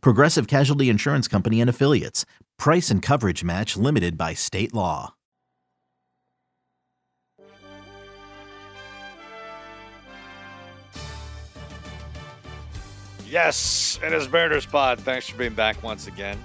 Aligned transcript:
Progressive 0.00 0.46
Casualty 0.46 0.88
Insurance 0.88 1.28
Company 1.28 1.60
and 1.60 1.70
Affiliates. 1.70 2.24
Price 2.58 2.90
and 2.90 3.02
coverage 3.02 3.44
match 3.44 3.76
limited 3.76 4.16
by 4.16 4.34
state 4.34 4.72
law. 4.74 5.14
Yes, 13.26 13.98
it 14.04 14.12
is 14.12 14.30
Mariners 14.30 14.64
Pod. 14.64 15.00
Thanks 15.00 15.28
for 15.28 15.36
being 15.36 15.54
back 15.54 15.82
once 15.82 16.06
again. 16.06 16.38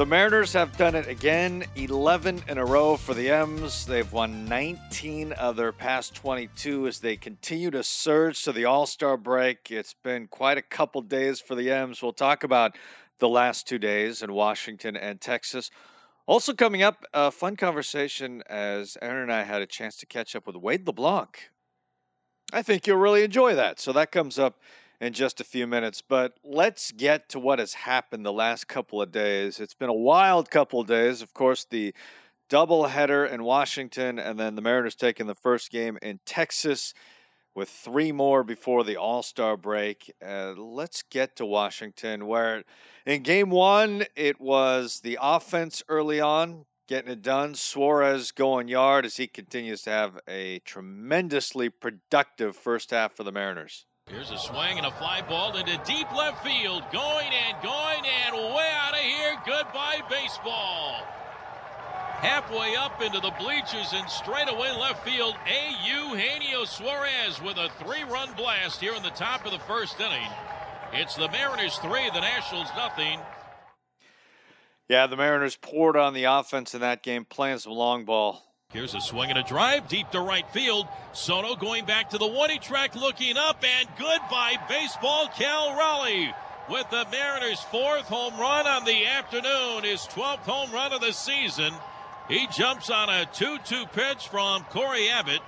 The 0.00 0.06
Mariners 0.06 0.54
have 0.54 0.74
done 0.78 0.94
it 0.94 1.08
again, 1.08 1.62
11 1.76 2.44
in 2.48 2.56
a 2.56 2.64
row 2.64 2.96
for 2.96 3.12
the 3.12 3.28
M's. 3.28 3.84
They've 3.84 4.10
won 4.10 4.46
19 4.46 5.32
of 5.32 5.56
their 5.56 5.72
past 5.72 6.14
22 6.14 6.86
as 6.86 7.00
they 7.00 7.18
continue 7.18 7.70
to 7.70 7.82
surge 7.82 8.42
to 8.44 8.52
the 8.52 8.64
All 8.64 8.86
Star 8.86 9.18
break. 9.18 9.70
It's 9.70 9.92
been 10.02 10.26
quite 10.26 10.56
a 10.56 10.62
couple 10.62 11.02
days 11.02 11.38
for 11.38 11.54
the 11.54 11.70
M's. 11.70 12.02
We'll 12.02 12.14
talk 12.14 12.44
about 12.44 12.78
the 13.18 13.28
last 13.28 13.68
two 13.68 13.78
days 13.78 14.22
in 14.22 14.32
Washington 14.32 14.96
and 14.96 15.20
Texas. 15.20 15.70
Also, 16.24 16.54
coming 16.54 16.82
up, 16.82 17.04
a 17.12 17.30
fun 17.30 17.56
conversation 17.56 18.42
as 18.48 18.96
Aaron 19.02 19.24
and 19.24 19.32
I 19.34 19.42
had 19.42 19.60
a 19.60 19.66
chance 19.66 19.96
to 19.96 20.06
catch 20.06 20.34
up 20.34 20.46
with 20.46 20.56
Wade 20.56 20.86
LeBlanc. 20.86 21.50
I 22.54 22.62
think 22.62 22.86
you'll 22.86 22.96
really 22.96 23.22
enjoy 23.22 23.54
that. 23.56 23.78
So 23.80 23.92
that 23.92 24.12
comes 24.12 24.38
up 24.38 24.60
in 25.00 25.12
just 25.12 25.40
a 25.40 25.44
few 25.44 25.66
minutes. 25.66 26.02
But 26.06 26.36
let's 26.44 26.92
get 26.92 27.28
to 27.30 27.38
what 27.38 27.58
has 27.58 27.72
happened 27.72 28.24
the 28.24 28.32
last 28.32 28.68
couple 28.68 29.00
of 29.00 29.10
days. 29.10 29.60
It's 29.60 29.74
been 29.74 29.88
a 29.88 29.94
wild 29.94 30.50
couple 30.50 30.80
of 30.80 30.86
days. 30.86 31.22
Of 31.22 31.32
course, 31.32 31.64
the 31.64 31.94
doubleheader 32.50 33.30
in 33.30 33.44
Washington, 33.44 34.18
and 34.18 34.38
then 34.38 34.56
the 34.56 34.62
Mariners 34.62 34.96
taking 34.96 35.26
the 35.26 35.34
first 35.34 35.70
game 35.70 35.98
in 36.02 36.20
Texas 36.26 36.92
with 37.54 37.68
three 37.68 38.12
more 38.12 38.44
before 38.44 38.84
the 38.84 38.96
All 38.96 39.22
Star 39.22 39.56
break. 39.56 40.12
Uh, 40.24 40.54
let's 40.56 41.02
get 41.02 41.36
to 41.36 41.46
Washington, 41.46 42.26
where 42.26 42.64
in 43.06 43.22
game 43.22 43.50
one, 43.50 44.04
it 44.16 44.40
was 44.40 45.00
the 45.00 45.18
offense 45.20 45.82
early 45.88 46.20
on. 46.20 46.66
Getting 46.88 47.12
it 47.12 47.22
done. 47.22 47.54
Suarez 47.54 48.32
going 48.32 48.66
yard 48.66 49.06
as 49.06 49.16
he 49.16 49.28
continues 49.28 49.82
to 49.82 49.90
have 49.90 50.18
a 50.26 50.58
tremendously 50.64 51.68
productive 51.68 52.56
first 52.56 52.90
half 52.90 53.12
for 53.12 53.22
the 53.22 53.30
Mariners. 53.30 53.86
Here's 54.10 54.32
a 54.32 54.38
swing 54.38 54.76
and 54.76 54.86
a 54.86 54.90
fly 54.90 55.22
ball 55.22 55.56
into 55.56 55.80
deep 55.86 56.10
left 56.12 56.44
field. 56.44 56.82
Going 56.92 57.28
and 57.28 57.62
going 57.62 58.02
and 58.26 58.34
way 58.34 58.70
out 58.74 58.92
of 58.92 58.98
here. 58.98 59.36
Goodbye, 59.46 60.00
baseball. 60.10 60.96
Halfway 62.18 62.74
up 62.74 63.00
into 63.00 63.20
the 63.20 63.32
bleachers 63.38 63.92
and 63.94 64.10
straight 64.10 64.50
away 64.50 64.72
left 64.72 65.06
field, 65.06 65.36
A. 65.46 65.72
Eugenio 65.86 66.64
Suarez 66.64 67.40
with 67.40 67.56
a 67.56 67.70
three 67.78 68.02
run 68.02 68.34
blast 68.34 68.80
here 68.80 68.94
in 68.94 69.02
the 69.04 69.10
top 69.10 69.46
of 69.46 69.52
the 69.52 69.60
first 69.60 70.00
inning. 70.00 70.28
It's 70.92 71.14
the 71.14 71.28
Mariners 71.28 71.76
three, 71.76 72.10
the 72.12 72.20
Nationals 72.20 72.68
nothing. 72.76 73.20
Yeah, 74.88 75.06
the 75.06 75.16
Mariners 75.16 75.54
poured 75.54 75.96
on 75.96 76.14
the 76.14 76.24
offense 76.24 76.74
in 76.74 76.80
that 76.80 77.04
game, 77.04 77.24
playing 77.24 77.58
some 77.58 77.74
long 77.74 78.04
ball. 78.04 78.42
Here's 78.70 78.94
a 78.94 79.00
swing 79.00 79.30
and 79.30 79.38
a 79.38 79.42
drive 79.42 79.88
deep 79.88 80.10
to 80.10 80.20
right 80.20 80.48
field. 80.52 80.86
Soto 81.12 81.56
going 81.56 81.86
back 81.86 82.10
to 82.10 82.18
the 82.18 82.26
one 82.26 82.56
track, 82.60 82.94
looking 82.94 83.36
up, 83.36 83.64
and 83.64 83.88
goodbye, 83.98 84.58
baseball. 84.68 85.26
Cal 85.36 85.76
Raleigh 85.76 86.32
with 86.68 86.88
the 86.88 87.04
Mariners' 87.10 87.60
fourth 87.60 88.06
home 88.06 88.38
run 88.38 88.68
on 88.68 88.84
the 88.84 89.06
afternoon, 89.06 89.82
his 89.82 90.02
12th 90.02 90.44
home 90.44 90.70
run 90.70 90.92
of 90.92 91.00
the 91.00 91.12
season. 91.12 91.74
He 92.28 92.46
jumps 92.46 92.90
on 92.90 93.08
a 93.08 93.26
2 93.26 93.58
2 93.64 93.86
pitch 93.86 94.28
from 94.28 94.62
Cory 94.70 95.08
Abbott, 95.08 95.40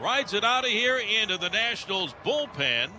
rides 0.00 0.32
it 0.32 0.44
out 0.44 0.64
of 0.64 0.70
here 0.70 0.98
into 0.98 1.36
the 1.36 1.50
Nationals 1.50 2.14
bullpen. 2.24 2.90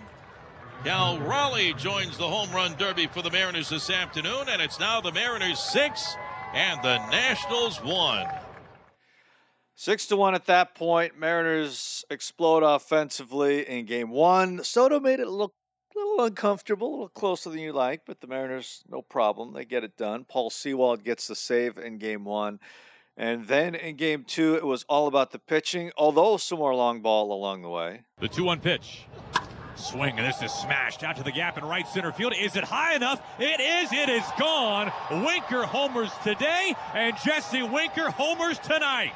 Cal 0.84 1.20
Raleigh 1.20 1.74
joins 1.74 2.18
the 2.18 2.28
home 2.28 2.52
run 2.52 2.76
derby 2.78 3.08
for 3.08 3.22
the 3.22 3.32
Mariners 3.32 3.70
this 3.70 3.90
afternoon, 3.90 4.50
and 4.50 4.62
it's 4.62 4.78
now 4.78 5.00
the 5.00 5.14
Mariners 5.14 5.60
six 5.60 6.18
and 6.54 6.84
the 6.84 6.98
Nationals 7.12 7.82
one. 7.82 8.28
Six 9.80 10.08
to 10.08 10.18
one 10.18 10.36
at 10.36 10.48
that 10.48 10.76
point. 10.76 11.18
Mariners 11.18 12.04
explode 12.10 12.64
offensively 12.64 13.66
in 13.66 13.86
game 13.86 14.10
one. 14.10 14.62
Soto 14.62 15.00
made 15.00 15.22
it 15.22 15.30
look 15.30 15.54
a 15.96 15.98
little 15.98 16.26
uncomfortable, 16.26 16.90
a 16.90 16.92
little 16.92 17.08
closer 17.08 17.50
than 17.50 17.60
you 17.60 17.72
like, 17.72 18.02
but 18.06 18.20
the 18.20 18.28
Mariners, 18.28 18.84
no 18.90 19.02
problem. 19.02 19.54
They 19.54 19.64
get 19.64 19.86
it 19.86 19.96
done. 19.96 20.26
Paul 20.26 20.50
Sewald 20.50 21.06
gets 21.06 21.28
the 21.28 21.36
save 21.36 21.78
in 21.78 21.98
game 21.98 22.26
one. 22.26 22.60
And 23.16 23.48
then 23.48 23.74
in 23.74 23.96
game 23.96 24.26
two, 24.26 24.56
it 24.56 24.66
was 24.66 24.84
all 24.90 25.08
about 25.08 25.32
the 25.32 25.40
pitching, 25.40 25.94
although 25.96 26.36
some 26.36 26.60
more 26.60 26.76
long 26.76 27.02
ball 27.02 27.32
along 27.32 27.62
the 27.62 27.70
way. 27.70 28.02
The 28.20 28.28
2 28.28 28.44
1 28.44 28.60
pitch. 28.60 29.06
Swing, 29.76 30.20
and 30.20 30.28
this 30.28 30.42
is 30.42 30.52
smashed 30.52 31.06
out 31.06 31.16
to 31.16 31.24
the 31.24 31.32
gap 31.32 31.58
in 31.58 31.64
right 31.64 31.88
center 31.88 32.12
field. 32.12 32.34
Is 32.38 32.58
it 32.58 32.66
high 32.66 32.96
enough? 32.96 33.22
It 33.40 33.62
is. 33.62 33.94
It 33.94 34.10
is 34.10 34.26
gone. 34.38 34.92
Winker 35.10 35.64
homers 35.64 36.12
today, 36.22 36.76
and 36.94 37.16
Jesse 37.24 37.64
Winker 37.64 38.10
homers 38.10 38.60
tonight. 38.60 39.14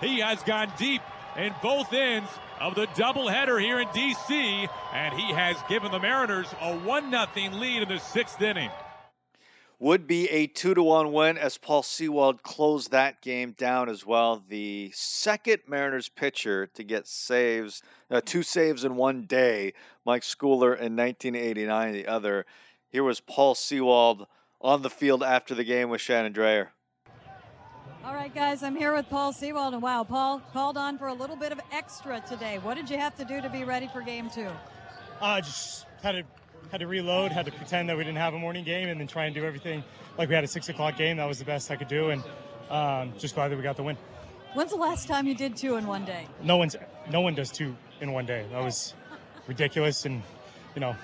He 0.00 0.20
has 0.20 0.42
gone 0.44 0.72
deep 0.78 1.02
in 1.36 1.54
both 1.60 1.92
ends 1.92 2.30
of 2.60 2.74
the 2.74 2.86
doubleheader 2.88 3.60
here 3.60 3.80
in 3.80 3.88
D.C., 3.92 4.68
and 4.92 5.14
he 5.14 5.32
has 5.32 5.56
given 5.68 5.90
the 5.90 5.98
Mariners 5.98 6.46
a 6.60 6.76
1 6.76 7.10
0 7.10 7.26
lead 7.52 7.82
in 7.82 7.88
the 7.88 7.98
sixth 7.98 8.40
inning. 8.40 8.70
Would 9.80 10.06
be 10.06 10.28
a 10.30 10.48
2 10.48 10.74
to 10.74 10.82
1 10.82 11.12
win 11.12 11.38
as 11.38 11.56
Paul 11.56 11.82
Sewald 11.82 12.42
closed 12.42 12.90
that 12.90 13.22
game 13.22 13.52
down 13.52 13.88
as 13.88 14.04
well. 14.04 14.42
The 14.48 14.90
second 14.94 15.62
Mariners 15.68 16.08
pitcher 16.08 16.66
to 16.74 16.82
get 16.82 17.06
saves, 17.06 17.82
uh, 18.10 18.20
two 18.24 18.42
saves 18.42 18.84
in 18.84 18.96
one 18.96 19.26
day, 19.26 19.74
Mike 20.04 20.22
Schooler 20.22 20.76
in 20.76 20.96
1989, 20.96 21.92
the 21.92 22.06
other. 22.08 22.46
Here 22.88 23.04
was 23.04 23.20
Paul 23.20 23.54
Sewald 23.54 24.26
on 24.60 24.82
the 24.82 24.90
field 24.90 25.22
after 25.22 25.54
the 25.54 25.64
game 25.64 25.90
with 25.90 26.00
Shannon 26.00 26.32
Drayer. 26.32 26.68
All 28.04 28.14
right, 28.14 28.32
guys, 28.32 28.62
I'm 28.62 28.76
here 28.76 28.94
with 28.94 29.08
Paul 29.10 29.32
Sewald. 29.32 29.74
And 29.74 29.82
wow, 29.82 30.04
Paul 30.04 30.40
called 30.52 30.76
on 30.76 30.98
for 30.98 31.08
a 31.08 31.12
little 31.12 31.36
bit 31.36 31.52
of 31.52 31.60
extra 31.72 32.22
today. 32.28 32.58
What 32.58 32.74
did 32.74 32.88
you 32.88 32.96
have 32.96 33.16
to 33.16 33.24
do 33.24 33.40
to 33.40 33.50
be 33.50 33.64
ready 33.64 33.88
for 33.88 34.00
game 34.00 34.30
two? 34.30 34.48
Uh, 35.20 35.40
just 35.40 35.84
had 36.02 36.12
to 36.12 36.22
had 36.70 36.80
to 36.80 36.86
reload, 36.86 37.32
had 37.32 37.46
to 37.46 37.52
pretend 37.52 37.88
that 37.88 37.96
we 37.96 38.04
didn't 38.04 38.18
have 38.18 38.34
a 38.34 38.38
morning 38.38 38.64
game, 38.64 38.88
and 38.88 39.00
then 39.00 39.06
try 39.06 39.24
and 39.24 39.34
do 39.34 39.44
everything 39.44 39.82
like 40.16 40.28
we 40.28 40.34
had 40.34 40.44
a 40.44 40.48
six 40.48 40.68
o'clock 40.68 40.96
game. 40.96 41.16
That 41.16 41.26
was 41.26 41.38
the 41.38 41.44
best 41.44 41.70
I 41.70 41.76
could 41.76 41.88
do, 41.88 42.10
and 42.10 42.22
um, 42.70 43.12
just 43.18 43.34
glad 43.34 43.48
that 43.48 43.56
we 43.56 43.62
got 43.62 43.76
the 43.76 43.82
win. 43.82 43.96
When's 44.54 44.70
the 44.70 44.76
last 44.76 45.08
time 45.08 45.26
you 45.26 45.34
did 45.34 45.56
two 45.56 45.76
in 45.76 45.86
one 45.86 46.04
day? 46.04 46.26
No 46.42 46.56
one's 46.56 46.76
no 47.10 47.20
one 47.20 47.34
does 47.34 47.50
two 47.50 47.76
in 48.00 48.12
one 48.12 48.26
day. 48.26 48.46
That 48.52 48.62
was 48.62 48.94
ridiculous, 49.46 50.04
and 50.04 50.22
you 50.74 50.80
know, 50.80 50.94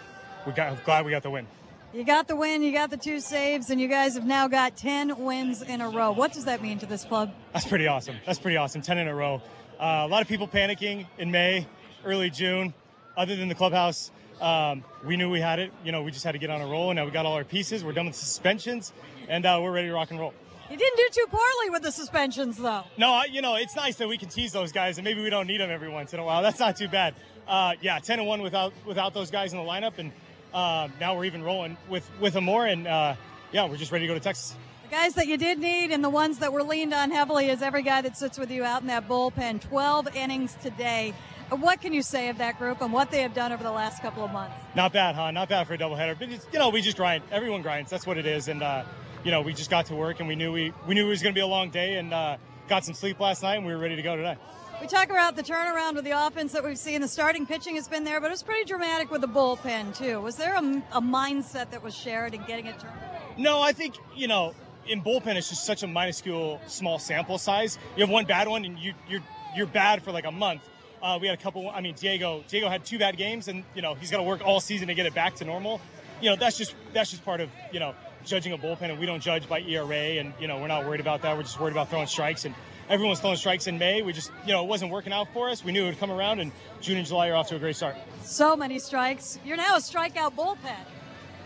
we 0.47 0.53
got 0.53 0.85
glad 0.85 1.05
we 1.05 1.11
got 1.11 1.23
the 1.23 1.31
win. 1.31 1.47
You 1.95 2.03
got 2.03 2.27
the 2.27 2.35
win, 2.35 2.65
you 2.65 2.73
got 2.73 2.91
the 2.91 2.97
two 2.97 3.21
saves, 3.21 3.71
and 3.71 3.81
you 3.81 3.87
guys 3.87 4.15
have 4.15 4.27
now 4.27 4.49
got 4.49 4.77
10 4.77 5.17
wins 5.17 5.63
in 5.63 5.81
a 5.81 5.89
row. 5.89 6.11
What 6.11 6.33
does 6.33 6.47
that 6.47 6.61
mean 6.61 6.81
to 6.81 6.87
this 6.87 7.05
club? 7.05 7.33
That's 7.53 7.69
pretty 7.69 7.87
awesome. 7.87 8.17
That's 8.27 8.41
pretty 8.41 8.57
awesome. 8.57 8.83
10 8.83 8.99
in 8.99 9.07
a 9.07 9.15
row. 9.15 9.41
Uh, 9.79 10.03
a 10.05 10.09
lot 10.09 10.21
of 10.21 10.27
people 10.27 10.49
panicking 10.49 11.07
in 11.19 11.31
May, 11.31 11.69
early 12.05 12.31
June. 12.31 12.75
Other 13.17 13.37
than 13.37 13.49
the 13.49 13.55
clubhouse, 13.55 14.11
um, 14.41 14.83
we 15.05 15.17
knew 15.17 15.31
we 15.31 15.39
had 15.39 15.61
it. 15.61 15.73
You 15.85 15.93
know, 15.93 16.03
we 16.03 16.11
just 16.11 16.25
had 16.25 16.33
to 16.33 16.39
get 16.39 16.51
on 16.51 16.61
a 16.61 16.67
roll, 16.67 16.91
and 16.91 16.97
now 16.97 17.05
we 17.05 17.13
got 17.13 17.27
all 17.27 17.35
our 17.35 17.45
pieces. 17.45 17.85
We're 17.85 17.93
done 17.93 18.07
with 18.07 18.17
suspensions, 18.17 18.93
and 19.29 19.47
uh, 19.47 19.61
we're 19.63 19.71
ready 19.71 19.87
to 19.87 19.95
rock 19.95 20.11
and 20.11 20.19
roll. 20.19 20.35
You 20.69 20.77
didn't 20.77 20.97
do 20.97 21.09
too 21.13 21.27
poorly 21.31 21.71
with 21.71 21.83
the 21.83 21.93
suspensions, 21.93 22.57
though. 22.57 22.83
No, 22.97 23.13
I, 23.13 23.27
you 23.31 23.41
know, 23.41 23.55
it's 23.55 23.77
nice 23.77 23.95
that 23.97 24.09
we 24.09 24.19
can 24.19 24.31
tease 24.31 24.51
those 24.51 24.73
guys, 24.73 24.99
and 24.99 25.05
maybe 25.05 25.23
we 25.23 25.31
don't 25.31 25.47
need 25.47 25.61
them 25.61 25.71
every 25.71 25.91
once 25.91 26.13
in 26.13 26.19
a 26.19 26.25
while. 26.25 26.43
That's 26.43 26.59
not 26.59 26.77
too 26.77 26.89
bad. 26.89 27.15
Uh, 27.47 27.75
yeah, 27.81 28.01
10 28.01 28.19
and 28.19 28.27
1 28.27 28.43
without 28.43 28.73
without 28.85 29.15
those 29.15 29.31
guys 29.31 29.53
in 29.53 29.59
the 29.61 29.65
lineup, 29.65 29.99
and 29.99 30.11
uh, 30.55 30.89
now 31.01 31.17
we're 31.17 31.25
even 31.25 31.43
rolling 31.43 31.77
with 31.89 32.09
with 32.21 32.33
them 32.35 32.45
more, 32.45 32.65
and 32.65 32.87
uh, 32.87 33.17
yeah, 33.53 33.69
we're 33.69 33.77
just 33.77 33.93
ready 33.93 34.07
to 34.07 34.09
go 34.09 34.15
to 34.15 34.21
Texas. 34.21 34.55
The 34.85 34.89
guys 34.89 35.15
that 35.15 35.27
you 35.27 35.37
did 35.37 35.59
need 35.59 35.91
and 35.91 36.05
the 36.05 36.11
ones 36.11 36.39
that 36.39 36.53
were 36.53 36.63
leaned 36.63 36.95
on 36.95 37.11
heavily 37.11 37.49
is 37.49 37.63
every 37.63 37.83
guy 37.83 38.03
that 38.03 38.17
sits 38.17 38.39
with 38.39 38.51
you 38.51 38.65
out 38.65 38.83
in 38.83 38.87
that 38.87 39.09
bullpen. 39.09 39.61
12 39.61 40.15
innings 40.15 40.57
today. 40.63 41.15
What 41.51 41.81
can 41.81 41.93
you 41.93 42.03
say 42.03 42.29
of 42.29 42.39
that 42.39 42.59
group 42.59 42.81
and 42.81 42.93
what 42.93 43.11
they 43.11 43.23
have 43.23 43.35
done 43.35 43.53
over 43.53 43.63
the 43.63 43.73
last 43.73 44.03
couple 44.03 44.25
of 44.25 44.33
months? 44.33 44.55
Not 44.75 44.93
bad, 44.93 45.15
huh? 45.15 45.31
Not 45.31 45.49
bad 45.49 45.67
for 45.67 45.75
a 45.75 45.79
doubleheader. 45.79 46.19
But 46.19 46.31
you 46.31 46.59
know, 46.59 46.69
we 46.69 46.81
just 46.81 46.97
grind. 46.97 47.25
Everyone 47.31 47.63
grinds. 47.63 47.91
That's 47.91 48.07
what 48.07 48.19
it 48.19 48.27
is. 48.27 48.49
And 48.49 48.63
uh, 48.63 48.85
you 49.25 49.31
know, 49.31 49.41
we 49.41 49.53
just 49.55 49.71
got 49.71 49.87
to 49.87 49.95
work, 49.95 50.21
and 50.21 50.29
we 50.29 50.37
knew 50.37 50.53
we 50.53 50.73
we 50.87 50.95
knew 50.95 51.07
it 51.07 51.09
was 51.09 51.23
going 51.23 51.35
to 51.35 51.39
be 51.39 51.43
a 51.43 51.47
long 51.47 51.71
day, 51.71 51.97
and 51.97 52.13
uh, 52.13 52.37
got 52.69 52.85
some 52.85 52.95
sleep 52.95 53.19
last 53.21 53.43
night, 53.43 53.57
and 53.57 53.67
we 53.67 53.73
were 53.73 53.79
ready 53.79 53.97
to 53.97 54.03
go 54.03 54.17
today. 54.17 54.37
We 54.81 54.87
talk 54.87 55.09
about 55.09 55.37
the 55.37 55.43
turnaround 55.43 55.95
with 55.95 56.05
the 56.05 56.11
offense 56.11 56.53
that 56.53 56.65
we've 56.65 56.79
seen. 56.79 57.01
The 57.01 57.09
starting 57.09 57.47
pitching 57.47 57.77
has 57.77 57.89
been 57.89 58.05
there, 58.05 58.21
but 58.21 58.27
it 58.27 58.31
was 58.31 58.43
pretty 58.43 58.65
dramatic 58.65 59.11
with 59.11 59.21
the 59.21 59.29
bullpen 59.29 59.97
too. 59.97 60.21
Was 60.21 60.37
there 60.37 60.55
a, 60.55 60.83
a 60.93 61.01
mindset 61.01 61.71
that 61.71 61.83
was 61.83 61.95
shared 61.95 62.35
in 62.35 62.43
getting 62.45 62.67
it 62.67 62.79
turned? 62.79 62.93
Around? 62.95 63.39
No, 63.39 63.63
I 63.63 63.73
think 63.73 63.95
you 64.15 64.29
know 64.29 64.55
in 64.87 65.01
bullpen, 65.01 65.37
it's 65.37 65.49
just 65.49 65.65
such 65.65 65.83
a 65.83 65.87
minuscule, 65.87 66.61
small 66.67 66.99
sample 66.99 67.39
size. 67.39 67.79
You 67.97 68.03
have 68.03 68.11
one 68.11 68.27
bad 68.27 68.49
one, 68.49 68.65
and 68.65 68.79
you, 68.79 68.93
you're 69.09 69.23
you're 69.57 69.67
bad 69.67 70.03
for 70.03 70.13
like 70.13 70.27
a 70.27 70.33
month. 70.33 70.69
Uh, 71.03 71.19
we 71.21 71.29
had 71.29 71.39
a 71.39 71.43
couple. 71.43 71.71
I 71.71 71.81
mean, 71.81 71.95
Diego 71.95 72.45
Diego 72.49 72.69
had 72.69 72.85
two 72.85 72.99
bad 72.99 73.17
games, 73.17 73.49
and 73.49 73.65
you 73.75 73.83
know 73.83 73.95
he's 73.95 74.11
got 74.11 74.19
to 74.19 74.23
work 74.23 74.45
all 74.45 74.61
season 74.61 74.89
to 74.89 74.95
get 74.95 75.07
it 75.07 75.15
back 75.15 75.37
to 75.37 75.45
normal. 75.45 75.81
You 76.21 76.31
know 76.31 76.37
that's 76.37 76.59
just 76.59 76.75
that's 76.93 77.11
just 77.11 77.25
part 77.25 77.41
of 77.41 77.51
you 77.73 77.81
know 77.81 77.95
judging 78.25 78.53
a 78.53 78.59
bullpen, 78.59 78.91
and 78.91 78.99
we 78.99 79.07
don't 79.07 79.21
judge 79.21 79.49
by 79.49 79.61
ERA, 79.61 80.19
and 80.19 80.33
you 80.41 80.49
know 80.49 80.59
we're 80.59 80.69
not 80.69 80.85
worried 80.85 81.01
about 81.01 81.23
that. 81.23 81.37
We're 81.37 81.43
just 81.43 81.61
worried 81.61 81.73
about 81.73 81.91
throwing 81.91 82.07
strikes, 82.07 82.45
and 82.45 82.55
everyone 82.89 83.11
was 83.11 83.21
throwing 83.21 83.37
strikes 83.37 83.67
in 83.67 83.79
May. 83.79 84.03
We 84.03 84.13
just 84.13 84.31
you 84.47 84.53
know 84.53 84.63
it 84.65 84.69
wasn't 84.69 84.91
working 84.91 85.13
out 85.13 85.29
for 85.33 85.49
us. 85.49 85.65
We 85.65 85.73
knew 85.73 85.85
it 85.85 85.89
would 85.89 85.99
come 85.99 86.11
around, 86.11 86.41
and 86.41 86.53
June 86.81 86.99
and 86.99 87.07
July 87.07 87.29
are 87.29 87.35
off 87.35 87.49
to 87.49 87.57
a 87.57 87.59
great 87.59 87.77
start. 87.77 87.97
So 88.23 88.57
many 88.57 88.79
strikes. 88.79 89.39
You're 89.45 89.57
now 89.57 89.77
a 89.77 89.81
strikeout 89.81 90.35
bullpen. 90.35 90.77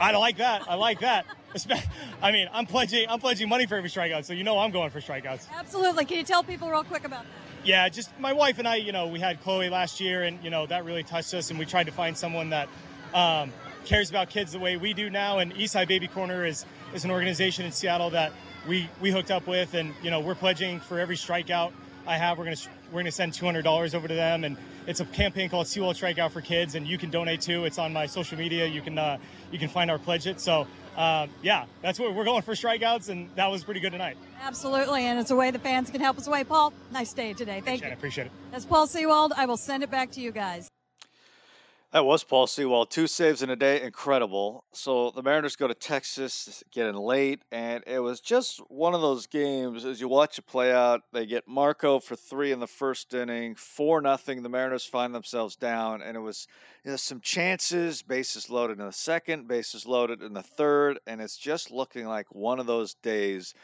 I 0.01 0.13
like 0.17 0.37
that. 0.37 0.63
I 0.69 0.75
like 0.75 1.01
that. 1.01 1.27
I 2.23 2.31
mean, 2.31 2.49
I'm 2.53 2.67
pledging 2.67 3.09
I'm 3.09 3.21
pledging 3.21 3.49
money 3.49 3.67
for 3.67 3.77
every 3.77 3.91
strikeout, 3.91 4.25
so 4.25 4.33
you 4.33 4.45
know 4.45 4.59
I'm 4.59 4.71
going 4.71 4.91
for 4.91 5.01
strikeouts. 5.01 5.49
Absolutely. 5.57 6.05
Can 6.05 6.19
you 6.19 6.25
tell 6.25 6.43
people 6.43 6.71
real 6.71 6.85
quick 6.85 7.05
about 7.05 7.25
that? 7.25 7.31
Yeah, 7.65 7.89
just 7.89 8.19
my 8.21 8.33
wife 8.33 8.59
and 8.59 8.69
I. 8.69 8.77
You 8.77 8.93
know, 8.93 9.09
we 9.09 9.19
had 9.19 9.43
Chloe 9.43 9.69
last 9.69 10.01
year, 10.01 10.23
and 10.23 10.43
you 10.43 10.51
know 10.51 10.67
that 10.67 10.85
really 10.85 11.03
touched 11.03 11.35
us, 11.35 11.51
and 11.51 11.59
we 11.59 11.65
tried 11.65 11.85
to 11.85 11.93
find 11.93 12.17
someone 12.17 12.51
that 12.51 12.69
um, 13.15 13.53
cares 13.85 14.11
about 14.11 14.31
kids 14.31 14.53
the 14.53 14.59
way 14.59 14.77
we 14.77 14.93
do 14.93 15.11
now. 15.11 15.39
And 15.39 15.53
Eastside 15.55 15.89
Baby 15.89 16.09
Corner 16.09 16.45
is 16.45 16.65
is 16.95 17.05
an 17.05 17.11
organization 17.11 17.65
in 17.65 17.73
Seattle 17.73 18.11
that 18.11 18.33
we 18.69 18.89
we 19.01 19.11
hooked 19.11 19.33
up 19.33 19.47
with, 19.49 19.75
and 19.75 19.95
you 20.03 20.11
know 20.11 20.21
we're 20.21 20.37
pledging 20.37 20.79
for 20.79 21.01
every 21.01 21.17
strikeout 21.17 21.73
I 22.09 22.17
have, 22.17 22.39
we're 22.39 22.45
gonna 22.45 22.57
we're 22.91 23.01
gonna 23.01 23.13
send 23.13 23.35
two 23.35 23.45
hundred 23.45 23.63
dollars 23.63 23.95
over 23.95 24.09
to 24.09 24.15
them, 24.15 24.45
and 24.45 24.57
it's 24.87 25.01
a 25.01 25.05
campaign 25.05 25.51
called 25.51 25.67
Sewald 25.67 25.95
Strikeout 25.95 26.31
for 26.31 26.41
Kids, 26.41 26.75
and 26.75 26.87
you 26.87 26.97
can 26.97 27.11
donate 27.11 27.43
too. 27.43 27.67
It's 27.67 27.79
on 27.79 27.93
my 27.93 28.07
social 28.07 28.39
media. 28.39 28.67
You 28.67 28.81
can 28.81 28.97
uh, 28.97 29.19
you 29.53 29.59
can 29.59 29.69
find 29.69 29.91
our 29.91 29.99
pledge 29.99 30.27
it. 30.27 30.41
So 30.41 30.67
uh, 30.97 31.27
yeah, 31.43 31.67
that's 31.83 31.99
what 31.99 32.15
we're 32.15 32.25
going 32.25 32.43
for 32.43 32.55
strikeouts, 32.55 33.11
and 33.11 33.29
that 33.37 33.51
was 33.51 33.63
pretty 33.63 33.81
good 33.81 33.93
tonight. 33.93 34.17
Absolutely, 34.43 35.05
and 35.05 35.19
it's 35.19 35.31
a 35.31 35.37
way 35.37 35.51
the 35.51 35.59
fans 35.59 35.91
can 35.91 36.01
help 36.01 36.17
us 36.17 36.27
away. 36.27 36.45
Paul, 36.45 36.73
nice 36.91 37.13
day 37.13 37.35
today. 37.35 37.61
Thank 37.61 37.83
appreciate 37.83 37.85
you. 37.85 37.93
It, 37.93 37.99
appreciate 37.99 38.27
it. 38.27 38.33
That's 38.53 38.65
Paul 38.65 38.87
Sewald. 38.87 39.33
I 39.37 39.45
will 39.45 39.59
send 39.59 39.83
it 39.83 39.91
back 39.91 40.11
to 40.13 40.21
you 40.21 40.33
guys. 40.33 40.68
That 41.91 42.05
was 42.05 42.23
Paul 42.23 42.47
Sewald. 42.47 42.91
Two 42.91 43.07
saves 43.07 43.43
in 43.43 43.49
a 43.49 43.57
day, 43.57 43.81
incredible. 43.81 44.63
So 44.73 45.11
the 45.11 45.23
Mariners 45.23 45.57
go 45.57 45.67
to 45.67 45.73
Texas, 45.73 46.63
getting 46.71 46.97
late, 46.97 47.41
and 47.51 47.83
it 47.87 48.01
was 48.01 48.21
just 48.21 48.59
one 48.71 48.93
of 48.93 49.01
those 49.01 49.27
games. 49.27 49.87
As 49.87 49.99
you 49.99 50.07
watch 50.07 50.39
it 50.39 50.47
play 50.47 50.71
out, 50.71 51.01
they 51.15 51.25
get 51.25 51.49
Marco 51.49 51.99
for 51.99 52.15
three 52.15 52.53
in 52.53 52.61
the 52.61 52.67
first 52.67 53.15
inning, 53.15 53.55
four 53.55 54.03
nothing. 54.03 54.43
The 54.43 54.51
Mariners 54.51 54.85
find 54.85 55.15
themselves 55.15 55.57
down, 55.57 56.03
and 56.03 56.15
it 56.15 56.21
was 56.21 56.47
you 56.85 56.91
know, 56.91 56.99
some 56.99 57.23
chances, 57.23 58.03
bases 58.03 58.51
loaded 58.51 58.81
in 58.81 58.85
the 58.85 58.93
second, 58.93 59.49
bases 59.49 59.87
loaded 59.87 60.21
in 60.21 60.35
the 60.35 60.43
third, 60.43 60.99
and 61.07 61.23
it's 61.23 61.39
just 61.39 61.71
looking 61.71 62.07
like 62.07 62.27
one 62.35 62.61
of 62.61 62.67
those 62.67 62.93
days 62.97 63.55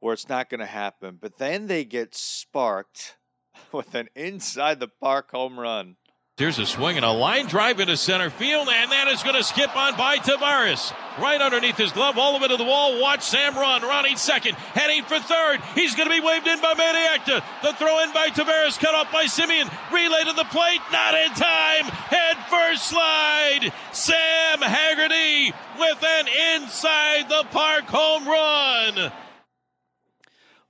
where 0.00 0.14
it's 0.14 0.30
not 0.30 0.48
going 0.48 0.60
to 0.60 0.66
happen. 0.66 1.18
But 1.20 1.36
then 1.36 1.66
they 1.66 1.84
get 1.84 2.14
sparked 2.14 3.18
with 3.70 3.94
an 3.94 4.08
inside 4.14 4.80
the 4.80 4.88
park 4.88 5.32
home 5.32 5.60
run. 5.60 5.96
Here's 6.38 6.58
a 6.58 6.66
swing 6.66 6.96
and 6.96 7.04
a 7.06 7.12
line 7.12 7.46
drive 7.46 7.80
into 7.80 7.96
center 7.96 8.28
field, 8.28 8.68
and 8.70 8.92
that 8.92 9.08
is 9.08 9.22
going 9.22 9.36
to 9.36 9.42
skip 9.42 9.74
on 9.74 9.96
by 9.96 10.18
Taveras. 10.18 10.92
Right 11.18 11.40
underneath 11.40 11.78
his 11.78 11.92
glove, 11.92 12.18
all 12.18 12.34
the 12.34 12.42
way 12.42 12.48
to 12.48 12.58
the 12.58 12.64
wall. 12.64 13.00
Watch 13.00 13.22
Sam 13.22 13.54
run. 13.54 13.80
Running 13.80 14.18
second, 14.18 14.54
heading 14.54 15.02
for 15.04 15.18
third. 15.18 15.62
He's 15.74 15.94
going 15.94 16.10
to 16.10 16.14
be 16.14 16.20
waved 16.20 16.46
in 16.46 16.60
by 16.60 16.74
Manny 16.74 17.06
Acta. 17.08 17.42
The 17.62 17.72
throw 17.72 18.02
in 18.02 18.12
by 18.12 18.28
Taveras, 18.28 18.78
cut 18.78 18.94
off 18.94 19.10
by 19.10 19.24
Semien. 19.24 19.72
Relay 19.90 20.24
to 20.24 20.34
the 20.34 20.44
plate, 20.50 20.82
not 20.92 21.14
in 21.14 21.30
time. 21.30 21.84
Head 22.12 22.36
first 22.50 22.86
slide. 22.86 23.72
Sam 23.92 24.60
Haggerty 24.60 25.54
with 25.78 26.04
an 26.04 26.28
inside 26.60 27.30
the 27.30 27.46
park 27.50 27.84
home 27.84 28.28
run. 28.28 29.10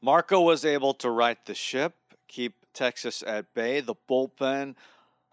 Marco 0.00 0.42
was 0.42 0.64
able 0.64 0.94
to 0.94 1.10
right 1.10 1.44
the 1.44 1.56
ship, 1.56 1.96
keep 2.28 2.54
Texas 2.72 3.24
at 3.26 3.52
bay. 3.52 3.80
The 3.80 3.96
bullpen 4.08 4.76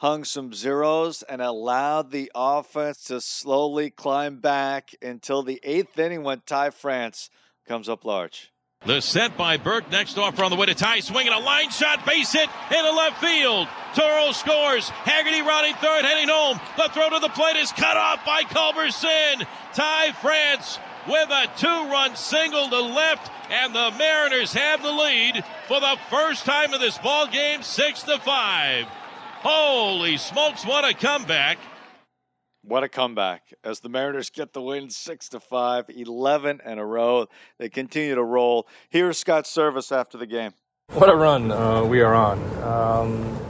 hung 0.04 0.26
some 0.26 0.54
zeros 0.54 1.24
and 1.24 1.42
allowed 1.42 2.12
the 2.12 2.30
offense 2.36 3.06
to 3.06 3.22
slowly 3.22 3.90
climb 3.90 4.38
back 4.38 4.94
until 5.02 5.44
the 5.44 5.62
eighth 5.64 5.98
inning 5.98 6.24
when 6.24 6.42
Ty 6.46 6.72
France 6.72 7.30
comes 7.70 7.88
up 7.88 8.04
large. 8.04 8.52
The 8.86 9.00
set 9.00 9.38
by 9.38 9.56
Burke, 9.56 9.90
next 9.90 10.18
offer 10.18 10.44
on 10.44 10.52
the 10.52 10.58
way 10.58 10.66
to 10.66 10.76
Ty, 10.76 11.00
swinging 11.00 11.32
a 11.32 11.40
line 11.40 11.70
shot, 11.70 12.06
base 12.06 12.34
hit 12.34 12.50
into 12.70 12.92
left 12.92 13.22
field. 13.22 13.70
Toro 13.96 14.34
scores. 14.34 14.90
Haggerty 14.90 15.42
running 15.42 15.74
third, 15.76 16.04
heading 16.04 16.28
home. 16.28 16.60
The 16.76 16.90
throw 16.92 17.10
to 17.10 17.20
the 17.20 17.30
plate 17.30 17.56
is 17.56 17.72
cut 17.72 17.96
off 17.96 18.26
by 18.26 18.44
Culberson. 18.44 19.48
Ty 19.74 20.12
France 20.22 20.80
with 21.08 21.30
a 21.30 21.48
two-run 21.56 22.18
single 22.18 22.68
to 22.68 22.82
left, 22.82 23.32
and 23.50 23.74
the 23.74 23.92
Mariners 23.98 24.52
have 24.52 24.84
the 24.84 24.92
lead 24.92 25.46
for 25.70 25.80
the 25.80 25.98
first 26.10 26.44
time 26.44 26.74
in 26.74 26.82
this 26.82 26.98
ball 26.98 27.28
game, 27.28 27.62
six 27.62 28.04
to 28.04 28.20
five. 28.20 28.86
Holy 29.44 30.16
smokes, 30.16 30.66
what 30.66 30.90
a 30.90 30.94
comeback. 30.94 31.58
What 32.64 32.86
a 32.86 32.88
comeback 32.88 33.54
as 33.62 33.82
the 33.82 33.90
Mariners 33.90 34.30
get 34.30 34.54
the 34.54 34.62
win 34.62 34.90
6 34.90 35.30
to 35.30 35.42
5, 35.42 35.90
11 35.90 36.62
in 36.66 36.80
a 36.80 36.86
row. 36.86 37.28
They 37.60 37.68
continue 37.68 38.16
to 38.16 38.24
roll. 38.24 38.70
Here's 38.90 39.18
Scott 39.18 39.44
Servais 39.44 39.94
after 39.94 40.18
the 40.18 40.26
game. 40.26 40.54
What 40.94 41.10
a 41.10 41.16
run 41.16 41.52
uh, 41.52 41.84
we 41.84 42.00
are 42.00 42.16
on. 42.16 42.40
Um, 42.64 43.18
you 43.40 43.43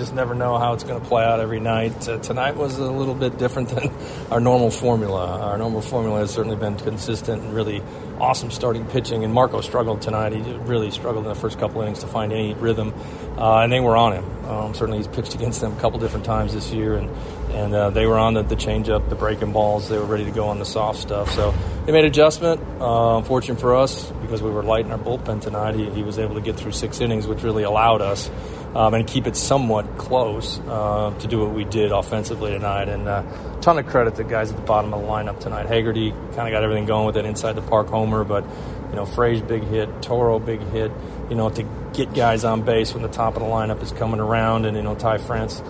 just 0.00 0.14
never 0.14 0.34
know 0.34 0.56
how 0.56 0.72
it's 0.72 0.82
going 0.82 0.98
to 0.98 1.06
play 1.06 1.22
out 1.22 1.40
every 1.40 1.60
night. 1.60 2.08
Uh, 2.08 2.18
tonight 2.18 2.56
was 2.56 2.78
a 2.78 2.90
little 2.90 3.14
bit 3.14 3.36
different 3.36 3.68
than 3.68 3.92
our 4.30 4.40
normal 4.40 4.70
formula. 4.70 5.38
Our 5.42 5.58
normal 5.58 5.82
formula 5.82 6.20
has 6.20 6.30
certainly 6.30 6.56
been 6.56 6.76
consistent 6.76 7.42
and 7.42 7.54
really 7.54 7.82
awesome 8.18 8.50
starting 8.50 8.86
pitching. 8.86 9.24
And 9.24 9.34
Marco 9.34 9.60
struggled 9.60 10.00
tonight. 10.00 10.32
He 10.32 10.40
really 10.40 10.90
struggled 10.90 11.26
in 11.26 11.28
the 11.28 11.38
first 11.38 11.58
couple 11.58 11.82
innings 11.82 12.00
to 12.00 12.06
find 12.06 12.32
any 12.32 12.54
rhythm, 12.54 12.94
uh, 13.36 13.58
and 13.60 13.70
they 13.70 13.80
were 13.80 13.94
on 13.94 14.14
him. 14.14 14.46
Um, 14.46 14.74
certainly, 14.74 14.98
he's 14.98 15.06
pitched 15.06 15.34
against 15.34 15.60
them 15.60 15.76
a 15.76 15.80
couple 15.80 15.98
different 16.00 16.24
times 16.24 16.54
this 16.54 16.72
year, 16.72 16.96
and 16.96 17.10
and 17.50 17.74
uh, 17.74 17.90
they 17.90 18.06
were 18.06 18.16
on 18.16 18.34
the, 18.34 18.42
the 18.42 18.56
changeup, 18.56 19.08
the 19.10 19.16
breaking 19.16 19.52
balls. 19.52 19.88
They 19.88 19.98
were 19.98 20.04
ready 20.04 20.24
to 20.24 20.30
go 20.30 20.48
on 20.48 20.60
the 20.60 20.64
soft 20.64 21.00
stuff. 21.00 21.30
So 21.32 21.52
they 21.84 21.92
made 21.92 22.04
adjustment. 22.04 22.60
Uh, 22.80 23.20
for 23.22 23.74
us 23.76 24.10
because 24.22 24.42
we 24.42 24.50
were 24.50 24.62
light 24.62 24.84
in 24.84 24.92
our 24.92 24.98
bullpen 24.98 25.40
tonight. 25.40 25.74
He, 25.74 25.90
he 25.90 26.02
was 26.02 26.18
able 26.18 26.36
to 26.36 26.40
get 26.40 26.56
through 26.56 26.72
six 26.72 27.00
innings, 27.00 27.26
which 27.26 27.42
really 27.42 27.64
allowed 27.64 28.00
us 28.00 28.30
um, 28.74 28.94
and 28.94 29.06
keep 29.06 29.26
it 29.26 29.36
somewhat 29.36 29.98
close 29.98 30.60
uh, 30.60 31.12
to 31.18 31.26
do 31.26 31.40
what 31.40 31.52
we 31.52 31.64
did 31.64 31.90
offensively 31.90 32.52
tonight. 32.52 32.88
And 32.88 33.08
uh, 33.08 33.22
ton 33.60 33.78
of 33.78 33.86
credit 33.86 34.14
to 34.16 34.24
guys 34.24 34.50
at 34.50 34.56
the 34.56 34.62
bottom 34.62 34.94
of 34.94 35.00
the 35.00 35.06
lineup 35.06 35.40
tonight. 35.40 35.66
Haggerty 35.66 36.10
kind 36.10 36.48
of 36.48 36.52
got 36.52 36.62
everything 36.62 36.86
going 36.86 37.06
with 37.06 37.16
that 37.16 37.24
inside 37.24 37.54
the 37.54 37.62
park 37.62 37.88
homer, 37.88 38.24
but 38.24 38.44
you 38.90 38.96
know, 38.96 39.06
Frazier 39.06 39.44
big 39.44 39.64
hit, 39.64 40.02
Toro 40.02 40.38
big 40.38 40.60
hit. 40.68 40.92
You 41.28 41.36
know, 41.36 41.50
to 41.50 41.62
get 41.92 42.12
guys 42.14 42.44
on 42.44 42.62
base 42.62 42.92
when 42.92 43.02
the 43.02 43.08
top 43.08 43.34
of 43.36 43.42
the 43.42 43.48
lineup 43.48 43.82
is 43.82 43.92
coming 43.92 44.20
around, 44.20 44.66
and 44.66 44.76
you 44.76 44.82
know, 44.82 44.94
Ty 44.94 45.18
France. 45.18 45.62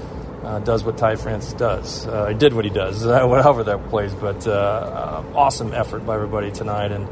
Uh, 0.42 0.59
does 0.59 0.83
what 0.83 0.97
Ty 0.97 1.16
France 1.16 1.52
does. 1.52 2.07
Uh, 2.07 2.28
he 2.28 2.35
did 2.35 2.54
what 2.54 2.64
he 2.64 2.71
does, 2.71 3.04
however 3.04 3.62
that 3.62 3.90
plays. 3.90 4.14
But 4.14 4.47
uh, 4.47 4.50
uh, 4.50 5.25
awesome 5.35 5.75
effort 5.75 6.07
by 6.07 6.14
everybody 6.14 6.50
tonight, 6.50 6.92
and 6.92 7.07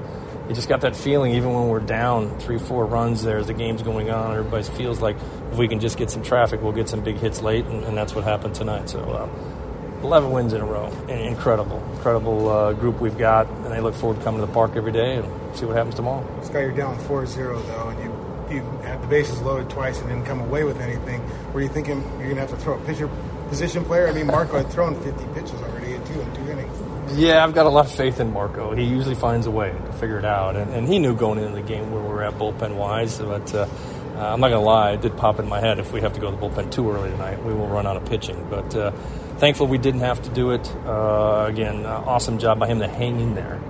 you 0.48 0.54
just 0.54 0.68
got 0.68 0.80
that 0.80 0.96
feeling 0.96 1.34
even 1.34 1.52
when 1.52 1.68
we're 1.68 1.78
down 1.78 2.38
three, 2.38 2.58
four 2.58 2.86
runs 2.86 3.22
there 3.22 3.36
as 3.36 3.46
the 3.46 3.52
game's 3.52 3.82
going 3.82 4.08
on. 4.08 4.34
Everybody 4.34 4.62
feels 4.62 5.02
like 5.02 5.16
if 5.50 5.58
we 5.58 5.68
can 5.68 5.80
just 5.80 5.96
get 5.96 6.10
some 6.10 6.22
traffic, 6.22 6.62
we'll 6.62 6.72
get 6.72 6.88
some 6.88 7.00
big 7.00 7.16
hits 7.16 7.42
late, 7.42 7.64
and, 7.66 7.84
and 7.84 7.96
that's 7.96 8.14
what 8.14 8.24
happened 8.24 8.54
tonight. 8.54 8.88
So, 8.88 9.00
uh, 9.00 9.28
11 10.02 10.30
wins 10.30 10.52
in 10.52 10.60
a 10.60 10.64
row. 10.64 10.86
Incredible, 11.08 11.82
incredible 11.92 12.48
uh, 12.48 12.72
group 12.72 13.00
we've 13.00 13.18
got, 13.18 13.48
and 13.48 13.74
I 13.74 13.80
look 13.80 13.94
forward 13.94 14.18
to 14.18 14.24
coming 14.24 14.40
to 14.40 14.46
the 14.46 14.52
park 14.52 14.76
every 14.76 14.92
day 14.92 15.16
and 15.16 15.56
see 15.56 15.66
what 15.66 15.76
happens 15.76 15.96
tomorrow. 15.96 16.24
Scott, 16.42 16.60
you're 16.62 16.72
down 16.72 16.96
4-0 16.98 17.66
though, 17.66 17.88
and 17.88 18.04
you 18.04 18.28
you 18.50 18.62
had 18.82 19.02
the 19.02 19.06
bases 19.06 19.40
loaded 19.42 19.68
twice 19.68 20.00
and 20.00 20.08
didn't 20.08 20.24
come 20.24 20.40
away 20.40 20.64
with 20.64 20.80
anything. 20.80 21.22
Were 21.52 21.60
you 21.60 21.68
thinking 21.68 22.00
you're 22.18 22.34
going 22.34 22.36
to 22.36 22.40
have 22.40 22.50
to 22.50 22.56
throw 22.56 22.78
a 22.78 22.84
pitcher 22.84 23.08
position 23.48 23.84
player? 23.84 24.08
I 24.08 24.12
mean, 24.12 24.26
Marco 24.26 24.56
had 24.56 24.70
thrown 24.70 24.94
50 25.02 25.24
pitches 25.34 25.60
already 25.62 25.94
in 25.94 26.04
two 26.06 26.20
in 26.20 26.34
two 26.34 26.50
innings. 26.50 27.18
Yeah, 27.18 27.42
I've 27.42 27.54
got 27.54 27.66
a 27.66 27.70
lot 27.70 27.86
of 27.86 27.92
faith 27.92 28.20
in 28.20 28.32
Marco. 28.32 28.74
He 28.74 28.84
usually 28.84 29.14
finds 29.14 29.46
a 29.46 29.50
way 29.50 29.70
to 29.70 29.92
figure 29.94 30.18
it 30.18 30.24
out, 30.24 30.56
and, 30.56 30.72
and 30.74 30.86
he 30.86 30.98
knew 30.98 31.14
going 31.16 31.38
into 31.38 31.54
the 31.54 31.62
game 31.62 31.90
where 31.90 32.02
we 32.02 32.08
were 32.08 32.22
at 32.22 32.34
bullpen 32.34 32.76
wise. 32.76 33.18
But 33.18 33.54
uh, 33.54 33.66
uh, 34.18 34.32
I'm 34.32 34.40
not 34.40 34.48
going 34.48 34.60
to 34.60 34.66
lie, 34.66 34.92
it 34.92 35.00
did 35.00 35.16
pop 35.16 35.38
in 35.38 35.48
my 35.48 35.60
head. 35.60 35.78
If 35.78 35.92
we 35.92 36.00
have 36.00 36.12
to 36.14 36.20
go 36.20 36.28
to 36.30 36.36
the 36.36 36.42
bullpen 36.42 36.72
too 36.72 36.90
early 36.90 37.10
tonight, 37.10 37.42
we 37.44 37.54
will 37.54 37.68
run 37.68 37.86
out 37.86 37.96
of 37.96 38.04
pitching. 38.04 38.48
But 38.50 38.74
uh, 38.74 38.90
thankful 39.38 39.68
we 39.68 39.78
didn't 39.78 40.00
have 40.00 40.20
to 40.22 40.30
do 40.30 40.50
it. 40.50 40.68
Uh, 40.84 41.46
again, 41.48 41.86
uh, 41.86 42.02
awesome 42.04 42.38
job 42.38 42.58
by 42.58 42.66
him 42.66 42.80
to 42.80 42.88
hang 42.88 43.20
in 43.20 43.34
there. 43.36 43.60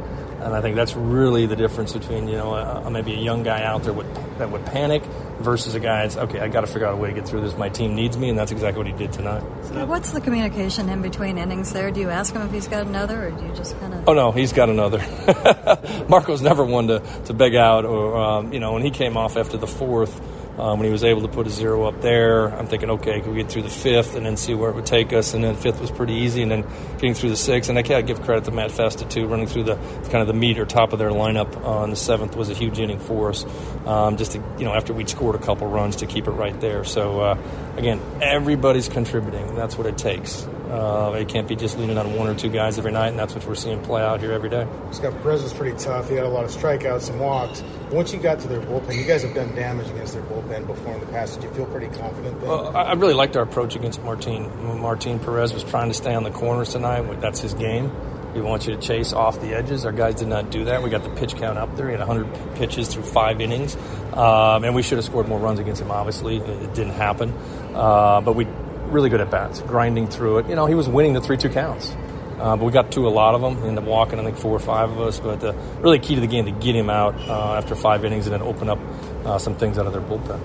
And 0.40 0.55
I 0.55 0.62
think 0.62 0.76
that's 0.76 0.95
really 0.95 1.47
the 1.47 1.57
difference 1.57 1.93
between 1.93 2.28
you 2.28 2.37
know 2.37 2.55
uh, 2.55 2.88
maybe 2.90 3.12
a 3.12 3.19
young 3.19 3.43
guy 3.43 3.64
out 3.64 3.83
there 3.83 3.93
would, 3.93 4.07
that 4.38 4.50
would 4.50 4.64
panic 4.67 5.02
versus 5.40 5.75
a 5.75 5.81
guy 5.81 6.02
that's 6.02 6.17
okay. 6.17 6.38
I 6.38 6.47
got 6.47 6.61
to 6.61 6.69
figure 6.69 6.87
out 6.87 6.95
a 6.95 6.97
way 6.97 7.09
to 7.09 7.14
get 7.14 7.26
through 7.26 7.40
this. 7.40 7.57
My 7.57 7.69
team 7.69 7.97
needs 7.97 8.17
me, 8.17 8.28
and 8.28 8.38
that's 8.38 8.52
exactly 8.52 8.78
what 8.78 8.87
he 8.87 8.93
did 8.93 9.12
tonight. 9.12 9.43
So 9.64 9.85
what's 9.85 10.12
the 10.12 10.21
communication 10.21 10.88
in 10.88 11.02
between 11.02 11.38
innings 11.38 11.73
there? 11.73 11.90
Do 11.90 12.00
you 12.00 12.09
ask 12.09 12.33
him 12.33 12.43
if 12.43 12.52
he's 12.52 12.69
got 12.69 12.87
another, 12.87 13.26
or 13.26 13.31
do 13.33 13.47
you 13.47 13.52
just 13.52 13.78
kind 13.81 13.95
of? 13.95 14.09
Oh 14.09 14.14
no, 14.14 14.31
he's 14.31 14.52
got 14.52 14.69
another. 14.69 14.99
Marco's 16.09 16.40
never 16.40 16.64
one 16.64 16.87
to, 16.87 17.02
to 17.25 17.35
beg 17.35 17.57
out, 17.57 17.85
or 17.85 18.17
um, 18.17 18.52
you 18.52 18.61
know 18.61 18.73
when 18.75 18.83
he 18.83 18.90
came 18.90 19.17
off 19.17 19.37
after 19.37 19.57
the 19.57 19.67
fourth. 19.67 20.21
Um, 20.59 20.79
when 20.79 20.87
he 20.87 20.93
was 20.93 21.05
able 21.05 21.23
to 21.23 21.29
put 21.29 21.47
a 21.47 21.50
zero 21.50 21.85
up 21.85 22.00
there, 22.00 22.49
I'm 22.49 22.67
thinking, 22.67 22.91
okay, 22.91 23.21
can 23.21 23.31
we 23.31 23.43
get 23.43 23.50
through 23.50 23.62
the 23.62 23.69
fifth 23.69 24.17
and 24.17 24.27
then 24.27 24.37
see 24.37 24.55
where 24.55 24.71
it 24.71 24.75
would 24.75 24.87
take 24.87 25.12
us? 25.12 25.33
And 25.33 25.45
then 25.45 25.55
fifth 25.55 25.81
was 25.81 25.91
pretty 25.91 26.15
easy, 26.15 26.43
and 26.43 26.50
then 26.50 26.62
getting 26.95 27.15
through 27.15 27.31
the 27.31 27.37
sixth. 27.37 27.71
And 27.71 27.79
I 27.79 27.83
can't 27.83 28.07
give 28.07 28.21
credit 28.23 28.45
to 28.47 28.50
Matt 28.50 28.73
Festa 28.73 29.05
too, 29.05 29.27
running 29.27 29.47
through 29.47 29.65
the 29.65 29.77
kind 29.77 30.17
of 30.17 30.27
the 30.27 30.35
meat 30.35 30.59
or 30.59 30.67
top 30.67 30.93
of 30.93 30.99
their 30.99 31.11
lineup 31.11 31.65
on 31.65 31.91
the 31.91 31.97
seventh 31.97 32.35
was 32.35 32.50
a 32.50 32.55
huge 32.55 32.81
inning 32.81 32.99
for 32.99 33.31
us. 33.31 33.45
Um, 33.87 34.17
just 34.17 34.33
to, 34.33 34.43
you 34.59 34.65
know, 34.65 34.73
after 34.73 34.93
we'd 34.93 35.09
scored 35.09 35.37
a 35.37 35.38
couple 35.38 35.69
runs 35.69 35.97
to 35.97 36.07
keep 36.07 36.27
it 36.27 36.33
right 36.33 36.61
there. 36.61 36.85
So 36.85 37.21
uh, 37.21 37.38
again, 37.77 38.00
everybody's 38.21 38.88
contributing. 38.88 39.55
That's 39.55 39.79
what 39.79 39.87
it 39.87 39.97
takes. 39.97 40.47
Uh, 40.69 41.13
it 41.15 41.29
can't 41.29 41.49
be 41.49 41.57
just 41.57 41.79
leaning 41.79 41.97
on 41.97 42.15
one 42.15 42.29
or 42.29 42.35
two 42.35 42.51
guys 42.51 42.79
every 42.79 42.93
night, 42.93 43.09
and 43.09 43.19
that's 43.19 43.35
what 43.35 43.47
we're 43.47 43.55
seeing 43.55 43.81
play 43.83 44.03
out 44.03 44.21
here 44.21 44.33
every 44.33 44.51
day. 44.51 44.67
Scott 44.91 45.15
Perez 45.23 45.43
was 45.43 45.55
pretty 45.55 45.77
tough. 45.79 46.11
He 46.11 46.15
had 46.15 46.25
a 46.25 46.29
lot 46.29 46.45
of 46.45 46.51
strikeouts 46.51 47.11
and 47.11 47.19
walks. 47.21 47.63
Once 47.91 48.13
you 48.13 48.19
got 48.19 48.39
to 48.41 48.49
their 48.49 48.61
bullpen, 48.61 48.95
you 48.95 49.05
guys 49.05 49.23
have 49.23 49.35
done 49.35 49.55
damage 49.55 49.89
against 49.89 50.13
their 50.13 50.23
bullpen 50.23 50.67
before 50.67 50.93
in 50.93 51.01
the 51.01 51.07
past. 51.07 51.41
Did 51.41 51.45
you 51.45 51.55
feel 51.55 51.67
pretty 51.67 51.87
confident? 51.87 52.39
Then? 52.41 52.49
Well, 52.49 52.77
I 52.77 52.93
really 52.93 53.15
liked 53.15 53.37
our 53.37 53.45
approach 53.45 53.77
against 53.77 54.03
Martin. 54.03 54.51
Martin 54.81 55.19
Perez 55.19 55.55
was 55.55 55.65
trying 55.65 55.89
to 55.89 55.95
stay 55.95 56.15
on 56.15 56.23
the 56.23 56.31
corners 56.31 56.71
tonight. 56.71 57.21
That's 57.21 57.41
his 57.41 57.55
game. 57.55 57.91
He 58.35 58.43
wants 58.43 58.67
you 58.67 58.77
to 58.77 58.81
chase 58.81 59.13
off 59.13 59.41
the 59.41 59.55
edges. 59.55 59.87
Our 59.87 59.93
guys 59.93 60.17
did 60.17 60.29
not 60.29 60.51
do 60.51 60.67
that. 60.67 60.83
We 60.83 60.91
got 60.91 61.03
the 61.03 61.11
pitch 61.11 61.35
count 61.37 61.59
up 61.59 61.75
there. 61.77 61.87
He 61.87 61.93
had 61.93 62.07
100 62.07 62.57
pitches 62.57 62.89
through 62.89 63.05
five 63.05 63.41
innings, 63.41 63.75
um, 64.13 64.65
and 64.65 64.75
we 64.75 64.83
should 64.83 64.99
have 64.99 65.05
scored 65.05 65.29
more 65.29 65.39
runs 65.39 65.59
against 65.59 65.81
him. 65.81 65.91
Obviously, 65.91 66.37
it 66.37 66.75
didn't 66.75 66.93
happen, 66.93 67.33
uh, 67.75 68.21
but 68.21 68.35
we 68.35 68.47
really 68.90 69.11
good 69.11 69.21
at 69.21 69.30
bats, 69.30 69.61
grinding 69.61 70.09
through 70.09 70.38
it. 70.38 70.49
You 70.49 70.57
know, 70.57 70.66
he 70.66 70.75
was 70.75 70.88
winning 70.88 71.12
the 71.12 71.21
three-two 71.21 71.50
counts. 71.50 71.95
Uh, 72.38 72.57
but 72.57 72.64
we 72.64 72.71
got 72.71 72.92
to 72.92 73.09
a 73.09 73.11
lot 73.11 73.35
of 73.35 73.40
them, 73.40 73.57
ended 73.64 73.78
up 73.78 73.85
walking, 73.85 74.21
I 74.21 74.23
think, 74.23 74.37
four 74.37 74.54
or 74.54 74.61
five 74.61 74.90
of 74.90 75.00
us. 75.00 75.18
But 75.18 75.42
uh, 75.42 75.54
really 75.80 75.99
key 75.99 76.14
to 76.14 76.21
the 76.21 76.28
game 76.28 76.45
to 76.45 76.52
get 76.52 76.76
him 76.76 76.88
out 76.88 77.16
uh, 77.28 77.54
after 77.54 77.75
five 77.75 78.04
innings 78.04 78.26
and 78.26 78.33
then 78.33 78.42
open 78.42 78.68
up 78.68 78.78
uh, 79.25 79.38
some 79.38 79.57
things 79.57 79.76
out 79.76 79.87
of 79.87 79.92
their 79.92 80.02
bullpen. 80.02 80.40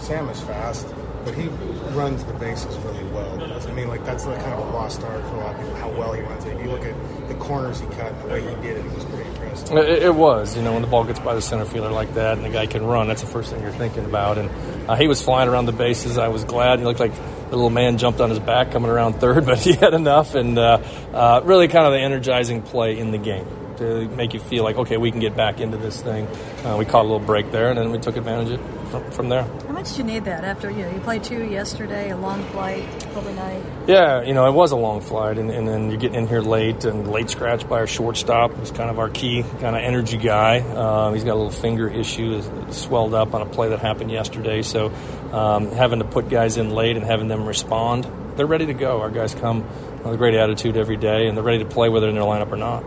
Sam 0.00 0.28
is 0.28 0.40
fast, 0.42 0.86
but 1.24 1.34
he 1.34 1.48
runs 1.94 2.22
the 2.24 2.34
bases 2.34 2.76
really 2.78 3.04
well. 3.04 3.42
I 3.42 3.72
mean, 3.72 3.88
like, 3.88 4.04
that's 4.04 4.26
like 4.26 4.38
kind 4.40 4.52
of 4.52 4.68
a 4.68 4.72
lost 4.72 5.02
art 5.02 5.22
for 5.22 5.36
a 5.36 5.40
lot 5.40 5.54
of 5.54 5.60
people, 5.60 5.74
how 5.76 5.90
well 5.90 6.12
he 6.12 6.20
runs 6.20 6.44
it. 6.44 6.56
If 6.56 6.62
you 6.62 6.70
look 6.70 6.84
at 6.84 7.28
the 7.28 7.34
corners 7.34 7.80
he 7.80 7.86
cut 7.86 8.22
the 8.22 8.28
way 8.28 8.42
he 8.42 8.54
did 8.56 8.76
it, 8.76 8.86
it 8.86 8.94
was 8.94 9.04
pretty 9.06 9.28
impressive. 9.28 9.76
It, 9.76 10.02
it, 10.04 10.14
was. 10.14 10.54
You 10.54 10.62
know, 10.62 10.74
when 10.74 10.82
the 10.82 10.88
ball 10.88 11.04
gets 11.04 11.18
by 11.18 11.34
the 11.34 11.42
center 11.42 11.64
fielder 11.64 11.90
like 11.90 12.14
that 12.14 12.36
and 12.36 12.44
the 12.44 12.50
guy 12.50 12.66
can 12.66 12.84
run, 12.84 13.08
that's 13.08 13.22
the 13.22 13.28
first 13.28 13.50
thing 13.50 13.62
you're 13.62 13.72
thinking 13.72 14.04
about. 14.04 14.38
And 14.38 14.50
uh, 14.88 14.96
he 14.96 15.08
was 15.08 15.22
flying 15.22 15.48
around 15.48 15.64
the 15.64 15.72
bases. 15.72 16.18
I 16.18 16.28
was 16.28 16.44
glad. 16.44 16.78
He 16.78 16.84
looked 16.84 17.00
like 17.00 17.12
the 17.50 17.56
little 17.56 17.70
man 17.70 17.98
jumped 17.98 18.20
on 18.20 18.30
his 18.30 18.38
back 18.38 18.70
coming 18.70 18.90
around 18.90 19.14
third, 19.14 19.46
but 19.46 19.58
he 19.58 19.72
had 19.72 19.94
enough 19.94 20.34
and 20.34 20.58
uh, 20.58 20.78
uh, 21.12 21.40
really 21.44 21.68
kind 21.68 21.86
of 21.86 21.92
the 21.92 22.00
energizing 22.00 22.62
play 22.62 22.98
in 22.98 23.10
the 23.10 23.18
game 23.18 23.46
to 23.78 24.08
make 24.08 24.32
you 24.32 24.40
feel 24.40 24.64
like, 24.64 24.76
okay, 24.76 24.96
we 24.96 25.10
can 25.10 25.20
get 25.20 25.36
back 25.36 25.60
into 25.60 25.76
this 25.76 26.00
thing. 26.00 26.26
Uh, 26.64 26.76
we 26.78 26.84
caught 26.84 27.02
a 27.02 27.08
little 27.08 27.18
break 27.18 27.50
there, 27.50 27.68
and 27.68 27.78
then 27.78 27.90
we 27.90 27.98
took 27.98 28.16
advantage 28.16 28.52
of 28.52 28.60
it 28.60 28.75
from, 29.12 29.28
there. 29.28 29.42
How 29.42 29.72
much 29.72 29.92
do 29.92 29.98
you 29.98 30.04
need 30.04 30.24
that 30.24 30.44
after 30.44 30.70
you 30.70 30.82
know, 30.82 30.90
you 30.90 31.00
played 31.00 31.24
two 31.24 31.44
yesterday, 31.44 32.10
a 32.10 32.16
long 32.16 32.42
flight 32.50 32.84
overnight? 33.16 33.62
Yeah, 33.86 34.22
you 34.22 34.34
know, 34.34 34.46
it 34.46 34.52
was 34.52 34.72
a 34.72 34.76
long 34.76 35.00
flight, 35.00 35.38
and, 35.38 35.50
and 35.50 35.66
then 35.66 35.90
you're 35.90 35.98
getting 35.98 36.18
in 36.18 36.26
here 36.28 36.40
late, 36.40 36.84
and 36.84 37.10
late 37.10 37.30
scratch 37.30 37.68
by 37.68 37.78
our 37.78 37.86
shortstop 37.86 38.56
was 38.58 38.70
kind 38.70 38.90
of 38.90 38.98
our 38.98 39.08
key 39.08 39.42
kind 39.60 39.76
of 39.76 39.82
energy 39.82 40.16
guy. 40.16 40.60
Um, 40.60 41.14
he's 41.14 41.24
got 41.24 41.34
a 41.34 41.40
little 41.40 41.50
finger 41.50 41.88
issue, 41.88 42.42
swelled 42.72 43.14
up 43.14 43.34
on 43.34 43.42
a 43.42 43.46
play 43.46 43.70
that 43.70 43.80
happened 43.80 44.10
yesterday, 44.10 44.62
so 44.62 44.92
um, 45.32 45.70
having 45.72 45.98
to 45.98 46.04
put 46.04 46.28
guys 46.28 46.56
in 46.56 46.70
late 46.70 46.96
and 46.96 47.04
having 47.04 47.28
them 47.28 47.46
respond, 47.46 48.06
they're 48.36 48.46
ready 48.46 48.66
to 48.66 48.74
go. 48.74 49.00
Our 49.00 49.10
guys 49.10 49.34
come 49.34 49.64
with 50.04 50.14
a 50.14 50.16
great 50.16 50.34
attitude 50.34 50.76
every 50.76 50.96
day, 50.96 51.26
and 51.26 51.36
they're 51.36 51.44
ready 51.44 51.64
to 51.64 51.68
play 51.68 51.88
whether 51.88 52.08
in 52.08 52.14
their 52.14 52.24
lineup 52.24 52.52
or 52.52 52.56
not. 52.56 52.84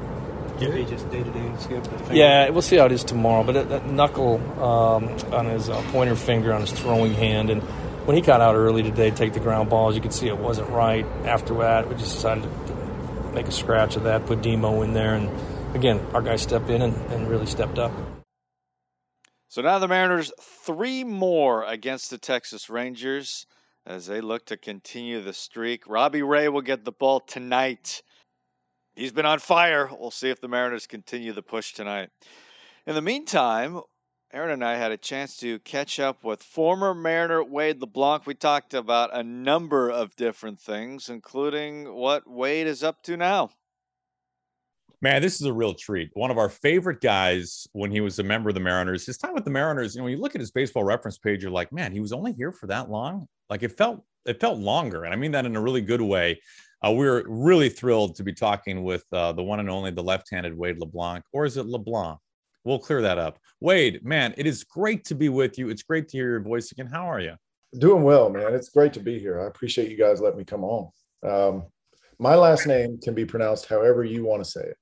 Gibby 0.60 0.86
just 0.86 1.10
day 1.10 1.24
to 1.24 1.32
day 1.32 1.52
skip. 1.60 1.88
Yeah, 2.12 2.50
we'll 2.50 2.62
see 2.62 2.78
how 2.78 2.86
it 2.86 2.92
is 2.92 3.04
tomorrow. 3.04 3.44
But 3.44 3.70
that, 3.70 3.86
knuckle 3.88 4.38
um, 4.62 5.08
on 5.34 5.46
his 5.46 5.70
uh, 5.70 5.82
pointer 5.92 6.16
finger 6.16 6.54
on 6.54 6.62
his 6.62 6.72
throwing 6.72 7.14
hand, 7.14 7.50
and 7.50 7.62
when 8.06 8.16
he 8.16 8.22
got 8.22 8.42
out 8.42 8.56
early 8.56 8.84
today, 8.84 9.12
take 9.12 9.34
the 9.34 9.40
ground 9.40 9.70
balls, 9.70 9.96
you 9.96 10.02
could 10.02 10.14
see 10.14 10.28
it 10.28 10.38
wasn't 10.38 10.70
right. 10.70 11.06
After 11.26 11.54
that, 11.60 11.88
we 11.88 11.96
just 11.96 12.16
decided 12.16 12.44
to 12.44 13.32
make 13.34 13.48
a 13.48 13.52
scratch 13.52 13.96
of 13.96 14.04
that, 14.04 14.26
put 14.26 14.42
Demo 14.42 14.82
in 14.82 14.94
there, 14.94 15.16
and 15.16 15.30
again, 15.76 16.00
our 16.14 16.22
guys 16.22 16.42
stepped 16.42 16.70
in 16.70 16.82
and, 16.82 16.96
and 17.12 17.30
really 17.30 17.46
stepped 17.46 17.80
up. 17.80 17.92
So 19.48 19.62
now 19.62 19.80
the 19.80 19.88
Mariners 19.88 20.32
three 20.40 21.04
more 21.04 21.64
against 21.64 22.10
the 22.10 22.18
Texas 22.18 22.70
Rangers 22.70 23.48
as 23.86 24.06
they 24.06 24.22
look 24.22 24.46
to 24.48 24.58
continue 24.58 25.22
the 25.22 25.34
streak. 25.34 25.88
Robbie 25.88 26.22
Ray 26.22 26.50
will 26.50 26.62
get 26.62 26.86
the 26.86 26.92
ball 26.92 27.20
tonight 27.20 28.04
he's 29.00 29.12
been 29.12 29.26
on 29.26 29.40
fire. 29.40 29.90
We'll 29.98 30.12
see 30.12 30.30
if 30.30 30.42
the 30.42 30.48
Mariners 30.48 30.86
continue 30.86 31.32
the 31.32 31.42
push 31.42 31.74
tonight. 31.74 32.10
In 32.86 32.96
the 32.96 33.02
meantime, 33.02 33.82
Aaron 34.34 34.52
and 34.52 34.64
I 34.64 34.76
had 34.76 34.92
a 34.92 34.98
chance 34.98 35.38
to 35.38 35.60
catch 35.60 36.00
up 36.00 36.24
with 36.24 36.44
former 36.44 36.94
Mariner 36.94 37.44
Wade 37.44 37.82
LeBlanc. 37.82 38.28
We 38.28 38.36
talked 38.36 38.74
about 38.74 39.16
a 39.16 39.24
number 39.24 39.90
of 39.90 40.16
different 40.16 40.60
things, 40.60 41.10
including 41.10 41.94
what 41.94 42.30
Wade 42.30 42.68
is 42.68 42.84
up 42.84 43.02
to 43.04 43.18
now. 43.18 43.50
Man, 45.02 45.22
this 45.22 45.36
is 45.36 45.48
a 45.48 45.54
real 45.54 45.74
treat. 45.74 46.10
One 46.14 46.30
of 46.30 46.38
our 46.38 46.50
favorite 46.50 47.00
guys 47.00 47.66
when 47.72 47.90
he 47.90 48.02
was 48.02 48.20
a 48.20 48.24
member 48.24 48.50
of 48.50 48.56
the 48.56 48.60
Mariners. 48.60 49.06
His 49.06 49.18
time 49.18 49.34
with 49.34 49.46
the 49.46 49.50
Mariners, 49.50 49.96
you 49.96 50.00
know, 50.00 50.04
when 50.04 50.14
you 50.14 50.20
look 50.20 50.36
at 50.36 50.42
his 50.42 50.52
baseball 50.52 50.84
reference 50.84 51.18
page, 51.18 51.42
you're 51.42 51.52
like, 51.52 51.72
man, 51.72 51.94
he 51.94 52.02
was 52.02 52.12
only 52.12 52.34
here 52.34 52.52
for 52.52 52.68
that 52.68 52.92
long. 52.92 53.26
Like 53.50 53.64
it 53.64 53.78
felt, 53.78 54.04
it 54.26 54.40
felt 54.40 54.60
longer, 54.60 55.06
and 55.06 55.14
I 55.14 55.18
mean 55.18 55.32
that 55.32 55.46
in 55.46 55.56
a 55.56 55.62
really 55.62 55.82
good 55.82 56.02
way. 56.02 56.42
Uh, 56.86 56.92
we're 56.92 57.24
really 57.28 57.68
thrilled 57.68 58.16
to 58.16 58.24
be 58.24 58.34
talking 58.34 58.84
with 58.84 59.04
uh, 59.12 59.34
the 59.34 59.44
one 59.44 59.60
and 59.60 59.70
only 59.70 59.92
the 59.92 60.04
left-handed 60.04 60.58
Wade 60.58 60.80
LeBlanc, 60.80 61.26
or 61.34 61.46
is 61.46 61.58
it 61.58 61.66
LeBlanc? 61.66 62.18
We'll 62.64 62.80
clear 62.80 63.02
that 63.02 63.18
up. 63.18 63.40
Wade, 63.60 64.06
man, 64.06 64.34
it 64.38 64.46
is 64.46 64.64
great 64.64 65.04
to 65.06 65.16
be 65.16 65.30
with 65.30 65.58
you. 65.58 65.70
It's 65.70 65.84
great 65.84 66.08
to 66.10 66.18
hear 66.18 66.30
your 66.30 66.40
voice 66.42 66.72
again. 66.72 66.88
How 66.88 67.10
are 67.10 67.20
you? 67.20 67.36
Doing 67.78 68.04
well, 68.04 68.30
man. 68.30 68.54
It's 68.54 68.70
great 68.70 68.94
to 68.94 69.00
be 69.00 69.20
here. 69.20 69.42
I 69.42 69.48
appreciate 69.48 69.92
you 69.92 69.98
guys 69.98 70.22
letting 70.22 70.40
me 70.40 70.46
come 70.46 70.64
on. 70.64 70.90
Um, 71.24 71.64
my 72.18 72.36
last 72.36 72.68
name 72.68 73.00
can 73.02 73.14
be 73.14 73.26
pronounced 73.26 73.68
however 73.68 74.04
you 74.04 74.26
want 74.26 74.44
to 74.44 74.50
say 74.50 74.62
it. 74.62 74.78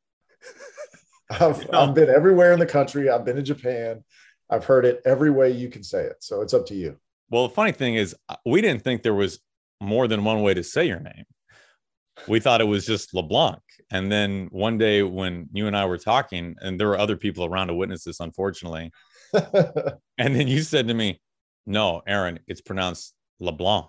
I've, 1.42 1.74
I've 1.74 1.94
been 1.94 2.10
everywhere 2.10 2.54
in 2.54 2.60
the 2.60 2.66
country. 2.66 3.10
I've 3.10 3.26
been 3.26 3.36
to 3.36 3.42
Japan. 3.42 4.04
I've 4.50 4.66
heard 4.66 4.86
it 4.86 5.02
every 5.06 5.30
way 5.30 5.52
you 5.52 5.70
can 5.70 5.84
say 5.84 6.04
it. 6.04 6.18
So 6.20 6.42
it's 6.42 6.54
up 6.54 6.66
to 6.68 6.76
you. 6.76 6.98
Well, 7.30 7.48
the 7.48 7.54
funny 7.54 7.72
thing 7.72 7.96
is, 7.96 8.16
uh, 8.30 8.36
we 8.46 8.62
didn't 8.62 8.84
think 8.84 9.04
there 9.04 9.14
was 9.14 9.40
more 9.82 10.08
than 10.08 10.24
one 10.24 10.42
way 10.42 10.54
to 10.54 10.64
say 10.64 10.88
your 10.88 11.00
name 11.00 11.26
we 12.28 12.40
thought 12.40 12.62
it 12.62 12.66
was 12.66 12.86
just 12.86 13.14
LeBlanc. 13.14 13.60
And 13.92 14.12
then 14.12 14.48
one 14.52 14.78
day 14.78 15.04
when 15.04 15.50
you 15.54 15.68
and 15.68 15.78
I 15.78 15.86
were 15.86 15.98
talking, 15.98 16.56
and 16.60 16.80
there 16.80 16.88
were 16.88 16.98
other 16.98 17.18
people 17.18 17.46
around 17.46 17.68
to 17.68 17.74
witness 17.74 18.04
this, 18.04 18.20
unfortunately. 18.20 18.92
and 19.34 20.00
then 20.18 20.48
you 20.48 20.62
said 20.62 20.88
to 20.88 20.94
me, 20.94 21.22
No, 21.66 22.02
Aaron, 22.08 22.40
it's 22.48 22.62
pronounced 22.62 23.14
LeBlanc. 23.40 23.88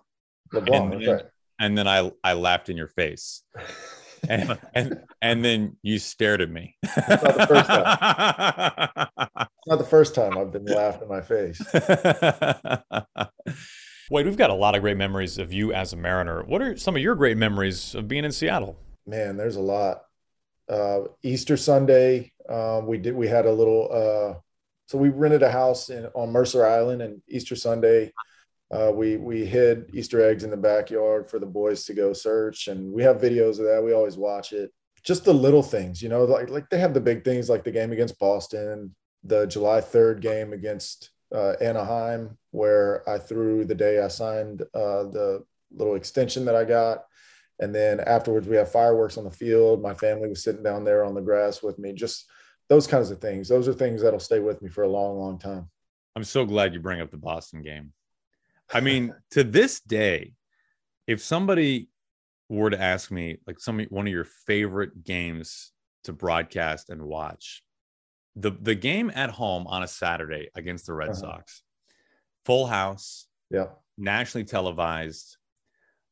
LeBlanc, 0.53 0.95
and, 0.95 1.03
then, 1.03 1.21
and 1.59 1.79
then 1.79 1.89
I, 1.89 2.13
I 2.23 2.35
laughed 2.35 2.69
in 2.69 2.77
your 2.77 2.89
face. 2.89 3.43
and, 4.29 4.59
and 4.75 5.01
and 5.23 5.45
then 5.45 5.77
you 5.83 5.99
stared 5.99 6.41
at 6.41 6.51
me. 6.51 6.77
It's 9.59 9.67
not 9.67 9.79
the 9.79 9.85
first 9.85 10.15
time. 10.15 10.33
it's 10.37 10.37
not 10.37 10.53
the 10.53 10.53
first 10.53 10.53
time 10.53 10.53
I've 10.53 10.53
been 10.53 10.65
laughed 10.65 11.03
in 11.03 11.09
my 11.09 11.21
face. 11.21 11.61
Wade, 14.11 14.25
we've 14.25 14.39
got 14.39 14.51
a 14.51 14.55
lot 14.55 14.75
of 14.75 14.81
great 14.81 14.97
memories 14.97 15.37
of 15.39 15.53
you 15.53 15.73
as 15.73 15.93
a 15.93 15.97
Mariner. 15.97 16.43
What 16.45 16.63
are 16.63 16.77
some 16.77 16.97
of 16.97 17.03
your 17.03 17.15
great 17.15 17.37
memories 17.37 17.95
of 17.95 18.09
being 18.09 18.25
in 18.25 18.33
Seattle? 18.33 18.79
Man, 19.07 19.37
there's 19.37 19.57
a 19.57 19.61
lot. 19.61 20.03
Uh, 20.69 21.01
Easter 21.23 21.57
Sunday, 21.57 22.33
um, 22.49 22.87
we 22.87 22.99
did. 22.99 23.15
We 23.15 23.29
had 23.29 23.47
a 23.47 23.53
little. 23.53 23.89
Uh, 23.93 24.41
so 24.87 24.97
we 24.97 25.11
rented 25.11 25.43
a 25.43 25.51
house 25.51 25.91
in 25.91 26.07
on 26.15 26.31
Mercer 26.31 26.65
Island, 26.67 27.03
and 27.03 27.21
Easter 27.29 27.55
Sunday, 27.55 28.13
uh, 28.71 28.91
we 28.95 29.17
we 29.17 29.47
hid 29.47 29.91
Easter 29.95 30.23
eggs 30.23 30.45
in 30.45 30.51
the 30.51 30.57
backyard 30.57 31.31
for 31.31 31.39
the 31.39 31.47
boys 31.47 31.85
to 31.85 31.95
go 31.95 32.13
search, 32.13 32.69
and 32.69 32.93
we 32.93 33.03
have 33.03 33.21
videos 33.21 33.59
of 33.59 33.65
that. 33.65 33.83
We 33.83 33.93
always 33.93 34.17
watch 34.17 34.53
it. 34.53 34.73
Just 35.05 35.25
the 35.25 35.33
little 35.33 35.63
things, 35.63 36.03
you 36.03 36.09
know, 36.09 36.25
like 36.25 36.51
like 36.51 36.69
they 36.69 36.79
have 36.79 36.93
the 36.93 37.01
big 37.01 37.25
things, 37.25 37.49
like 37.49 37.65
the 37.65 37.71
game 37.71 37.93
against 37.93 38.19
Boston, 38.19 38.95
the 39.25 39.47
July 39.47 39.81
third 39.81 40.21
game 40.21 40.53
against 40.53 41.11
uh, 41.35 41.55
Anaheim, 41.61 42.37
where 42.51 43.09
I 43.09 43.19
threw 43.19 43.65
the 43.65 43.75
day 43.75 44.01
I 44.01 44.09
signed 44.09 44.63
uh, 44.75 45.05
the 45.05 45.45
little 45.71 45.95
extension 45.95 46.45
that 46.47 46.57
I 46.57 46.65
got. 46.65 47.05
And 47.61 47.75
then 47.75 48.01
afterwards, 48.01 48.47
we 48.47 48.57
have 48.57 48.71
fireworks 48.71 49.19
on 49.19 49.25
the 49.25 49.31
field. 49.31 49.83
My 49.83 49.95
family 49.95 50.29
was 50.29 50.45
sitting 50.45 50.63
down 50.63 50.85
there 50.85 51.05
on 51.05 51.15
the 51.15 51.21
grass 51.21 51.63
with 51.63 51.79
me. 51.79 51.93
Just 51.93 52.31
those 52.69 52.87
kinds 52.87 53.11
of 53.11 53.21
things. 53.21 53.49
Those 53.49 53.67
are 53.69 53.75
things 53.75 54.03
that'll 54.03 54.21
stay 54.21 54.39
with 54.39 54.63
me 54.63 54.69
for 54.69 54.85
a 54.85 54.89
long, 54.89 55.19
long 55.19 55.39
time. 55.39 55.69
I'm 56.15 56.25
so 56.25 56.45
glad 56.45 56.73
you 56.73 56.81
bring 56.81 57.01
up 57.01 57.11
the 57.11 57.17
Boston 57.17 57.63
game. 57.63 57.93
I 58.73 58.81
mean, 58.81 59.15
to 59.33 59.45
this 59.45 59.81
day, 59.81 60.35
if 61.07 61.23
somebody 61.23 61.89
were 62.49 62.71
to 62.71 62.81
ask 62.81 63.11
me, 63.11 63.39
like, 63.47 63.59
some 63.59 63.81
one 63.91 64.07
of 64.07 64.13
your 64.13 64.27
favorite 64.47 65.03
games 65.05 65.73
to 66.05 66.13
broadcast 66.13 66.91
and 66.91 67.03
watch, 67.03 67.63
the 68.39 68.53
the 68.61 68.75
game 68.75 69.11
at 69.15 69.31
home 69.31 69.67
on 69.67 69.83
a 69.83 69.89
Saturday 69.89 70.49
against 70.55 70.87
the 70.87 70.95
Red 70.95 71.11
uh-huh. 71.11 71.21
Sox, 71.21 71.63
full 72.45 72.67
house, 72.67 73.27
yeah, 73.51 73.67
nationally 73.97 74.45
televised. 74.45 75.37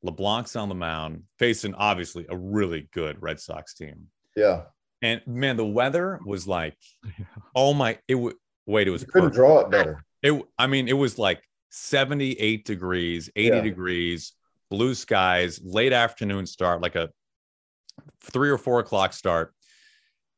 LeBlanc's 0.03 0.55
on 0.57 0.69
the 0.69 0.75
mound, 0.75 1.23
facing 1.39 1.75
obviously 1.75 2.27
a 2.29 2.37
really 2.37 2.89
good 2.93 3.21
Red 3.21 3.41
Sox 3.41 3.75
team. 3.75 4.09
Yeah, 4.37 4.63
and 5.03 5.21
man, 5.27 5.57
the 5.57 5.67
weather 5.67 6.21
was 6.25 6.47
like, 6.47 6.77
oh 7.55 7.75
my! 7.75 7.99
It 8.09 8.17
would 8.17 8.35
wait. 8.67 8.89
It 8.89 8.91
was 8.91 9.03
you 9.03 9.09
couldn't 9.09 9.33
draw 9.33 9.61
it 9.61 9.71
better. 9.71 10.05
It. 10.23 10.43
I 10.59 10.67
mean, 10.67 10.89
it 10.89 10.95
was 10.95 11.19
like 11.19 11.43
78 11.71 12.65
degrees, 12.65 13.31
80 13.37 13.57
Yeah. 13.57 13.63
degrees, 13.63 14.33
blue 14.71 14.95
skies, 14.95 15.61
late 15.63 15.93
afternoon 15.93 16.47
start, 16.47 16.81
like 16.81 16.97
a 16.97 17.11
three 18.23 18.51
or 18.51 18.59
four 18.59 18.81
o'clock 18.81 19.13
start. 19.13 19.55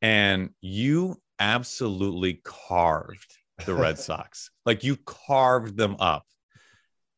And 0.01 0.51
you 0.61 1.19
absolutely 1.39 2.41
carved 2.43 3.37
the 3.65 3.73
Red 3.73 3.97
Sox. 3.99 4.51
Like 4.65 4.83
you 4.83 4.97
carved 5.05 5.77
them 5.77 5.95
up. 5.99 6.25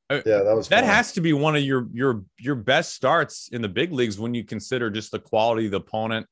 Uh, 0.10 0.22
Yeah, 0.26 0.44
that 0.44 0.56
was 0.56 0.68
that 0.70 0.82
fun. 0.82 0.90
has 0.90 1.12
to 1.14 1.22
be 1.22 1.34
one 1.34 1.56
of 1.56 1.64
your 1.64 1.88
your 1.94 2.24
your 2.38 2.56
best 2.56 2.94
starts 2.94 3.50
in 3.52 3.62
the 3.62 3.70
big 3.70 3.92
leagues 3.92 4.20
when 4.20 4.34
you 4.34 4.44
consider 4.44 4.90
just 4.90 5.12
the 5.12 5.20
quality 5.20 5.66
of 5.66 5.72
the 5.72 5.78
opponent 5.78 6.28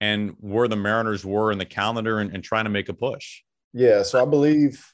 and 0.00 0.34
where 0.40 0.66
the 0.68 0.76
Mariners 0.76 1.24
were 1.24 1.52
in 1.52 1.58
the 1.58 1.66
calendar 1.66 2.20
and, 2.20 2.32
and 2.34 2.42
trying 2.42 2.64
to 2.64 2.70
make 2.70 2.88
a 2.88 2.94
push. 2.94 3.42
Yeah, 3.72 4.02
so 4.02 4.20
I 4.20 4.24
believe 4.26 4.84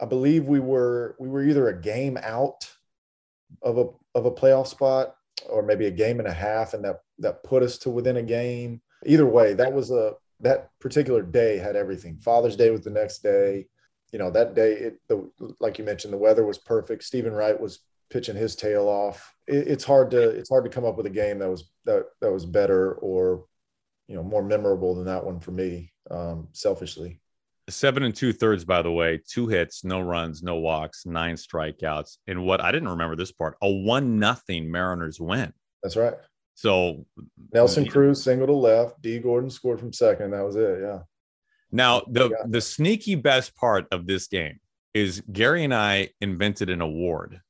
I 0.00 0.06
believe 0.06 0.48
we 0.48 0.60
were 0.60 1.16
we 1.20 1.28
were 1.28 1.42
either 1.44 1.68
a 1.68 1.80
game 1.80 2.16
out 2.22 2.70
of 3.62 3.78
a 3.78 3.86
of 4.14 4.26
a 4.26 4.30
playoff 4.30 4.66
spot 4.66 5.14
or 5.48 5.62
maybe 5.62 5.86
a 5.86 5.90
game 5.90 6.18
and 6.18 6.26
a 6.28 6.32
half 6.32 6.74
and 6.74 6.84
that 6.84 7.00
that 7.18 7.44
put 7.44 7.62
us 7.62 7.78
to 7.78 7.90
within 7.90 8.16
a 8.16 8.22
game. 8.22 8.80
Either 9.04 9.26
way, 9.26 9.54
that 9.54 9.72
was 9.72 9.90
a 9.90 10.14
that 10.40 10.70
particular 10.80 11.22
day 11.22 11.58
had 11.58 11.76
everything. 11.76 12.18
Father's 12.18 12.56
Day 12.56 12.70
was 12.70 12.82
the 12.82 12.90
next 12.90 13.22
day. 13.22 13.66
You 14.12 14.18
know, 14.18 14.30
that 14.30 14.54
day 14.54 14.72
it 14.72 15.00
the 15.08 15.28
like 15.60 15.78
you 15.78 15.84
mentioned 15.84 16.12
the 16.12 16.18
weather 16.18 16.44
was 16.44 16.58
perfect. 16.58 17.04
Steven 17.04 17.32
Wright 17.32 17.58
was 17.58 17.80
pitching 18.10 18.36
his 18.36 18.54
tail 18.54 18.88
off. 18.88 19.34
It, 19.46 19.68
it's 19.68 19.84
hard 19.84 20.10
to 20.12 20.30
it's 20.30 20.48
hard 20.48 20.64
to 20.64 20.70
come 20.70 20.84
up 20.84 20.96
with 20.96 21.06
a 21.06 21.10
game 21.10 21.38
that 21.40 21.50
was 21.50 21.70
that 21.84 22.06
that 22.20 22.32
was 22.32 22.46
better 22.46 22.94
or 22.94 23.46
you 24.08 24.14
know 24.14 24.22
more 24.22 24.42
memorable 24.42 24.94
than 24.94 25.06
that 25.06 25.24
one 25.24 25.40
for 25.40 25.50
me 25.50 25.92
um 26.10 26.48
selfishly. 26.52 27.20
Seven 27.68 28.04
and 28.04 28.14
two 28.14 28.32
thirds, 28.32 28.64
by 28.64 28.80
the 28.80 28.92
way, 28.92 29.20
two 29.28 29.48
hits, 29.48 29.82
no 29.82 30.00
runs, 30.00 30.40
no 30.40 30.54
walks, 30.54 31.04
nine 31.04 31.34
strikeouts. 31.34 32.18
And 32.28 32.44
what 32.44 32.60
I 32.60 32.70
didn't 32.70 32.90
remember 32.90 33.16
this 33.16 33.32
part, 33.32 33.56
a 33.60 33.68
one 33.68 34.20
nothing 34.20 34.70
Mariners 34.70 35.18
win. 35.18 35.52
That's 35.82 35.96
right. 35.96 36.14
So 36.56 37.04
Nelson 37.52 37.86
Cruz 37.86 38.24
single 38.24 38.46
to 38.46 38.54
left. 38.54 39.00
Dee 39.02 39.18
Gordon 39.18 39.50
scored 39.50 39.78
from 39.78 39.92
second. 39.92 40.30
That 40.30 40.44
was 40.44 40.56
it. 40.56 40.80
Yeah. 40.80 41.00
now 41.70 42.00
the 42.08 42.34
the 42.48 42.62
sneaky 42.62 43.14
best 43.14 43.54
part 43.54 43.86
of 43.92 44.06
this 44.06 44.26
game 44.26 44.58
is 44.94 45.22
Gary 45.30 45.64
and 45.64 45.74
I 45.74 46.08
invented 46.22 46.70
an 46.70 46.80
award. 46.80 47.42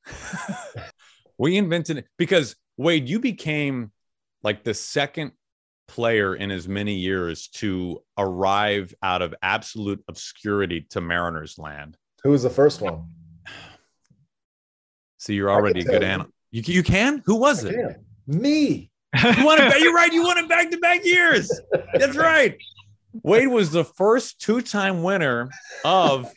we 1.38 1.56
invented 1.56 1.98
it 1.98 2.06
because 2.18 2.56
Wade, 2.76 3.08
you 3.08 3.20
became 3.20 3.92
like 4.42 4.64
the 4.64 4.74
second 4.74 5.30
player 5.86 6.34
in 6.34 6.50
as 6.50 6.66
many 6.66 6.94
years 6.94 7.46
to 7.46 8.02
arrive 8.18 8.92
out 9.04 9.22
of 9.22 9.32
absolute 9.40 10.02
obscurity 10.08 10.80
to 10.90 11.00
Mariners 11.00 11.58
land. 11.58 11.96
Who 12.24 12.30
was 12.30 12.42
the 12.42 12.50
first 12.50 12.80
one? 12.80 13.04
See, 15.18 15.34
you're 15.34 15.50
already 15.50 15.80
a 15.80 15.84
good 15.84 15.92
tell 15.92 16.02
you. 16.02 16.08
animal. 16.08 16.32
You, 16.50 16.62
you 16.66 16.82
can? 16.82 17.22
Who 17.26 17.36
was 17.36 17.62
it? 17.62 17.76
Damn. 17.76 18.40
Me. 18.40 18.90
You 19.22 19.44
won 19.44 19.60
it. 19.60 19.80
You're 19.80 19.94
right. 19.94 20.12
You 20.12 20.22
won 20.22 20.38
it 20.38 20.48
back 20.48 20.70
to 20.70 20.78
back 20.78 21.04
years. 21.04 21.50
That's 21.94 22.16
right. 22.16 22.56
Wade 23.22 23.48
was 23.48 23.70
the 23.70 23.84
first 23.84 24.40
two 24.40 24.60
time 24.60 25.02
winner 25.02 25.50
of 25.84 26.30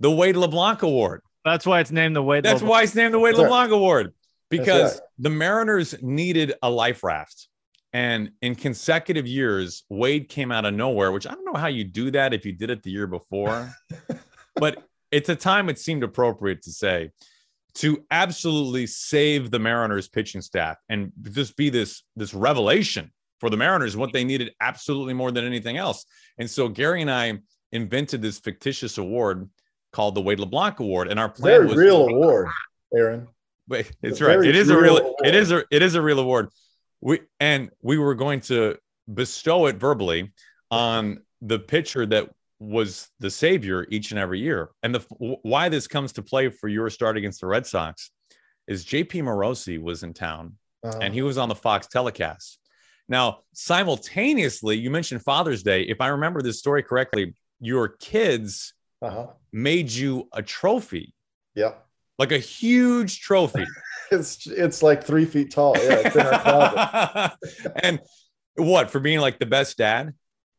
the 0.00 0.10
Wade 0.10 0.36
LeBlanc 0.36 0.82
Award. 0.82 1.22
That's 1.44 1.66
why 1.66 1.80
it's 1.80 1.90
named 1.90 2.16
the 2.16 2.22
Wade. 2.22 2.44
That's 2.44 2.60
LeBlanc- 2.60 2.70
why 2.70 2.82
it's 2.82 2.94
named 2.94 3.14
the 3.14 3.18
Wade 3.18 3.34
That's 3.34 3.42
right. 3.42 3.50
LeBlanc 3.50 3.72
Award 3.72 4.14
because 4.50 4.94
right. 4.94 5.08
the 5.18 5.30
Mariners 5.30 5.94
needed 6.02 6.54
a 6.62 6.70
life 6.70 7.02
raft. 7.02 7.48
And 7.92 8.32
in 8.42 8.56
consecutive 8.56 9.26
years, 9.26 9.84
Wade 9.88 10.28
came 10.28 10.50
out 10.50 10.64
of 10.64 10.74
nowhere, 10.74 11.12
which 11.12 11.26
I 11.26 11.30
don't 11.30 11.44
know 11.44 11.58
how 11.58 11.68
you 11.68 11.84
do 11.84 12.10
that 12.10 12.34
if 12.34 12.44
you 12.44 12.52
did 12.52 12.70
it 12.70 12.82
the 12.82 12.90
year 12.90 13.06
before, 13.06 13.72
but 14.56 14.82
it's 15.12 15.28
a 15.28 15.36
time 15.36 15.68
it 15.68 15.78
seemed 15.78 16.02
appropriate 16.02 16.62
to 16.62 16.72
say 16.72 17.10
to 17.76 18.04
absolutely 18.10 18.86
save 18.86 19.50
the 19.50 19.58
Mariners 19.58 20.08
pitching 20.08 20.40
staff 20.40 20.76
and 20.88 21.12
just 21.22 21.56
be 21.56 21.70
this 21.70 22.04
this 22.16 22.34
revelation 22.34 23.10
for 23.40 23.50
the 23.50 23.56
Mariners, 23.56 23.96
what 23.96 24.12
they 24.12 24.24
needed 24.24 24.52
absolutely 24.60 25.12
more 25.12 25.30
than 25.30 25.44
anything 25.44 25.76
else. 25.76 26.06
And 26.38 26.48
so 26.48 26.68
Gary 26.68 27.02
and 27.02 27.10
I 27.10 27.38
invented 27.72 28.22
this 28.22 28.38
fictitious 28.38 28.98
award 28.98 29.48
called 29.92 30.14
the 30.14 30.20
Wade 30.20 30.40
LeBlanc 30.40 30.80
Award, 30.80 31.08
and 31.08 31.18
our 31.20 31.28
plan 31.28 31.52
Very 31.52 31.66
was 31.66 31.76
real 31.76 32.08
award, 32.08 32.48
Aaron. 32.94 33.28
Wait, 33.68 33.90
it's 34.02 34.20
a 34.20 34.24
right. 34.24 34.44
It 34.44 34.56
is 34.56 34.70
a 34.70 34.76
real 34.76 34.94
real. 34.94 34.98
award. 34.98 35.26
It 35.26 35.34
is 35.34 35.50
a. 35.50 35.64
It 35.70 35.82
is 35.82 35.94
a 35.94 36.02
real 36.02 36.20
award. 36.20 36.48
We 37.00 37.20
and 37.40 37.70
we 37.82 37.98
were 37.98 38.14
going 38.14 38.40
to 38.42 38.76
bestow 39.12 39.66
it 39.66 39.76
verbally 39.76 40.32
on 40.70 41.22
the 41.42 41.58
pitcher 41.58 42.06
that 42.06 42.30
was 42.58 43.08
the 43.20 43.30
savior 43.30 43.86
each 43.90 44.10
and 44.10 44.18
every 44.20 44.40
year. 44.40 44.70
And 44.82 44.94
the 44.94 45.00
why 45.18 45.68
this 45.68 45.86
comes 45.86 46.12
to 46.14 46.22
play 46.22 46.48
for 46.48 46.68
your 46.68 46.88
start 46.90 47.16
against 47.16 47.40
the 47.40 47.46
Red 47.46 47.66
Sox 47.66 48.10
is 48.66 48.84
J.P. 48.84 49.22
Morosi 49.22 49.80
was 49.82 50.02
in 50.02 50.14
town 50.14 50.56
Uh, 50.84 50.98
and 51.00 51.14
he 51.14 51.22
was 51.22 51.38
on 51.38 51.48
the 51.48 51.54
Fox 51.54 51.86
telecast. 51.86 52.58
Now, 53.08 53.40
simultaneously, 53.52 54.76
you 54.76 54.90
mentioned 54.90 55.22
Father's 55.22 55.62
Day. 55.62 55.82
If 55.82 56.00
I 56.00 56.08
remember 56.08 56.42
this 56.42 56.58
story 56.58 56.82
correctly, 56.82 57.34
your 57.60 57.88
kids 57.88 58.74
uh-huh. 59.02 59.28
made 59.52 59.90
you 59.90 60.28
a 60.32 60.42
trophy, 60.42 61.14
Yep. 61.54 61.86
like 62.18 62.32
a 62.32 62.38
huge 62.38 63.20
trophy. 63.20 63.66
It's 64.10 64.46
it's 64.46 64.82
like 64.82 65.02
three 65.02 65.24
feet 65.24 65.50
tall. 65.50 65.74
Yeah, 65.76 66.02
it's 66.04 66.14
in 66.14 66.26
our 66.26 66.40
closet. 66.40 67.72
and 67.82 68.00
what 68.54 68.90
for 68.90 69.00
being 69.00 69.18
like 69.18 69.38
the 69.38 69.46
best 69.46 69.78
dad, 69.78 70.12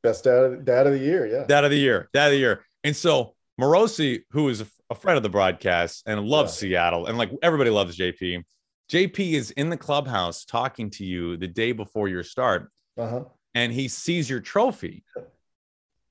Best 0.06 0.24
dad, 0.24 0.66
dad 0.66 0.88
of 0.88 0.94
the 0.94 1.00
year. 1.00 1.26
Yeah. 1.28 1.46
dad 1.48 1.64
of 1.66 1.72
the 1.72 1.78
year, 1.78 2.10
dad 2.14 2.28
of 2.28 2.32
the 2.32 2.38
year. 2.38 2.64
And 2.84 2.96
so 2.96 3.34
Morosi, 3.60 4.22
who 4.32 4.50
is 4.50 4.62
a, 4.62 4.68
a 4.90 4.96
friend 4.96 5.18
of 5.18 5.24
the 5.24 5.30
broadcast 5.30 6.04
and 6.06 6.22
loves 6.26 6.54
Yeah. 6.62 6.70
Seattle, 6.70 7.08
and 7.08 7.18
like 7.18 7.32
everybody 7.42 7.70
loves 7.70 7.98
JP. 7.98 8.44
JP 8.92 9.34
is 9.34 9.52
in 9.52 9.70
the 9.70 9.78
clubhouse 9.78 10.46
talking 10.46 10.90
to 10.92 11.04
you 11.06 11.38
the 11.38 11.48
day 11.48 11.72
before 11.72 12.08
your 12.08 12.24
start, 12.24 12.70
Uh-huh. 12.98 13.24
and 13.56 13.74
he 13.74 13.88
sees 13.88 14.30
your 14.30 14.42
trophy 14.42 15.04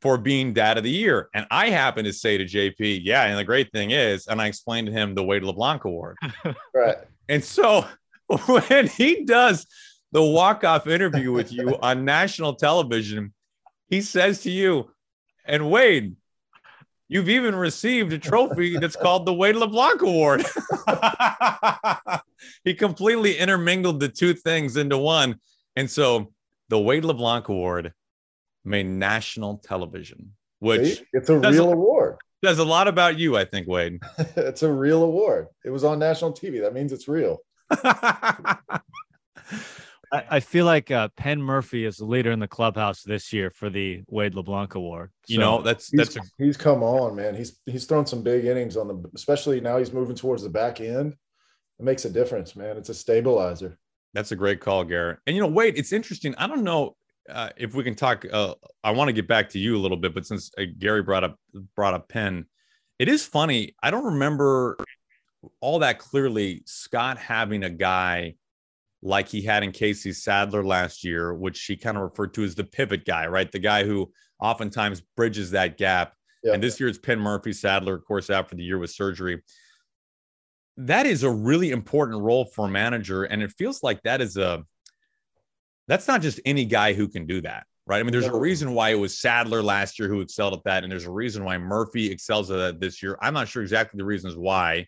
for 0.01 0.19
being 0.19 0.53
dad 0.53 0.77
of 0.77 0.85
the 0.85 0.91
year. 0.91 1.29
And 1.35 1.47
I 1.51 1.71
happen 1.71 2.05
to 2.05 2.13
say 2.13 2.37
to 2.37 2.45
JP, 2.45 3.01
yeah, 3.05 3.25
and 3.25 3.39
the 3.39 3.45
great 3.45 3.71
thing 3.73 3.91
is, 3.93 4.27
and 4.27 4.41
I 4.41 4.49
explained 4.49 4.87
to 4.89 4.93
him 4.93 5.15
the 5.15 5.23
Wade 5.25 5.45
LeBlanc 5.45 5.85
Award. 5.85 6.17
Right. 6.75 6.97
And 7.29 7.43
so 7.45 7.87
when 8.47 8.87
he 8.89 9.25
does 9.25 9.67
the 10.13 10.23
walk-off 10.23 10.87
interview 10.87 11.33
with 11.33 11.53
you 11.53 11.77
on 11.83 12.05
national 12.05 12.55
television, 12.55 13.33
he 13.89 14.01
says 14.01 14.43
to 14.43 14.51
you, 14.51 14.91
and 15.45 15.71
Wade, 15.71 16.17
you've 17.09 17.29
even 17.29 17.55
received 17.55 18.13
a 18.13 18.19
trophy 18.19 18.79
that's 18.79 18.97
called 18.97 19.27
the 19.27 19.35
Wade 19.35 19.57
LeBlanc 19.57 20.03
Award. 20.03 20.45
he 22.65 22.75
completely 22.75 23.37
intermingled 23.37 24.01
the 24.01 24.09
two 24.09 24.35
things 24.35 24.77
into 24.77 24.99
one. 24.99 25.39
And 25.77 25.91
so 25.91 26.33
the 26.69 26.79
Wade 26.79 27.05
LeBlanc 27.05 27.49
Award 27.49 27.93
made 28.65 28.87
national 28.87 29.59
television, 29.59 30.33
which 30.61 30.99
See? 30.99 31.05
It's 31.13 31.29
a 31.29 31.39
real 31.39 31.73
award. 31.73 32.17
says 32.43 32.59
a 32.59 32.65
lot 32.65 32.89
about 32.89 33.19
you, 33.19 33.37
I 33.37 33.45
think, 33.45 33.69
Wade. 33.69 34.01
it's 34.19 34.63
a 34.63 34.73
real 34.73 35.03
award. 35.03 35.49
It 35.65 35.71
was 35.71 35.85
on 35.85 35.99
national 35.99 36.33
TV. 36.33 36.63
That 36.63 36.73
means 36.73 36.93
it's 36.93 37.09
real. 37.09 37.39
I, 40.15 40.37
I 40.37 40.41
feel 40.41 40.65
like 40.65 40.91
uh, 40.93 41.09
Penn 41.17 41.41
Murfee 41.41 41.87
is 41.87 41.97
the 41.97 42.05
leader 42.05 42.31
in 42.31 42.39
the 42.39 42.47
clubhouse 42.47 43.03
this 43.03 43.33
year 43.33 43.51
for 43.51 43.69
the 43.69 44.03
Wade 44.09 44.35
LeBlanc 44.35 44.77
Award. 44.77 45.11
You 45.27 45.39
know, 45.39 45.61
that's 45.61 45.91
He's, 45.91 45.99
that's 45.99 46.17
a 46.17 46.21
he's 46.39 46.57
come 46.57 46.83
on, 46.85 47.17
man. 47.17 47.35
He's 47.35 47.61
he's 47.67 47.85
thrown 47.85 48.07
some 48.07 48.23
big 48.23 48.45
innings 48.45 48.77
on 48.77 48.87
the 48.87 49.11
especially 49.17 49.61
now 49.61 49.79
he's 49.79 49.93
moving 49.93 50.15
towards 50.15 50.45
the 50.45 50.49
back 50.49 50.81
end. 50.81 51.17
It 51.81 51.85
makes 51.85 52.05
a 52.05 52.11
difference, 52.11 52.55
man. 52.55 52.77
It's 52.77 52.91
a 52.91 52.95
stabilizer. 52.95 53.77
That's 54.13 54.31
a 54.31 54.37
great 54.37 54.61
call, 54.61 54.85
Garrett. 54.85 55.19
And 55.27 55.35
you 55.35 55.43
know, 55.43 55.49
wait, 55.49 55.77
it's 55.77 55.93
interesting. 55.93 56.35
I 56.39 56.47
don't 56.47 56.63
know 56.63 56.95
uh, 57.29 57.51
if 57.57 57.75
we 57.75 57.83
can 57.83 57.97
talk. 57.97 58.25
Uh, 58.31 58.55
I 58.85 58.93
want 58.93 59.09
to 59.09 59.13
get 59.13 59.27
back 59.27 59.49
to 59.51 59.59
you 59.59 59.77
a 59.77 59.81
little 59.81 59.97
bit, 59.97 60.15
but 60.15 60.27
since 60.27 60.53
uh, 60.57 60.63
Gary 60.79 61.03
brought 61.03 61.25
up 61.25 61.41
brought 61.75 61.95
up 61.95 62.09
Penn, 62.09 62.47
it 63.01 63.09
is 63.09 63.27
funny. 63.27 63.75
I 63.83 63.91
don't 63.91 64.05
remember 64.05 64.77
all 65.61 65.81
that 65.81 65.99
clearly 65.99 66.63
Scott 66.67 67.19
having 67.19 67.65
a 67.65 67.71
guy 67.71 68.37
like 69.05 69.29
he 69.29 69.43
had 69.43 69.63
in 69.63 69.71
Casey 69.71 70.13
Sadler 70.13 70.65
last 70.65 71.05
year, 71.05 71.33
which 71.33 71.63
he 71.65 71.77
kind 71.77 71.97
of 71.97 72.03
referred 72.03 72.35
to 72.35 72.43
as 72.43 72.57
the 72.57 72.65
pivot 72.65 73.05
guy, 73.05 73.29
right? 73.29 73.53
The 73.53 73.61
guy 73.61 73.85
who 73.85 74.11
oftentimes 74.41 75.03
bridges 75.17 75.53
that 75.53 75.79
gap. 75.79 76.15
Yeah. 76.43 76.55
And 76.55 76.63
this 76.63 76.81
year 76.81 76.89
it's 76.89 76.99
Penn 76.99 77.21
Murfee 77.21 77.55
Sadler, 77.55 77.95
of 77.95 78.05
course, 78.05 78.29
after 78.31 78.57
the 78.57 78.65
year 78.65 78.79
with 78.79 78.91
surgery 78.91 79.41
that 80.77 81.07
is 81.07 81.23
a 81.23 81.31
really 81.31 81.71
important 81.71 82.21
role 82.21 82.45
for 82.45 82.67
a 82.67 82.71
manager 82.71 83.25
and 83.25 83.43
it 83.43 83.53
feels 83.53 83.83
like 83.83 84.03
that 84.03 84.21
is 84.21 84.37
a 84.37 84.65
that's 85.87 86.09
not 86.09 86.23
just 86.23 86.41
any 86.45 86.65
guy 86.65 86.93
who 86.93 87.07
can 87.07 87.27
do 87.27 87.41
that 87.41 87.65
right 87.87 88.01
i 88.01 88.03
mean 88.03 88.13
there's 88.13 88.27
a 88.27 88.37
reason 88.37 88.75
why 88.75 88.91
it 88.91 88.99
was 88.99 89.19
sadler 89.19 89.63
last 89.63 89.99
year 89.99 90.09
who 90.09 90.21
excelled 90.21 90.55
at 90.55 90.65
that 90.65 90.83
and 90.83 90.91
there's 90.91 91.07
a 91.07 91.13
reason 91.13 91.45
why 91.45 91.57
murfee 91.57 92.11
excels 92.11 92.51
at 92.51 92.57
that 92.57 92.81
this 92.81 93.03
year 93.03 93.17
i'm 93.23 93.35
not 93.35 93.47
sure 93.47 93.63
exactly 93.63 93.99
the 93.99 94.05
reasons 94.05 94.37
why 94.37 94.85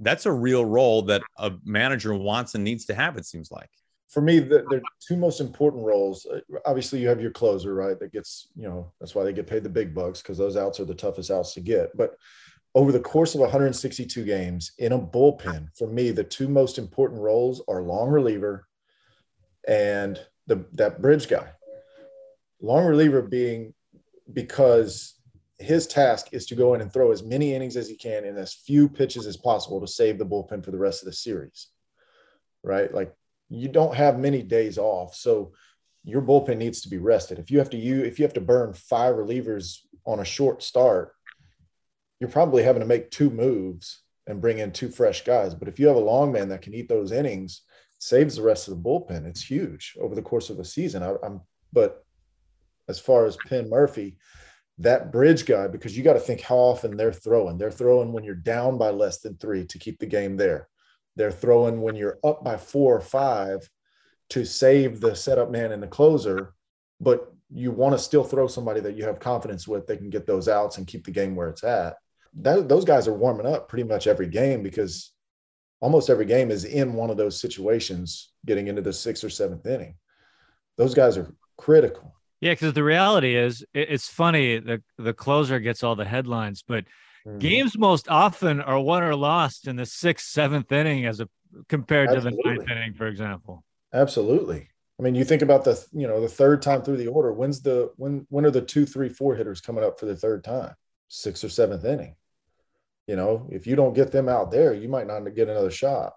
that's 0.00 0.26
a 0.26 0.32
real 0.32 0.64
role 0.64 1.02
that 1.02 1.22
a 1.38 1.52
manager 1.64 2.14
wants 2.14 2.54
and 2.54 2.64
needs 2.64 2.86
to 2.86 2.94
have 2.94 3.16
it 3.16 3.26
seems 3.26 3.50
like 3.50 3.70
For 4.08 4.22
me, 4.22 4.40
the, 4.40 4.64
the 4.68 4.82
two 5.06 5.16
most 5.16 5.40
important 5.40 5.84
roles. 5.84 6.26
uh, 6.26 6.40
Obviously, 6.66 7.00
you 7.00 7.08
have 7.08 7.20
your 7.20 7.30
closer, 7.30 7.74
right? 7.74 7.98
That 8.00 8.12
gets 8.12 8.48
you 8.56 8.66
know 8.68 8.92
that's 8.98 9.14
why 9.14 9.24
they 9.24 9.32
get 9.32 9.46
paid 9.46 9.62
the 9.62 9.68
big 9.68 9.94
bucks 9.94 10.20
because 10.20 10.38
those 10.38 10.56
outs 10.56 10.80
are 10.80 10.84
the 10.86 10.94
toughest 10.94 11.30
outs 11.30 11.54
to 11.54 11.60
get. 11.60 11.96
But 11.96 12.16
over 12.74 12.92
the 12.92 13.00
course 13.00 13.34
of 13.34 13.40
162 13.40 14.24
games 14.24 14.72
in 14.78 14.92
a 14.92 14.98
bullpen, 14.98 15.68
for 15.76 15.86
me, 15.88 16.10
the 16.12 16.24
two 16.24 16.48
most 16.48 16.78
important 16.78 17.20
roles 17.20 17.62
are 17.68 17.82
long 17.82 18.08
reliever 18.08 18.66
and 19.68 20.18
the 20.46 20.64
that 20.74 21.00
bridge 21.02 21.28
guy. 21.28 21.48
Long 22.60 22.84
reliever 22.86 23.22
being 23.22 23.74
because 24.32 25.14
his 25.60 25.86
task 25.86 26.28
is 26.32 26.46
to 26.46 26.54
go 26.54 26.74
in 26.74 26.80
and 26.80 26.92
throw 26.92 27.12
as 27.12 27.22
many 27.22 27.54
innings 27.54 27.76
as 27.76 27.88
he 27.88 27.94
can 27.94 28.24
in 28.24 28.36
as 28.36 28.54
few 28.54 28.88
pitches 28.88 29.26
as 29.26 29.36
possible 29.36 29.80
to 29.80 29.86
save 29.86 30.18
the 30.18 30.24
bullpen 30.24 30.64
for 30.64 30.70
the 30.70 30.78
rest 30.78 31.02
of 31.02 31.06
the 31.06 31.12
series. 31.12 31.68
Right? 32.64 32.92
Like 32.92 33.12
you 33.48 33.68
don't 33.68 33.94
have 33.94 34.18
many 34.18 34.42
days 34.42 34.78
off. 34.78 35.14
So 35.14 35.52
your 36.02 36.22
bullpen 36.22 36.56
needs 36.56 36.80
to 36.82 36.88
be 36.88 36.98
rested. 36.98 37.38
If 37.38 37.50
you 37.50 37.58
have 37.58 37.70
to 37.70 37.76
you 37.76 38.02
if 38.02 38.18
you 38.18 38.24
have 38.24 38.32
to 38.34 38.40
burn 38.40 38.72
five 38.72 39.16
relievers 39.16 39.78
on 40.06 40.20
a 40.20 40.24
short 40.24 40.62
start, 40.62 41.12
you're 42.18 42.30
probably 42.30 42.62
having 42.62 42.80
to 42.80 42.86
make 42.86 43.10
two 43.10 43.30
moves 43.30 44.02
and 44.26 44.40
bring 44.40 44.58
in 44.58 44.72
two 44.72 44.88
fresh 44.88 45.24
guys. 45.24 45.54
But 45.54 45.68
if 45.68 45.78
you 45.78 45.88
have 45.88 45.96
a 45.96 46.00
long 46.00 46.32
man 46.32 46.48
that 46.48 46.62
can 46.62 46.74
eat 46.74 46.88
those 46.88 47.12
innings, 47.12 47.62
saves 47.98 48.36
the 48.36 48.42
rest 48.42 48.66
of 48.66 48.74
the 48.74 48.88
bullpen. 48.88 49.26
It's 49.26 49.42
huge 49.42 49.96
over 50.00 50.14
the 50.14 50.22
course 50.22 50.48
of 50.48 50.56
the 50.56 50.64
season. 50.64 51.02
I, 51.02 51.14
am 51.22 51.42
but 51.72 52.04
as 52.88 52.98
far 52.98 53.26
as 53.26 53.36
Penn 53.48 53.68
Murfee, 53.70 54.16
that 54.80 55.12
bridge 55.12 55.44
guy, 55.44 55.68
because 55.68 55.96
you 55.96 56.02
got 56.02 56.14
to 56.14 56.20
think 56.20 56.40
how 56.40 56.56
often 56.56 56.96
they're 56.96 57.12
throwing. 57.12 57.58
They're 57.58 57.70
throwing 57.70 58.12
when 58.12 58.24
you're 58.24 58.34
down 58.34 58.78
by 58.78 58.90
less 58.90 59.18
than 59.18 59.36
three 59.36 59.66
to 59.66 59.78
keep 59.78 59.98
the 59.98 60.06
game 60.06 60.36
there. 60.36 60.68
They're 61.16 61.30
throwing 61.30 61.82
when 61.82 61.96
you're 61.96 62.18
up 62.24 62.42
by 62.42 62.56
four 62.56 62.96
or 62.96 63.00
five 63.00 63.68
to 64.30 64.44
save 64.44 65.00
the 65.00 65.14
setup 65.14 65.50
man 65.50 65.72
and 65.72 65.82
the 65.82 65.86
closer, 65.86 66.54
but 67.00 67.32
you 67.52 67.72
want 67.72 67.94
to 67.94 67.98
still 67.98 68.24
throw 68.24 68.46
somebody 68.46 68.80
that 68.80 68.96
you 68.96 69.04
have 69.04 69.20
confidence 69.20 69.68
with. 69.68 69.86
They 69.86 69.96
can 69.96 70.08
get 70.08 70.26
those 70.26 70.48
outs 70.48 70.78
and 70.78 70.86
keep 70.86 71.04
the 71.04 71.10
game 71.10 71.34
where 71.34 71.48
it's 71.48 71.64
at. 71.64 71.96
That, 72.40 72.68
those 72.68 72.84
guys 72.84 73.08
are 73.08 73.12
warming 73.12 73.46
up 73.46 73.68
pretty 73.68 73.84
much 73.84 74.06
every 74.06 74.28
game 74.28 74.62
because 74.62 75.12
almost 75.80 76.10
every 76.10 76.26
game 76.26 76.50
is 76.50 76.64
in 76.64 76.94
one 76.94 77.10
of 77.10 77.16
those 77.16 77.40
situations 77.40 78.32
getting 78.46 78.68
into 78.68 78.82
the 78.82 78.92
sixth 78.92 79.24
or 79.24 79.30
seventh 79.30 79.66
inning. 79.66 79.96
Those 80.76 80.94
guys 80.94 81.18
are 81.18 81.34
critical. 81.58 82.14
Yeah, 82.40 82.52
because 82.52 82.72
the 82.72 82.84
reality 82.84 83.36
is, 83.36 83.64
it's 83.74 84.08
funny. 84.08 84.58
The 84.58 84.82
the 84.96 85.12
closer 85.12 85.60
gets 85.60 85.84
all 85.84 85.94
the 85.94 86.06
headlines, 86.06 86.64
but 86.66 86.84
mm-hmm. 87.26 87.38
games 87.38 87.76
most 87.76 88.08
often 88.08 88.60
are 88.60 88.80
won 88.80 89.02
or 89.02 89.14
lost 89.14 89.68
in 89.68 89.76
the 89.76 89.84
sixth, 89.84 90.28
seventh 90.28 90.72
inning, 90.72 91.04
as 91.04 91.20
a 91.20 91.28
compared 91.68 92.08
Absolutely. 92.08 92.42
to 92.42 92.48
the 92.48 92.54
ninth 92.54 92.70
inning, 92.70 92.94
for 92.94 93.08
example. 93.08 93.64
Absolutely. 93.92 94.68
I 94.98 95.02
mean, 95.02 95.14
you 95.14 95.24
think 95.24 95.42
about 95.42 95.64
the 95.64 95.82
you 95.92 96.06
know 96.06 96.20
the 96.20 96.28
third 96.28 96.62
time 96.62 96.82
through 96.82 96.98
the 96.98 97.08
order. 97.08 97.32
When's 97.32 97.60
the 97.60 97.92
when 97.96 98.26
when 98.30 98.46
are 98.46 98.50
the 98.50 98.62
two, 98.62 98.86
three, 98.86 99.08
four 99.08 99.34
hitters 99.34 99.60
coming 99.60 99.84
up 99.84 99.98
for 99.98 100.06
the 100.06 100.16
third 100.16 100.44
time? 100.44 100.74
Sixth 101.08 101.44
or 101.44 101.48
seventh 101.48 101.84
inning. 101.84 102.16
You 103.06 103.16
know, 103.16 103.48
if 103.50 103.66
you 103.66 103.76
don't 103.76 103.94
get 103.94 104.12
them 104.12 104.28
out 104.28 104.50
there, 104.50 104.72
you 104.72 104.88
might 104.88 105.06
not 105.06 105.20
get 105.34 105.48
another 105.48 105.70
shot. 105.70 106.14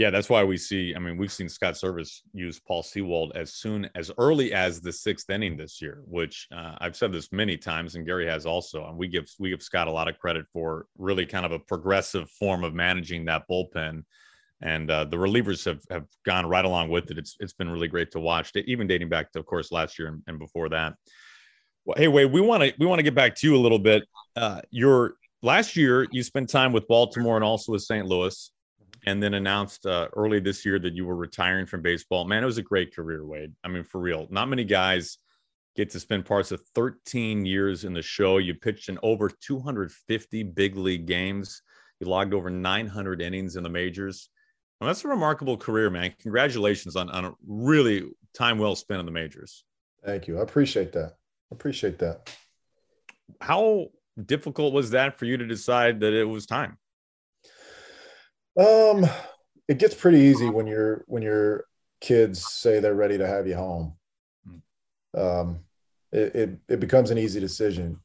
Yeah, 0.00 0.08
that's 0.08 0.30
why 0.30 0.42
we 0.42 0.56
see. 0.56 0.94
I 0.96 0.98
mean, 0.98 1.18
we've 1.18 1.30
seen 1.30 1.50
Scott 1.50 1.74
Servais 1.74 2.22
use 2.32 2.58
Paul 2.58 2.82
Sewald 2.82 3.32
as 3.34 3.52
soon 3.52 3.86
as 3.94 4.10
early 4.16 4.50
as 4.54 4.80
the 4.80 4.90
sixth 4.90 5.28
inning 5.28 5.58
this 5.58 5.82
year, 5.82 6.00
which 6.06 6.48
uh, 6.56 6.74
I've 6.78 6.96
said 6.96 7.12
this 7.12 7.30
many 7.32 7.58
times, 7.58 7.96
and 7.96 8.06
Gary 8.06 8.26
has 8.26 8.46
also. 8.46 8.86
And 8.86 8.96
we 8.96 9.08
give 9.08 9.26
we 9.38 9.50
give 9.50 9.62
Scott 9.62 9.88
a 9.88 9.92
lot 9.92 10.08
of 10.08 10.18
credit 10.18 10.46
for 10.54 10.86
really 10.96 11.26
kind 11.26 11.44
of 11.44 11.52
a 11.52 11.58
progressive 11.58 12.30
form 12.30 12.64
of 12.64 12.72
managing 12.72 13.26
that 13.26 13.42
bullpen, 13.46 14.04
and 14.62 14.90
uh, 14.90 15.04
the 15.04 15.18
relievers 15.18 15.66
have 15.66 15.82
have 15.90 16.06
gone 16.24 16.46
right 16.46 16.64
along 16.64 16.88
with 16.88 17.10
it. 17.10 17.18
It's 17.18 17.36
it's 17.38 17.52
been 17.52 17.68
really 17.68 17.88
great 17.88 18.10
to 18.12 18.20
watch, 18.20 18.52
even 18.56 18.86
dating 18.86 19.10
back 19.10 19.30
to, 19.32 19.38
of 19.38 19.44
course, 19.44 19.70
last 19.70 19.98
year 19.98 20.08
and, 20.08 20.22
and 20.26 20.38
before 20.38 20.70
that. 20.70 20.94
Well, 21.84 21.98
hey, 21.98 22.08
Wade, 22.08 22.32
we 22.32 22.40
want 22.40 22.62
to 22.62 22.72
we 22.78 22.86
want 22.86 23.00
to 23.00 23.04
get 23.04 23.14
back 23.14 23.34
to 23.34 23.46
you 23.46 23.54
a 23.54 23.60
little 23.60 23.78
bit. 23.78 24.04
Uh, 24.34 24.62
your 24.70 25.16
last 25.42 25.76
year 25.76 26.06
you 26.10 26.22
spent 26.22 26.48
time 26.48 26.72
with 26.72 26.88
Baltimore 26.88 27.36
and 27.36 27.44
also 27.44 27.72
with 27.72 27.82
St. 27.82 28.06
Louis, 28.06 28.50
and 29.06 29.22
then 29.22 29.34
announced 29.34 29.86
uh, 29.86 30.08
early 30.14 30.40
this 30.40 30.64
year 30.64 30.78
that 30.78 30.94
you 30.94 31.06
were 31.06 31.16
retiring 31.16 31.66
from 31.66 31.82
baseball. 31.82 32.24
Man, 32.24 32.42
it 32.42 32.46
was 32.46 32.58
a 32.58 32.62
great 32.62 32.94
career, 32.94 33.24
Wade. 33.24 33.52
I 33.64 33.68
mean, 33.68 33.84
for 33.84 34.00
real, 34.00 34.26
not 34.30 34.48
many 34.48 34.64
guys 34.64 35.18
get 35.76 35.90
to 35.90 36.00
spend 36.00 36.24
parts 36.24 36.52
of 36.52 36.60
13 36.74 37.46
years 37.46 37.84
in 37.84 37.94
the 37.94 38.02
show. 38.02 38.38
You 38.38 38.54
pitched 38.54 38.88
in 38.88 38.98
over 39.02 39.30
250 39.30 40.42
big 40.42 40.76
league 40.76 41.06
games. 41.06 41.62
You 42.00 42.08
logged 42.08 42.34
over 42.34 42.50
900 42.50 43.22
innings 43.22 43.56
in 43.56 43.62
the 43.62 43.68
majors. 43.68 44.28
Well, 44.80 44.88
that's 44.88 45.04
a 45.04 45.08
remarkable 45.08 45.56
career, 45.56 45.90
man. 45.90 46.14
Congratulations 46.20 46.96
on, 46.96 47.10
on 47.10 47.26
a 47.26 47.32
really 47.46 48.10
time 48.34 48.58
well 48.58 48.74
spent 48.74 49.00
in 49.00 49.06
the 49.06 49.12
majors. 49.12 49.64
Thank 50.04 50.26
you. 50.26 50.38
I 50.38 50.42
appreciate 50.42 50.92
that. 50.92 51.16
I 51.52 51.54
appreciate 51.54 51.98
that. 51.98 52.34
How 53.40 53.88
difficult 54.26 54.72
was 54.72 54.90
that 54.90 55.18
for 55.18 55.26
you 55.26 55.36
to 55.36 55.46
decide 55.46 56.00
that 56.00 56.14
it 56.14 56.24
was 56.24 56.46
time? 56.46 56.78
Um, 58.60 59.06
it 59.68 59.78
gets 59.78 59.94
pretty 59.94 60.18
easy 60.18 60.50
when 60.50 60.66
you're 60.66 61.04
when 61.06 61.22
your 61.22 61.64
kids 62.00 62.46
say 62.46 62.78
they're 62.78 62.94
ready 62.94 63.16
to 63.16 63.26
have 63.26 63.46
you 63.46 63.54
home. 63.56 63.94
Um, 65.16 65.60
it, 66.12 66.34
it, 66.34 66.58
it 66.68 66.80
becomes 66.80 67.10
an 67.10 67.18
easy 67.18 67.40
decision. 67.40 68.00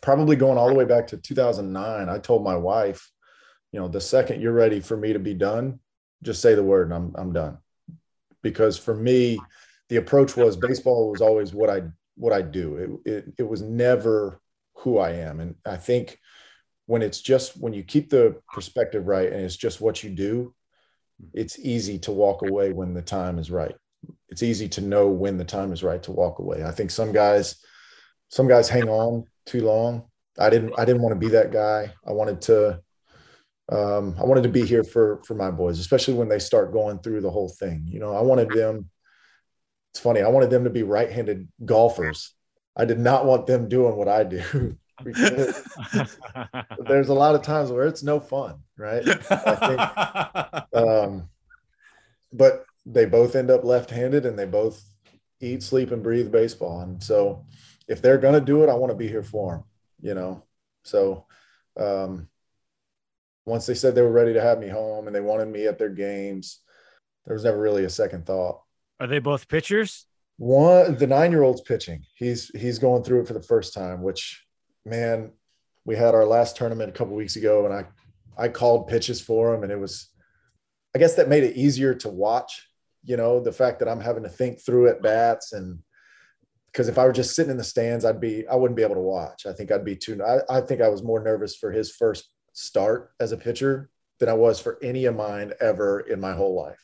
Probably 0.00 0.34
going 0.34 0.58
all 0.58 0.68
the 0.68 0.74
way 0.74 0.84
back 0.84 1.06
to 1.08 1.16
2009, 1.16 2.08
I 2.08 2.18
told 2.18 2.42
my 2.42 2.56
wife, 2.56 3.10
you 3.70 3.78
know, 3.78 3.86
the 3.86 4.00
second 4.00 4.40
you're 4.40 4.52
ready 4.52 4.80
for 4.80 4.96
me 4.96 5.12
to 5.12 5.20
be 5.20 5.34
done, 5.34 5.78
just 6.22 6.42
say 6.42 6.54
the 6.54 6.64
word 6.64 6.90
and 6.90 6.94
I'm 6.94 7.14
I'm 7.14 7.32
done. 7.32 7.58
Because 8.42 8.76
for 8.76 8.96
me, 8.96 9.38
the 9.88 9.96
approach 9.96 10.36
was 10.36 10.56
baseball 10.56 11.12
was 11.12 11.20
always 11.20 11.54
what 11.54 11.70
I 11.70 11.82
what 12.16 12.32
I 12.32 12.42
do. 12.42 13.02
It 13.04 13.12
it, 13.12 13.34
it 13.38 13.48
was 13.48 13.62
never 13.62 14.40
who 14.78 14.98
I 14.98 15.10
am. 15.10 15.38
And 15.38 15.54
I 15.64 15.76
think 15.76 16.18
when 16.86 17.02
it's 17.02 17.20
just 17.20 17.56
when 17.58 17.72
you 17.72 17.82
keep 17.82 18.10
the 18.10 18.36
perspective 18.52 19.06
right 19.06 19.32
and 19.32 19.42
it's 19.42 19.56
just 19.56 19.80
what 19.80 20.02
you 20.02 20.10
do, 20.10 20.54
it's 21.32 21.58
easy 21.58 21.98
to 22.00 22.12
walk 22.12 22.42
away 22.42 22.72
when 22.72 22.94
the 22.94 23.02
time 23.02 23.38
is 23.38 23.50
right. 23.50 23.74
It's 24.28 24.42
easy 24.42 24.68
to 24.70 24.80
know 24.80 25.08
when 25.08 25.38
the 25.38 25.44
time 25.44 25.72
is 25.72 25.82
right 25.82 26.02
to 26.04 26.12
walk 26.12 26.38
away. 26.38 26.64
I 26.64 26.72
think 26.72 26.90
some 26.90 27.12
guys, 27.12 27.56
some 28.28 28.48
guys 28.48 28.68
hang 28.68 28.88
on 28.88 29.24
too 29.46 29.64
long. 29.64 30.04
I 30.38 30.50
didn't, 30.50 30.74
I 30.78 30.84
didn't 30.84 31.02
want 31.02 31.14
to 31.14 31.20
be 31.20 31.32
that 31.32 31.52
guy. 31.52 31.92
I 32.06 32.12
wanted 32.12 32.40
to, 32.42 32.80
um, 33.70 34.16
I 34.18 34.24
wanted 34.24 34.42
to 34.42 34.48
be 34.48 34.66
here 34.66 34.82
for, 34.82 35.22
for 35.24 35.34
my 35.34 35.50
boys, 35.50 35.78
especially 35.78 36.14
when 36.14 36.28
they 36.28 36.38
start 36.38 36.72
going 36.72 36.98
through 36.98 37.20
the 37.20 37.30
whole 37.30 37.48
thing. 37.48 37.84
You 37.86 38.00
know, 38.00 38.14
I 38.14 38.22
wanted 38.22 38.50
them, 38.50 38.88
it's 39.92 40.00
funny. 40.00 40.22
I 40.22 40.28
wanted 40.28 40.50
them 40.50 40.64
to 40.64 40.70
be 40.70 40.82
right-handed 40.82 41.48
golfers 41.64 42.34
I 42.76 42.84
did 42.84 42.98
not 42.98 43.26
want 43.26 43.46
them 43.46 43.68
doing 43.68 43.96
what 43.96 44.08
I 44.08 44.24
do. 44.24 44.76
there's 46.86 47.08
a 47.08 47.14
lot 47.14 47.34
of 47.34 47.42
times 47.42 47.70
where 47.70 47.86
it's 47.86 48.02
no 48.02 48.20
fun, 48.20 48.56
right? 48.76 49.02
I 49.30 50.62
Think, 50.72 50.74
um, 50.88 51.28
but 52.32 52.64
they 52.86 53.04
both 53.04 53.36
end 53.36 53.50
up 53.50 53.64
left-handed, 53.64 54.26
and 54.26 54.38
they 54.38 54.46
both 54.46 54.82
eat, 55.40 55.62
sleep, 55.62 55.90
and 55.90 56.02
breathe 56.02 56.32
baseball. 56.32 56.80
And 56.80 57.02
so, 57.02 57.44
if 57.88 58.00
they're 58.00 58.18
going 58.18 58.34
to 58.34 58.40
do 58.40 58.62
it, 58.62 58.68
I 58.68 58.74
want 58.74 58.90
to 58.90 58.96
be 58.96 59.08
here 59.08 59.22
for 59.22 59.52
them. 59.52 59.64
You 60.00 60.14
know, 60.14 60.44
so 60.82 61.26
um, 61.76 62.28
once 63.44 63.66
they 63.66 63.74
said 63.74 63.94
they 63.94 64.02
were 64.02 64.10
ready 64.10 64.32
to 64.32 64.40
have 64.40 64.58
me 64.58 64.68
home 64.68 65.06
and 65.06 65.14
they 65.14 65.20
wanted 65.20 65.48
me 65.48 65.66
at 65.66 65.78
their 65.78 65.90
games, 65.90 66.60
there 67.26 67.34
was 67.34 67.44
never 67.44 67.58
really 67.58 67.84
a 67.84 67.90
second 67.90 68.26
thought. 68.26 68.62
Are 69.00 69.06
they 69.06 69.18
both 69.18 69.48
pitchers? 69.48 70.06
One, 70.38 70.96
the 70.96 71.06
nine-year-old's 71.06 71.60
pitching. 71.60 72.04
He's 72.16 72.48
he's 72.48 72.78
going 72.78 73.04
through 73.04 73.20
it 73.22 73.26
for 73.28 73.34
the 73.34 73.42
first 73.42 73.74
time. 73.74 74.02
Which, 74.02 74.44
man, 74.84 75.32
we 75.84 75.96
had 75.96 76.14
our 76.14 76.24
last 76.24 76.56
tournament 76.56 76.90
a 76.90 76.92
couple 76.92 77.14
weeks 77.14 77.36
ago, 77.36 77.64
and 77.64 77.74
I 77.74 77.86
I 78.36 78.48
called 78.48 78.88
pitches 78.88 79.20
for 79.20 79.54
him, 79.54 79.62
and 79.62 79.70
it 79.70 79.78
was, 79.78 80.08
I 80.94 80.98
guess 80.98 81.14
that 81.16 81.28
made 81.28 81.44
it 81.44 81.56
easier 81.56 81.94
to 81.96 82.08
watch. 82.08 82.68
You 83.04 83.16
know, 83.16 83.40
the 83.40 83.52
fact 83.52 83.80
that 83.80 83.88
I'm 83.88 84.00
having 84.00 84.22
to 84.22 84.28
think 84.28 84.64
through 84.64 84.88
at 84.88 85.02
bats 85.02 85.52
and 85.52 85.80
because 86.72 86.88
if 86.88 86.98
I 86.98 87.04
were 87.04 87.12
just 87.12 87.36
sitting 87.36 87.50
in 87.50 87.58
the 87.58 87.64
stands, 87.64 88.04
I'd 88.04 88.20
be 88.20 88.46
I 88.48 88.54
wouldn't 88.54 88.76
be 88.76 88.82
able 88.82 88.94
to 88.94 89.00
watch. 89.00 89.44
I 89.44 89.52
think 89.52 89.70
I'd 89.70 89.84
be 89.84 89.96
too. 89.96 90.22
I, 90.24 90.58
I 90.58 90.60
think 90.62 90.80
I 90.80 90.88
was 90.88 91.02
more 91.02 91.22
nervous 91.22 91.54
for 91.54 91.70
his 91.70 91.90
first 91.90 92.30
start 92.54 93.12
as 93.20 93.32
a 93.32 93.36
pitcher 93.36 93.90
than 94.18 94.28
I 94.28 94.34
was 94.34 94.58
for 94.60 94.78
any 94.82 95.04
of 95.04 95.14
mine 95.14 95.52
ever 95.60 96.00
in 96.00 96.20
my 96.20 96.32
whole 96.32 96.54
life. 96.54 96.80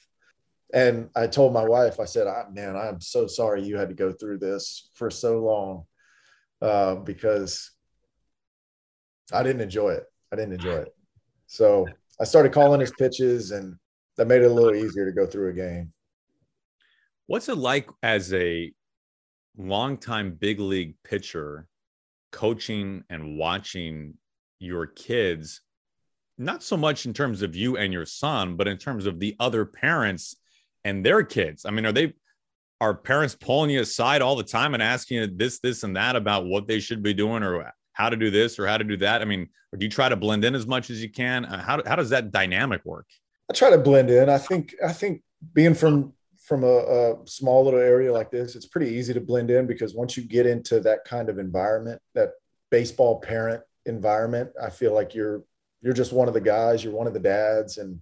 And 0.75 1.09
I 1.17 1.27
told 1.27 1.55
my 1.55 1.65
wife, 1.65 1.99
I 2.01 2.05
said, 2.05 2.27
I, 2.27 2.45
man, 2.53 2.77
I'm 2.77 3.01
so 3.01 3.27
sorry 3.27 3.63
you 3.63 3.79
had 3.79 3.89
to 3.89 3.95
go 3.95 4.13
through 4.13 4.39
this 4.39 4.91
for 4.95 5.11
so 5.11 5.39
long 5.39 5.85
uh, 6.61 6.97
because 6.97 7.71
I 9.33 9.43
didn't 9.43 9.61
enjoy 9.61 9.91
it. 9.91 10.05
I 10.33 10.37
didn't 10.37 10.55
enjoy 10.55 10.77
it. 10.77 10.95
So 11.47 11.87
I 12.21 12.25
started 12.25 12.53
calling 12.53 12.81
his 12.81 12.93
pitches, 12.93 13.51
and 13.51 13.77
that 14.17 14.27
made 14.27 14.43
it 14.43 14.51
a 14.51 14.53
little 14.53 14.75
easier 14.75 15.05
to 15.05 15.13
go 15.13 15.27
through 15.27 15.51
a 15.51 15.53
game. 15.53 15.93
What's 17.27 17.49
it 17.49 17.59
like 17.59 17.89
as 18.03 18.33
a 18.33 18.73
longtime 19.57 20.33
big 20.33 20.61
league 20.61 20.95
pitcher 21.05 21.67
coaching 22.33 23.05
and 23.11 23.39
watching 23.39 24.15
your 24.59 24.87
kids? 24.87 25.61
Not 26.39 26.63
so 26.63 26.77
much 26.77 27.05
in 27.05 27.13
terms 27.13 27.43
of 27.43 27.57
you 27.57 27.77
and 27.77 27.93
your 27.93 28.07
son, 28.07 28.57
but 28.57 28.69
in 28.69 28.79
terms 28.79 29.07
of 29.07 29.19
the 29.19 29.37
other 29.41 29.65
parents 29.65 30.37
and 30.85 31.05
their 31.05 31.23
kids. 31.23 31.65
I 31.67 31.71
mean, 31.71 31.85
are 31.85 31.93
they 31.93 32.15
are 32.81 32.95
parents 32.95 33.35
pulling 33.35 33.71
you 33.71 33.81
aside 33.81 34.23
all 34.23 34.37
the 34.37 34.45
time 34.45 34.75
and 34.75 34.83
asking 34.83 35.19
you 35.19 35.27
this, 35.27 35.59
this, 35.59 35.83
and 35.83 35.97
that 35.97 36.15
about 36.15 36.47
what 36.47 36.69
they 36.69 36.79
should 36.79 37.03
be 37.03 37.13
doing 37.13 37.43
or 37.43 37.73
how 37.99 38.09
to 38.09 38.17
do 38.17 38.31
this 38.31 38.59
or 38.59 38.67
how 38.67 38.79
to 38.79 38.85
do 38.85 38.97
that? 38.99 39.21
I 39.21 39.25
mean, 39.25 39.49
or 39.73 39.79
do 39.79 39.85
you 39.85 39.91
try 39.91 40.09
to 40.09 40.17
blend 40.17 40.45
in 40.45 40.55
as 40.55 40.67
much 40.67 40.89
as 40.89 41.03
you 41.03 41.11
can? 41.11 41.45
Uh, 41.45 41.63
how 41.63 41.83
how 41.85 41.97
does 41.97 42.11
that 42.11 42.31
dynamic 42.31 42.85
work? 42.85 43.07
I 43.51 43.55
try 43.55 43.71
to 43.71 43.79
blend 43.79 44.11
in. 44.11 44.29
I 44.29 44.39
think 44.39 44.75
I 44.85 44.93
think 44.93 45.23
being 45.53 45.75
from 45.75 46.15
from 46.49 46.65
a, 46.65 46.67
a, 46.67 47.17
small 47.27 47.63
little 47.63 47.81
area 47.81 48.11
like 48.11 48.31
this, 48.31 48.57
it's 48.57 48.65
pretty 48.65 48.95
easy 48.95 49.13
to 49.13 49.21
blend 49.21 49.51
in 49.51 49.67
because 49.67 49.95
once 49.95 50.17
you 50.17 50.23
get 50.23 50.47
into 50.47 50.81
that 50.81 51.05
kind 51.05 51.29
of 51.29 51.39
environment, 51.39 52.01
that 52.15 52.31
baseball 52.71 53.21
parent 53.21 53.63
environment, 53.85 54.51
I 54.63 54.71
feel 54.71 54.95
like 54.95 55.15
you're 55.15 55.43
you're 55.83 55.93
just 55.93 56.13
one 56.13 56.29
of 56.29 56.35
the 56.35 56.41
guys, 56.41 56.83
you're 56.83 56.95
one 56.95 57.07
of 57.07 57.13
the 57.13 57.21
dads, 57.21 57.79
and 57.79 58.01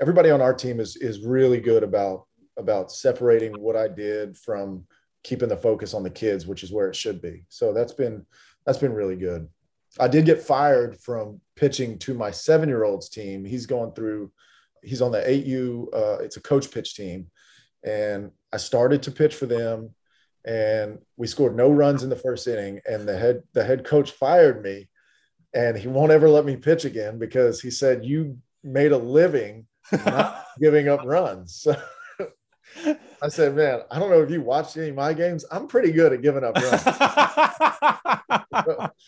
everybody 0.00 0.30
on 0.30 0.40
our 0.40 0.54
team 0.54 0.80
is 0.80 0.96
is 0.96 1.20
really 1.20 1.60
good 1.60 1.82
about 1.82 2.26
about 2.56 2.90
separating 2.90 3.60
what 3.60 3.76
I 3.76 3.88
did 3.88 4.36
from 4.38 4.86
keeping 5.22 5.48
the 5.48 5.56
focus 5.56 5.94
on 5.94 6.02
the 6.02 6.10
kids, 6.10 6.46
which 6.46 6.62
is 6.62 6.70
where 6.70 6.88
it 6.88 6.94
should 6.94 7.20
be. 7.20 7.44
So 7.48 7.72
that's 7.72 7.94
been 7.94 8.24
that's 8.66 8.78
been 8.78 8.92
really 8.92 9.16
good. 9.16 9.48
I 9.98 10.08
did 10.08 10.26
get 10.26 10.42
fired 10.42 10.98
from 11.00 11.40
pitching 11.56 11.98
to 12.00 12.14
my 12.14 12.30
seven 12.30 12.68
year 12.68 12.84
old's 12.84 13.08
team. 13.08 13.44
He's 13.44 13.66
going 13.66 13.92
through, 13.92 14.32
he's 14.82 15.02
on 15.02 15.12
the 15.12 15.20
8U, 15.20 15.94
uh, 15.94 16.22
it's 16.22 16.36
a 16.36 16.42
coach 16.42 16.70
pitch 16.70 16.94
team. 16.94 17.30
And 17.84 18.30
I 18.52 18.56
started 18.56 19.02
to 19.04 19.10
pitch 19.10 19.34
for 19.34 19.46
them 19.46 19.94
and 20.44 20.98
we 21.16 21.26
scored 21.26 21.56
no 21.56 21.70
runs 21.70 22.02
in 22.02 22.10
the 22.10 22.16
first 22.16 22.46
inning. 22.48 22.80
And 22.86 23.08
the 23.08 23.16
head, 23.16 23.42
the 23.52 23.64
head 23.64 23.84
coach 23.84 24.10
fired 24.10 24.62
me 24.62 24.88
and 25.54 25.76
he 25.76 25.86
won't 25.86 26.12
ever 26.12 26.28
let 26.28 26.44
me 26.44 26.56
pitch 26.56 26.84
again 26.84 27.18
because 27.18 27.60
he 27.60 27.70
said, 27.70 28.04
You 28.04 28.38
made 28.62 28.92
a 28.92 28.98
living 28.98 29.66
not 30.04 30.44
giving 30.60 30.88
up 30.88 31.00
runs. 31.04 31.66
I 33.22 33.28
said, 33.28 33.54
Man, 33.54 33.80
I 33.90 33.98
don't 33.98 34.10
know 34.10 34.22
if 34.22 34.30
you 34.30 34.42
watched 34.42 34.76
any 34.76 34.90
of 34.90 34.94
my 34.94 35.12
games. 35.12 35.44
I'm 35.50 35.66
pretty 35.66 35.92
good 35.92 36.12
at 36.12 36.22
giving 36.22 36.44
up 36.44 36.56
runs. 36.56 36.82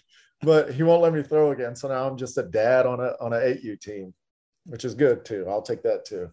but 0.42 0.72
he 0.72 0.82
won't 0.82 1.02
let 1.02 1.12
me 1.12 1.22
throw 1.22 1.50
again. 1.52 1.76
So 1.76 1.88
now 1.88 2.08
I'm 2.08 2.16
just 2.16 2.38
a 2.38 2.42
dad 2.42 2.86
on 2.86 3.00
a 3.00 3.14
on 3.20 3.32
an 3.32 3.40
8U 3.40 3.80
team, 3.80 4.14
which 4.64 4.84
is 4.84 4.94
good 4.94 5.24
too. 5.24 5.46
I'll 5.48 5.62
take 5.62 5.82
that 5.82 6.04
too. 6.04 6.30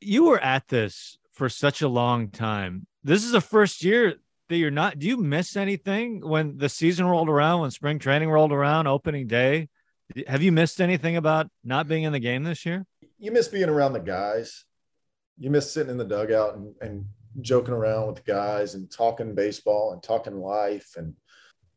You 0.00 0.24
were 0.24 0.40
at 0.40 0.68
this 0.68 1.18
for 1.32 1.48
such 1.48 1.82
a 1.82 1.88
long 1.88 2.30
time. 2.30 2.86
This 3.04 3.24
is 3.24 3.32
the 3.32 3.40
first 3.40 3.84
year 3.84 4.14
that 4.48 4.56
you're 4.56 4.70
not. 4.70 4.98
Do 4.98 5.06
you 5.06 5.16
miss 5.16 5.56
anything 5.56 6.26
when 6.26 6.58
the 6.58 6.68
season 6.68 7.06
rolled 7.06 7.28
around, 7.28 7.62
when 7.62 7.70
spring 7.70 7.98
training 7.98 8.30
rolled 8.30 8.52
around, 8.52 8.86
opening 8.86 9.26
day? 9.26 9.68
Have 10.26 10.42
you 10.42 10.52
missed 10.52 10.80
anything 10.80 11.16
about 11.16 11.48
not 11.64 11.88
being 11.88 12.04
in 12.04 12.12
the 12.12 12.20
game 12.20 12.44
this 12.44 12.64
year? 12.64 12.86
You 13.18 13.32
miss 13.32 13.48
being 13.48 13.68
around 13.68 13.92
the 13.92 14.00
guys. 14.00 14.64
You 15.38 15.50
miss 15.50 15.70
sitting 15.70 15.90
in 15.90 15.98
the 15.98 16.04
dugout 16.04 16.56
and, 16.56 16.74
and 16.80 17.04
joking 17.40 17.74
around 17.74 18.08
with 18.08 18.24
guys 18.24 18.74
and 18.74 18.90
talking 18.90 19.34
baseball 19.34 19.92
and 19.92 20.02
talking 20.02 20.40
life 20.40 20.94
and 20.96 21.14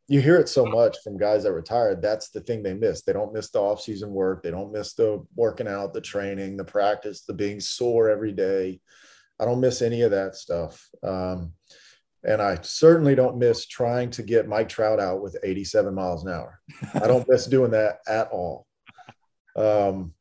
you 0.09 0.19
hear 0.21 0.37
it 0.37 0.49
so 0.49 0.65
much 0.65 0.97
from 1.03 1.17
guys 1.19 1.43
that 1.43 1.53
retired. 1.53 2.01
That's 2.01 2.29
the 2.31 2.41
thing 2.41 2.63
they 2.63 2.73
miss. 2.73 3.03
They 3.03 3.13
don't 3.13 3.31
miss 3.31 3.51
the 3.51 3.59
off-season 3.59 4.09
work. 4.09 4.41
They 4.41 4.49
don't 4.49 4.71
miss 4.71 4.95
the 4.95 5.23
working 5.35 5.67
out, 5.67 5.93
the 5.93 6.01
training, 6.01 6.57
the 6.57 6.63
practice, 6.65 7.21
the 7.21 7.33
being 7.33 7.59
sore 7.59 8.09
every 8.09 8.31
day. 8.31 8.81
I 9.39 9.45
don't 9.45 9.61
miss 9.61 9.83
any 9.83 10.01
of 10.01 10.09
that 10.09 10.35
stuff. 10.35 10.89
Um, 11.03 11.53
and 12.23 12.41
I 12.41 12.57
certainly 12.63 13.13
don't 13.13 13.37
miss 13.37 13.67
trying 13.67 14.09
to 14.11 14.23
get 14.23 14.47
Mike 14.47 14.67
Trout 14.67 14.99
out 14.99 15.21
with 15.21 15.37
87 15.43 15.93
miles 15.93 16.25
an 16.25 16.33
hour. 16.33 16.59
I 16.95 17.05
don't 17.05 17.29
miss 17.29 17.45
doing 17.45 17.71
that 17.71 17.99
at 18.07 18.29
all. 18.31 18.65
Um, 19.55 20.15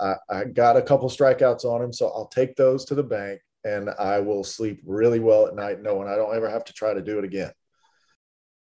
I, 0.00 0.14
I 0.28 0.44
got 0.44 0.76
a 0.76 0.82
couple 0.82 1.08
strikeouts 1.08 1.64
on 1.64 1.82
him, 1.82 1.92
so 1.92 2.08
I'll 2.08 2.28
take 2.28 2.56
those 2.56 2.84
to 2.86 2.94
the 2.94 3.02
bank 3.02 3.40
and 3.66 3.90
I 3.98 4.20
will 4.20 4.44
sleep 4.44 4.80
really 4.86 5.18
well 5.18 5.46
at 5.46 5.54
night 5.54 5.82
knowing 5.82 6.08
I 6.08 6.14
don't 6.14 6.34
ever 6.34 6.48
have 6.48 6.64
to 6.64 6.72
try 6.72 6.94
to 6.94 7.02
do 7.02 7.18
it 7.18 7.24
again. 7.24 7.50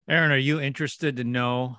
Aaron, 0.09 0.31
are 0.31 0.39
you 0.39 0.61
interested 0.61 1.17
to 1.17 1.25
know 1.25 1.77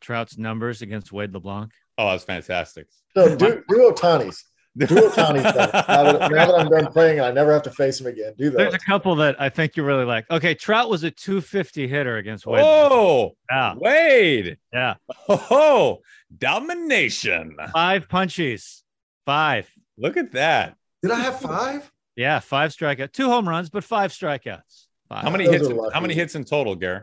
Trout's 0.00 0.36
numbers 0.36 0.82
against 0.82 1.12
Wade 1.12 1.32
LeBlanc? 1.32 1.72
Oh, 1.98 2.10
that's 2.10 2.24
fantastic. 2.24 2.86
So 3.16 3.34
do, 3.34 3.62
do 3.68 3.90
Ohtani's. 3.90 4.44
Do 4.76 4.86
Ohtani's. 4.86 5.42
now, 5.88 6.12
that, 6.12 6.30
now 6.30 6.46
that 6.46 6.54
I'm 6.54 6.68
done 6.68 6.92
playing, 6.92 7.20
I 7.20 7.30
never 7.30 7.52
have 7.52 7.62
to 7.62 7.70
face 7.70 7.98
him 7.98 8.08
again. 8.08 8.34
Do 8.36 8.50
that. 8.50 8.58
There's 8.58 8.74
a 8.74 8.78
couple 8.78 9.16
that 9.16 9.40
I 9.40 9.48
think 9.48 9.76
you 9.76 9.82
really 9.82 10.04
like. 10.04 10.30
Okay, 10.30 10.54
Trout 10.54 10.90
was 10.90 11.02
a 11.02 11.10
250 11.10 11.88
hitter 11.88 12.18
against 12.18 12.46
Wade. 12.46 12.62
Oh, 12.62 13.32
yeah. 13.50 13.74
Wade. 13.76 14.58
Yeah. 14.72 14.94
Oh, 15.28 16.00
domination. 16.36 17.56
Five 17.72 18.08
punchies. 18.08 18.82
Five. 19.26 19.70
Look 19.98 20.16
at 20.16 20.32
that. 20.32 20.76
Did 21.02 21.10
I 21.10 21.20
have 21.20 21.40
five? 21.40 21.92
Yeah, 22.16 22.40
five 22.40 22.70
strikeouts, 22.70 23.12
two 23.12 23.28
home 23.28 23.46
runs, 23.46 23.68
but 23.68 23.84
five 23.84 24.10
strikeouts. 24.10 24.86
Five. 25.08 25.22
How 25.22 25.30
many 25.30 25.44
hits? 25.44 25.68
How 25.92 26.00
many 26.00 26.14
hits 26.14 26.34
in 26.34 26.44
total, 26.44 26.74
Gary? 26.74 27.02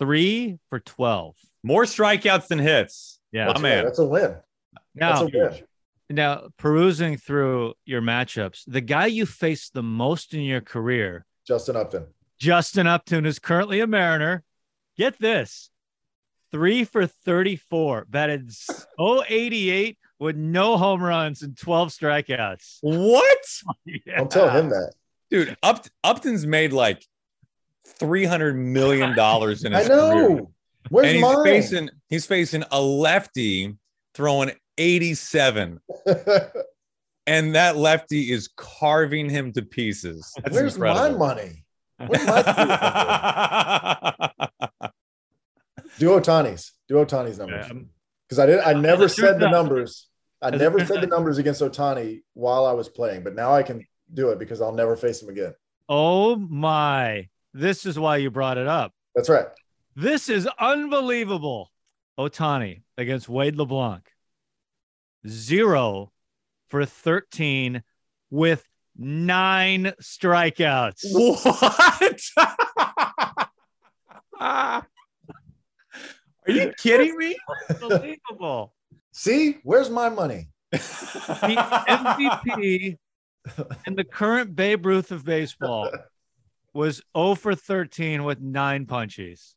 three 0.00 0.58
for 0.70 0.80
12. 0.80 1.36
More 1.62 1.84
strikeouts 1.84 2.48
than 2.48 2.58
hits. 2.58 3.20
Yeah. 3.30 3.46
That's, 3.46 3.60
man. 3.60 3.84
that's 3.84 4.00
a 4.00 4.04
win. 4.04 4.34
Now, 4.96 5.10
that's 5.10 5.20
a 5.20 5.38
win. 5.38 5.62
now, 6.08 6.48
perusing 6.56 7.18
through 7.18 7.74
your 7.84 8.02
matchups, 8.02 8.64
the 8.66 8.80
guy 8.80 9.06
you 9.06 9.26
faced 9.26 9.74
the 9.74 9.82
most 9.82 10.34
in 10.34 10.40
your 10.40 10.62
career, 10.62 11.24
Justin 11.46 11.76
Upton. 11.76 12.06
Justin 12.40 12.86
Upton 12.88 13.26
is 13.26 13.38
currently 13.38 13.80
a 13.80 13.86
Mariner. 13.86 14.42
Get 14.96 15.18
this 15.18 15.70
three 16.50 16.84
for 16.84 17.06
34, 17.06 18.06
batted 18.08 18.50
088 18.98 19.98
with 20.20 20.36
no 20.36 20.76
home 20.76 21.02
runs 21.02 21.42
and 21.42 21.56
12 21.58 21.88
strikeouts. 21.88 22.78
What? 22.82 23.38
yeah. 23.84 24.18
Don't 24.18 24.30
tell 24.30 24.50
him 24.50 24.68
that. 24.68 24.92
Dude, 25.30 25.56
Up- 25.62 25.86
Upton's 26.04 26.46
made 26.46 26.72
like 26.72 27.04
three 27.86 28.24
hundred 28.24 28.56
million 28.56 29.16
dollars 29.16 29.64
in 29.64 29.72
his 29.76 29.86
I 29.86 29.88
know. 29.88 30.26
career. 30.28 30.40
Where's 30.90 31.06
and 31.08 31.16
he's 31.16 31.22
mine? 31.22 31.44
facing 31.44 31.90
he's 32.08 32.26
facing 32.26 32.62
a 32.70 32.80
lefty 32.80 33.76
throwing 34.14 34.52
87. 34.78 35.80
and 37.26 37.54
that 37.54 37.76
lefty 37.76 38.30
is 38.32 38.48
carving 38.56 39.28
him 39.28 39.52
to 39.52 39.62
pieces. 39.62 40.32
That's 40.42 40.54
Where's 40.54 40.74
incredible. 40.76 41.18
my 41.18 41.34
money? 41.34 41.64
Where's 41.98 42.26
my 42.26 42.42
Do 45.98 46.08
Ohtani's. 46.10 46.72
Do 46.88 46.94
Ohtani's 46.96 47.38
numbers. 47.38 47.66
Because 48.28 48.38
I 48.38 48.46
did 48.46 48.60
I 48.60 48.72
never 48.72 49.08
said 49.08 49.38
the 49.38 49.50
numbers. 49.50 50.08
I 50.42 50.50
never 50.50 50.84
said 50.84 51.02
the 51.02 51.06
numbers 51.06 51.38
against 51.38 51.60
Ohtani 51.60 52.22
while 52.34 52.64
I 52.64 52.72
was 52.72 52.88
playing, 52.88 53.22
but 53.24 53.34
now 53.34 53.52
I 53.52 53.62
can 53.62 53.86
do 54.14 54.30
it 54.30 54.38
because 54.38 54.60
I'll 54.60 54.72
never 54.72 54.96
face 54.96 55.22
him 55.22 55.28
again. 55.28 55.54
Oh 55.88 56.36
my. 56.36 57.28
This 57.52 57.84
is 57.84 57.98
why 57.98 58.18
you 58.18 58.30
brought 58.30 58.58
it 58.58 58.66
up. 58.66 58.94
That's 59.14 59.28
right. 59.28 59.46
This 59.96 60.28
is 60.28 60.48
unbelievable. 60.58 61.70
Ohtani 62.18 62.82
against 62.96 63.28
Wade 63.28 63.56
LeBlanc. 63.56 64.08
Zero 65.26 66.12
for 66.68 66.86
13 66.86 67.82
with 68.30 68.64
nine 68.96 69.92
strikeouts. 70.00 71.00
What? 71.12 72.20
Are 74.40 74.86
you 76.46 76.72
kidding 76.78 77.16
me? 77.16 77.36
Unbelievable. 77.68 78.72
See, 79.12 79.58
where's 79.62 79.90
my 79.90 80.08
money? 80.08 80.48
The 80.70 80.78
MVP 81.88 82.96
and 83.86 83.96
the 83.96 84.04
current 84.04 84.54
Babe 84.54 84.86
Ruth 84.86 85.10
of 85.10 85.24
baseball 85.24 85.90
was 86.72 87.02
0 87.16 87.34
for 87.34 87.54
13 87.54 88.24
with 88.24 88.40
nine 88.40 88.86
punchies. 88.86 89.54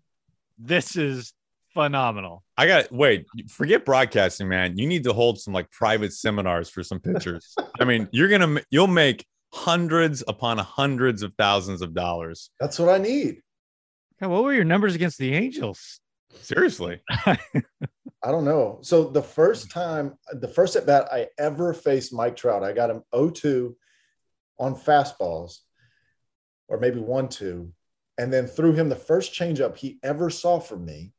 This 0.57 0.95
is 0.95 1.33
phenomenal. 1.73 2.43
I 2.57 2.67
got 2.67 2.91
wait, 2.91 3.25
forget 3.49 3.85
broadcasting, 3.85 4.47
man. 4.47 4.77
You 4.77 4.87
need 4.87 5.03
to 5.03 5.13
hold 5.13 5.39
some 5.39 5.53
like 5.53 5.69
private 5.71 6.13
seminars 6.13 6.69
for 6.69 6.83
some 6.83 6.99
pitchers. 6.99 7.55
I 7.79 7.85
mean, 7.85 8.07
you're 8.11 8.29
gonna 8.29 8.61
you'll 8.69 8.87
make 8.87 9.25
hundreds 9.53 10.23
upon 10.27 10.57
hundreds 10.57 11.21
of 11.21 11.33
thousands 11.37 11.81
of 11.81 11.93
dollars. 11.93 12.49
That's 12.59 12.79
what 12.79 12.89
I 12.89 12.97
need. 12.97 13.41
God, 14.19 14.29
what 14.29 14.43
were 14.43 14.53
your 14.53 14.63
numbers 14.63 14.95
against 14.95 15.17
the 15.17 15.33
Angels? 15.33 15.99
Seriously. 16.41 17.01
I 18.23 18.31
don't 18.31 18.45
know. 18.45 18.79
So 18.81 19.09
the 19.09 19.21
first 19.21 19.67
mm. 19.67 19.73
time, 19.73 20.13
the 20.31 20.47
first 20.47 20.75
at 20.75 20.85
bat 20.85 21.09
I 21.11 21.27
ever 21.37 21.73
faced 21.73 22.13
Mike 22.13 22.35
Trout, 22.35 22.63
I 22.63 22.71
got 22.71 22.89
him 22.89 23.03
0-2 23.13 23.75
on 24.59 24.75
fastballs, 24.75 25.57
or 26.69 26.79
maybe 26.79 26.99
1-2, 26.99 27.69
and 28.17 28.31
then 28.31 28.47
threw 28.47 28.71
him 28.73 28.87
the 28.87 28.95
first 28.95 29.33
changeup 29.33 29.75
he 29.75 29.99
ever 30.03 30.29
saw 30.29 30.59
from 30.59 30.85
me, 30.85 31.11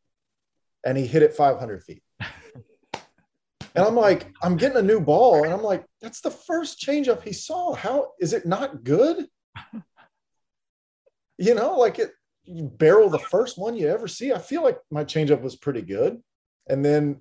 and 0.85 0.97
he 0.97 1.07
hit 1.07 1.23
it 1.23 1.35
500 1.35 1.83
feet. 1.83 2.03
and 2.21 3.85
I'm 3.85 3.97
like, 3.97 4.33
I'm 4.43 4.57
getting 4.57 4.79
a 4.79 4.83
new 4.83 5.01
ball, 5.01 5.45
and 5.45 5.53
I'm 5.53 5.63
like, 5.63 5.85
that's 6.01 6.23
the 6.23 6.31
first 6.31 6.81
changeup 6.81 7.23
he 7.23 7.33
saw. 7.33 7.75
How 7.75 8.13
is 8.19 8.33
it 8.33 8.47
not 8.47 8.83
good? 8.83 9.27
You 11.37 11.55
know, 11.55 11.77
like 11.79 11.99
it 11.99 12.13
you 12.45 12.65
barrel 12.65 13.11
the 13.11 13.19
first 13.19 13.59
one 13.59 13.75
you 13.75 13.89
ever 13.89 14.07
see. 14.07 14.33
I 14.33 14.39
feel 14.39 14.63
like 14.63 14.79
my 14.91 15.05
changeup 15.05 15.41
was 15.41 15.57
pretty 15.57 15.83
good. 15.83 16.21
And 16.69 16.85
then 16.85 17.21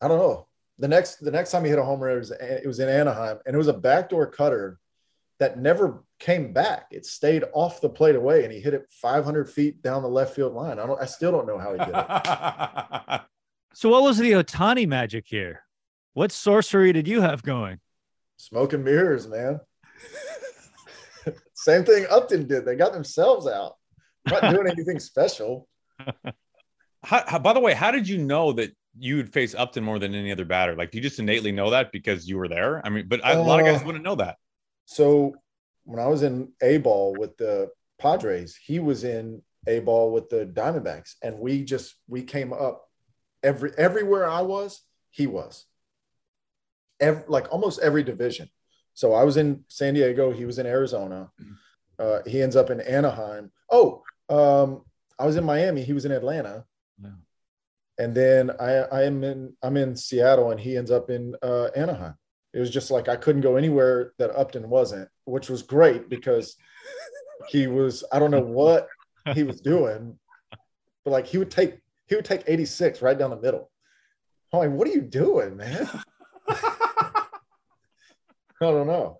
I 0.00 0.08
don't 0.08 0.18
know. 0.18 0.46
The 0.78 0.88
next 0.88 1.16
the 1.16 1.30
next 1.30 1.50
time 1.50 1.64
he 1.64 1.70
hit 1.70 1.78
a 1.78 1.84
homer, 1.84 2.10
it 2.10 2.18
was, 2.18 2.30
it 2.30 2.66
was 2.66 2.78
in 2.78 2.88
Anaheim, 2.88 3.38
and 3.44 3.54
it 3.54 3.58
was 3.58 3.68
a 3.68 3.72
backdoor 3.72 4.26
cutter 4.28 4.78
that 5.40 5.58
never 5.58 6.04
came 6.18 6.52
back. 6.52 6.86
It 6.90 7.06
stayed 7.06 7.44
off 7.52 7.80
the 7.80 7.88
plate 7.88 8.16
away, 8.16 8.44
and 8.44 8.52
he 8.52 8.60
hit 8.60 8.74
it 8.74 8.86
500 8.90 9.50
feet 9.50 9.82
down 9.82 10.02
the 10.02 10.08
left 10.08 10.36
field 10.36 10.54
line. 10.54 10.78
I 10.78 10.86
don't. 10.86 11.00
I 11.00 11.06
still 11.06 11.32
don't 11.32 11.46
know 11.46 11.58
how 11.58 11.72
he 11.72 11.78
did 11.78 11.94
it. 11.94 13.20
So, 13.74 13.90
what 13.90 14.02
was 14.02 14.18
the 14.18 14.32
Ohtani 14.32 14.88
magic 14.88 15.26
here? 15.28 15.62
What 16.14 16.32
sorcery 16.32 16.92
did 16.92 17.06
you 17.06 17.20
have 17.20 17.44
going? 17.44 17.78
Smoke 18.36 18.72
and 18.72 18.84
mirrors, 18.84 19.28
man. 19.28 19.60
Same 21.54 21.84
thing 21.84 22.04
Upton 22.10 22.48
did. 22.48 22.64
They 22.64 22.74
got 22.74 22.92
themselves 22.92 23.46
out. 23.46 23.74
Not 24.28 24.52
doing 24.52 24.66
anything 24.70 24.98
special. 24.98 25.68
How, 27.04 27.22
how, 27.26 27.38
by 27.38 27.52
the 27.52 27.60
way, 27.60 27.74
how 27.74 27.90
did 27.90 28.08
you 28.08 28.18
know 28.18 28.52
that 28.52 28.74
you 28.98 29.16
would 29.16 29.32
face 29.32 29.54
Upton 29.54 29.84
more 29.84 29.98
than 29.98 30.14
any 30.14 30.32
other 30.32 30.44
batter? 30.44 30.74
Like, 30.74 30.90
do 30.90 30.98
you 30.98 31.02
just 31.02 31.18
innately 31.18 31.52
know 31.52 31.70
that 31.70 31.92
because 31.92 32.28
you 32.28 32.36
were 32.36 32.48
there? 32.48 32.84
I 32.84 32.88
mean, 32.88 33.06
but 33.06 33.20
a 33.22 33.40
lot 33.40 33.60
of 33.60 33.66
guys 33.66 33.82
Uh, 33.82 33.86
wouldn't 33.86 34.04
know 34.04 34.16
that. 34.16 34.36
So 34.86 35.34
when 35.84 36.00
I 36.00 36.08
was 36.08 36.22
in 36.22 36.52
A 36.62 36.78
ball 36.78 37.14
with 37.14 37.36
the 37.36 37.70
Padres, 37.98 38.56
he 38.56 38.78
was 38.78 39.04
in 39.04 39.42
A 39.66 39.78
ball 39.80 40.12
with 40.12 40.28
the 40.28 40.46
Diamondbacks, 40.46 41.14
and 41.22 41.38
we 41.38 41.64
just 41.64 41.94
we 42.08 42.22
came 42.22 42.52
up 42.52 42.88
every 43.42 43.72
everywhere 43.78 44.28
I 44.28 44.42
was, 44.42 44.80
he 45.10 45.26
was. 45.26 45.64
Every, 47.00 47.22
like 47.28 47.52
almost 47.52 47.80
every 47.80 48.02
division. 48.02 48.48
So 48.94 49.14
I 49.14 49.22
was 49.22 49.36
in 49.36 49.64
San 49.68 49.94
Diego, 49.94 50.32
he 50.32 50.44
was 50.44 50.58
in 50.58 50.66
Arizona. 50.66 51.30
Uh, 51.98 52.20
he 52.26 52.42
ends 52.42 52.56
up 52.56 52.70
in 52.70 52.80
Anaheim. 52.80 53.52
Oh, 53.70 54.02
um, 54.28 54.82
I 55.18 55.26
was 55.26 55.36
in 55.36 55.44
Miami, 55.44 55.82
he 55.82 55.92
was 55.92 56.04
in 56.04 56.10
Atlanta. 56.10 56.64
And 57.98 58.14
then 58.14 58.52
I, 58.60 58.74
I 58.92 59.02
am 59.02 59.24
in 59.24 59.56
I'm 59.62 59.76
in 59.76 59.96
Seattle, 59.96 60.50
and 60.52 60.60
he 60.60 60.76
ends 60.76 60.90
up 60.90 61.10
in 61.10 61.34
uh, 61.42 61.68
Anaheim. 61.74 62.14
It 62.54 62.60
was 62.60 62.70
just 62.70 62.90
like 62.90 63.08
I 63.08 63.16
couldn't 63.16 63.42
go 63.42 63.56
anywhere 63.56 64.12
that 64.18 64.36
Upton 64.36 64.68
wasn't, 64.68 65.08
which 65.24 65.50
was 65.50 65.62
great 65.62 66.08
because 66.08 66.56
he 67.48 67.66
was 67.66 68.04
I 68.12 68.18
don't 68.18 68.30
know 68.30 68.40
what 68.40 68.88
he 69.34 69.42
was 69.42 69.60
doing, 69.60 70.18
but 71.04 71.10
like 71.10 71.26
he 71.26 71.38
would 71.38 71.50
take 71.50 71.78
he 72.06 72.14
would 72.14 72.24
take 72.24 72.44
86 72.46 73.02
right 73.02 73.18
down 73.18 73.30
the 73.30 73.40
middle. 73.40 73.70
I'm 74.52 74.60
like, 74.60 74.70
what 74.70 74.88
are 74.88 74.92
you 74.92 75.02
doing, 75.02 75.56
man? 75.56 75.88
I 76.48 77.24
don't 78.60 78.86
know. 78.86 79.18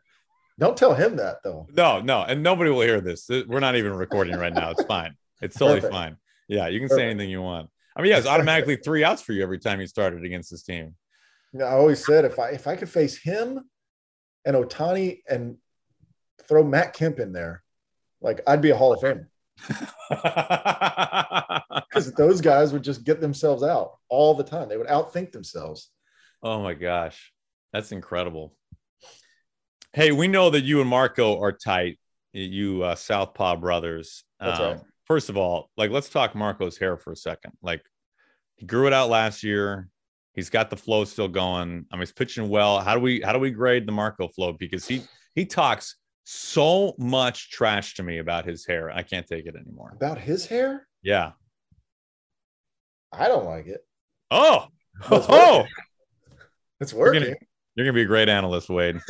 Don't 0.59 0.77
tell 0.77 0.95
him 0.95 1.17
that 1.17 1.37
though. 1.45 1.69
No, 1.73 2.01
no, 2.01 2.23
and 2.23 2.43
nobody 2.43 2.71
will 2.71 2.81
hear 2.81 3.01
this. 3.01 3.29
We're 3.29 3.61
not 3.61 3.77
even 3.77 3.93
recording 3.93 4.37
right 4.37 4.53
now. 4.53 4.71
It's 4.71 4.83
fine. 4.85 5.15
It's 5.41 5.57
totally 5.57 5.81
Perfect. 5.81 5.95
fine. 5.95 6.17
Yeah, 6.49 6.69
you 6.69 6.81
can 6.81 6.89
say 6.89 7.09
anything 7.09 7.31
you 7.31 7.43
want. 7.43 7.71
I 7.97 8.03
mean, 8.03 8.11
yeah, 8.11 8.19
it's 8.19 8.27
automatically 8.27 8.77
three 8.77 9.05
outs 9.05 9.23
for 9.23 9.33
you 9.33 9.43
every 9.43 9.59
time 9.59 9.81
you 9.81 9.87
started 9.87 10.25
against 10.25 10.51
this 10.51 10.63
team. 10.63 10.95
You 11.53 11.61
know, 11.61 11.67
I 11.67 11.73
always 11.73 12.05
said 12.05 12.25
if 12.25 12.39
I 12.39 12.51
if 12.51 12.67
I 12.67 12.77
could 12.77 12.89
face 12.89 13.17
him 13.17 13.69
and 14.45 14.57
Ohtani 14.57 15.23
and 15.29 15.57
throw 16.49 16.65
Matt 16.65 16.95
Kemp 16.95 17.19
in 17.19 17.33
there, 17.33 17.63
like 18.21 18.41
I'd 18.47 18.63
be 18.63 18.71
a 18.71 18.77
Hall 18.77 18.93
of 18.93 19.01
Famer. 19.01 19.27
Because 21.89 22.13
those 22.13 22.41
guys 22.41 22.73
would 22.73 22.85
just 22.85 23.03
get 23.05 23.21
themselves 23.21 23.63
out 23.63 23.99
all 24.09 24.35
the 24.35 24.45
time. 24.45 24.69
They 24.69 24.77
would 24.77 24.87
outthink 24.89 25.33
themselves. 25.33 25.91
Oh 26.43 26.63
my 26.63 26.75
gosh, 26.75 27.33
that's 27.73 27.93
incredible. 27.93 28.55
Hey, 29.93 30.13
we 30.13 30.29
know 30.29 30.51
that 30.51 30.65
you 30.65 30.81
and 30.81 30.89
Marco 30.89 31.41
are 31.41 31.53
tight. 31.53 31.99
You 32.33 32.83
uh, 32.83 32.95
Southpaw 32.95 33.57
brothers. 33.57 34.23
That's 34.39 34.61
Um, 34.61 34.67
right. 34.67 34.81
First 35.09 35.31
of 35.31 35.37
all, 35.37 35.71
like 35.77 35.91
let's 35.91 36.09
talk 36.09 36.35
Marco's 36.35 36.77
hair 36.77 36.97
for 36.97 37.13
a 37.13 37.17
second. 37.17 37.53
Like 37.63 37.83
he 38.57 38.67
grew 38.67 38.87
it 38.87 38.93
out 38.93 39.09
last 39.09 39.43
year. 39.43 39.89
He's 40.35 40.51
got 40.51 40.71
the 40.71 40.77
flow 40.77 41.05
still 41.05 41.29
going. 41.29 41.87
I 41.91 41.97
mean, 41.97 42.01
he's 42.03 42.13
pitching 42.13 42.49
well. 42.49 42.81
How 42.81 42.95
do 42.95 43.01
we 43.01 43.21
how 43.23 43.33
do 43.33 43.39
we 43.39 43.51
grade 43.51 43.87
the 43.87 43.93
Marco 43.93 44.29
flow? 44.29 44.53
Because 44.53 44.87
he 44.87 45.03
he 45.35 45.47
talks 45.47 45.97
so 46.25 46.95
much 46.99 47.51
trash 47.51 47.95
to 47.95 48.03
me 48.03 48.19
about 48.19 48.45
his 48.45 48.67
hair. 48.67 48.91
I 48.91 49.03
can't 49.03 49.27
take 49.27 49.47
it 49.47 49.57
anymore. 49.57 49.93
About 49.97 50.19
his 50.19 50.47
hair, 50.47 50.87
Yeah. 51.03 51.33
I 53.11 53.29
don't 53.29 53.47
like 53.47 53.67
it. 53.67 53.81
Oh, 54.31 54.67
It's 55.11 55.27
oh, 55.31 55.59
working. 55.61 55.73
It's 56.81 56.93
You're 56.93 57.01
working. 57.01 57.23
gonna, 57.23 57.35
you're 57.75 57.87
gonna 57.87 57.95
be 57.95 58.03
a 58.03 58.07
great 58.07 58.29
analyst, 58.29 58.69
Wade. 58.69 59.01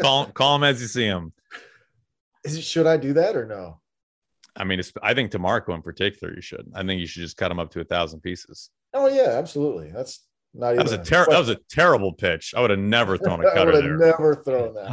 Call 0.00 0.26
call 0.26 0.56
him 0.56 0.64
as 0.64 0.80
you 0.80 0.88
see 0.88 1.04
him. 1.04 1.34
Is 2.44 2.56
it, 2.56 2.62
should 2.64 2.86
I 2.86 2.96
do 2.96 3.12
that 3.12 3.36
or 3.36 3.44
no? 3.44 3.80
I 4.56 4.64
mean, 4.64 4.78
it's, 4.78 4.92
I 5.02 5.14
think 5.14 5.30
to 5.32 5.38
Marco 5.38 5.74
in 5.74 5.82
particular, 5.82 6.34
you 6.34 6.40
should. 6.42 6.70
I 6.74 6.82
think 6.84 7.00
you 7.00 7.06
should 7.06 7.22
just 7.22 7.36
cut 7.36 7.50
him 7.50 7.58
up 7.58 7.70
to 7.72 7.80
a 7.80 7.84
thousand 7.84 8.20
pieces. 8.20 8.70
Oh 8.92 9.08
yeah, 9.08 9.30
absolutely. 9.38 9.90
That's 9.90 10.26
not 10.52 10.74
That 10.76 10.82
was 10.82 10.92
a 10.92 10.96
even 10.96 11.06
ter- 11.06 11.26
that 11.26 11.38
was 11.38 11.48
a 11.48 11.58
terrible 11.70 12.12
pitch. 12.12 12.54
I 12.56 12.60
would 12.60 12.70
have 12.70 12.78
never 12.78 13.16
thrown 13.16 13.40
a 13.40 13.44
cutter 13.54 13.60
I 13.72 13.74
would 13.76 13.84
have 13.84 13.98
never 14.00 14.34
thrown 14.34 14.74
that. 14.74 14.90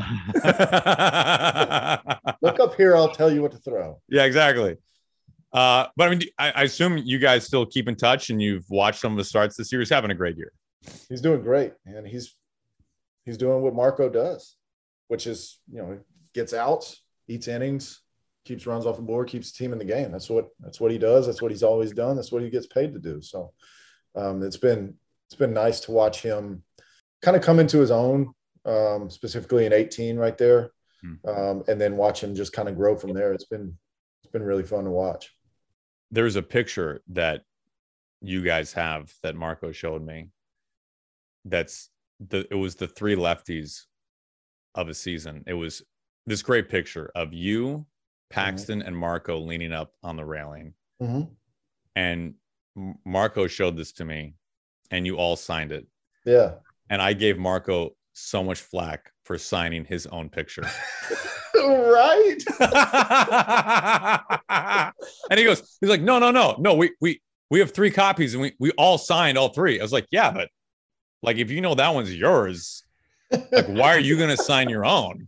Look 2.42 2.60
up 2.60 2.76
here, 2.76 2.96
I'll 2.96 3.10
tell 3.12 3.32
you 3.32 3.42
what 3.42 3.52
to 3.54 3.58
throw. 3.58 4.00
yeah, 4.08 4.24
exactly. 4.24 4.78
Uh, 5.54 5.88
but 5.96 6.08
I 6.08 6.12
mean, 6.12 6.22
I, 6.38 6.52
I 6.52 6.64
assume 6.64 6.98
you 6.98 7.20
guys 7.20 7.46
still 7.46 7.66
keep 7.66 7.88
in 7.88 7.96
touch 7.96 8.30
and 8.30 8.42
you've 8.42 8.66
watched 8.70 9.00
some 9.00 9.14
of 9.14 9.18
the 9.18 9.24
starts 9.24 9.56
this 9.56 9.72
year. 9.72 9.80
He's 9.82 9.90
having 9.90 10.12
a 10.12 10.16
great 10.16 10.38
year. 10.38 10.52
He's 11.10 11.22
doing 11.22 11.42
great, 11.42 11.74
and 11.86 12.06
he's 12.08 12.36
he's 13.26 13.38
doing 13.38 13.62
what 13.62 13.74
Marco 13.74 14.10
does, 14.10 14.56
which 15.08 15.26
is 15.26 15.60
you 15.72 15.82
know 15.82 15.98
gets 16.34 16.54
outs, 16.54 17.02
eats 17.28 17.48
innings, 17.48 18.02
keeps 18.48 18.66
runs 18.66 18.86
off 18.86 18.96
the 18.96 19.02
board, 19.02 19.28
keeps 19.28 19.52
the 19.52 19.58
team 19.58 19.74
in 19.74 19.80
the 19.80 19.86
game. 19.86 20.12
That's 20.12 20.30
what 20.30 20.50
that's 20.60 20.80
what 20.80 20.92
he 20.92 20.98
does. 20.98 21.26
That's 21.26 21.42
what 21.42 21.52
he's 21.52 21.64
always 21.64 21.92
done. 21.92 22.16
That's 22.16 22.32
what 22.32 22.42
he 22.42 22.50
gets 22.50 22.68
paid 22.68 22.94
to 22.94 23.00
do. 23.00 23.22
So 23.22 23.52
um, 24.16 24.42
it's 24.44 24.58
been 24.58 24.96
it's 25.28 25.36
been 25.36 25.54
nice 25.54 25.82
to 25.82 25.92
watch 25.92 26.22
him 26.22 26.64
kind 27.22 27.36
of 27.36 27.44
come 27.44 27.60
into 27.60 27.80
his 27.80 27.92
own, 27.92 28.34
um, 28.66 29.10
specifically 29.10 29.66
in 29.66 29.74
18 29.74 30.18
right 30.18 30.38
there, 30.38 30.72
um, 31.28 31.64
and 31.68 31.82
then 31.82 31.98
watch 31.98 32.24
him 32.24 32.36
just 32.36 32.54
kind 32.54 32.70
of 32.70 32.78
grow 32.78 32.96
from 32.96 33.14
there. 33.14 33.34
It's 33.34 33.46
been 33.46 33.78
it's 34.24 34.32
been 34.32 34.44
really 34.44 34.64
fun 34.64 34.86
to 34.86 34.92
watch. 34.92 35.34
There's 36.12 36.38
a 36.38 36.42
picture 36.42 37.02
that 37.10 37.42
you 38.22 38.42
guys 38.44 38.74
have 38.74 39.14
that 39.24 39.36
Marco 39.36 39.72
showed 39.72 40.04
me. 40.04 40.30
That's 41.44 41.90
the 42.20 42.48
it 42.50 42.56
was 42.56 42.76
the 42.76 42.88
three 42.88 43.16
lefties 43.16 43.84
of 44.74 44.88
a 44.88 44.94
season. 44.94 45.44
It 45.48 45.54
was 45.54 45.84
this 46.26 46.42
great 46.42 46.70
picture 46.70 47.12
of 47.16 47.34
you, 47.34 47.86
Paxton, 48.30 48.82
and 48.82 48.96
Marco 48.98 49.40
leaning 49.40 49.72
up 49.74 49.94
on 50.04 50.16
the 50.18 50.26
railing. 50.26 50.74
Mhm. 51.02 51.30
And 51.96 52.36
Marco 53.06 53.48
showed 53.48 53.78
this 53.78 53.94
to 53.94 54.06
me, 54.06 54.36
and 54.92 55.06
you 55.06 55.18
all 55.18 55.36
signed 55.36 55.72
it. 55.72 55.88
Yeah. 56.26 56.56
And 56.90 57.02
I 57.02 57.14
gave 57.14 57.38
Marco 57.38 57.96
so 58.14 58.44
much 58.44 58.62
flack 58.62 59.12
for 59.24 59.38
signing 59.38 59.86
his 59.86 60.06
own 60.08 60.30
picture. 60.30 60.64
right. 61.68 62.38
and 65.30 65.40
he 65.40 65.44
goes, 65.46 65.78
he's 65.82 65.90
like, 65.90 66.02
no, 66.02 66.20
no, 66.20 66.32
no, 66.32 66.56
no. 66.60 66.76
We 66.76 66.92
we 67.02 67.22
we 67.50 67.60
have 67.60 67.72
three 67.72 67.92
copies, 67.92 68.34
and 68.34 68.42
we 68.42 68.54
we 68.60 68.72
all 68.72 68.98
signed 68.98 69.38
all 69.38 69.50
three. 69.50 69.80
I 69.80 69.84
was 69.84 69.92
like, 69.92 70.08
yeah, 70.12 70.32
but 70.32 70.50
like 71.24 71.38
if 71.38 71.50
you 71.50 71.62
know 71.62 71.76
that 71.76 71.94
one's 71.94 72.14
yours, 72.14 72.84
like 73.32 73.68
why 73.68 73.96
are 73.96 74.00
you 74.00 74.18
gonna 74.18 74.38
sign 74.38 74.70
your 74.70 74.86
own? 74.86 75.28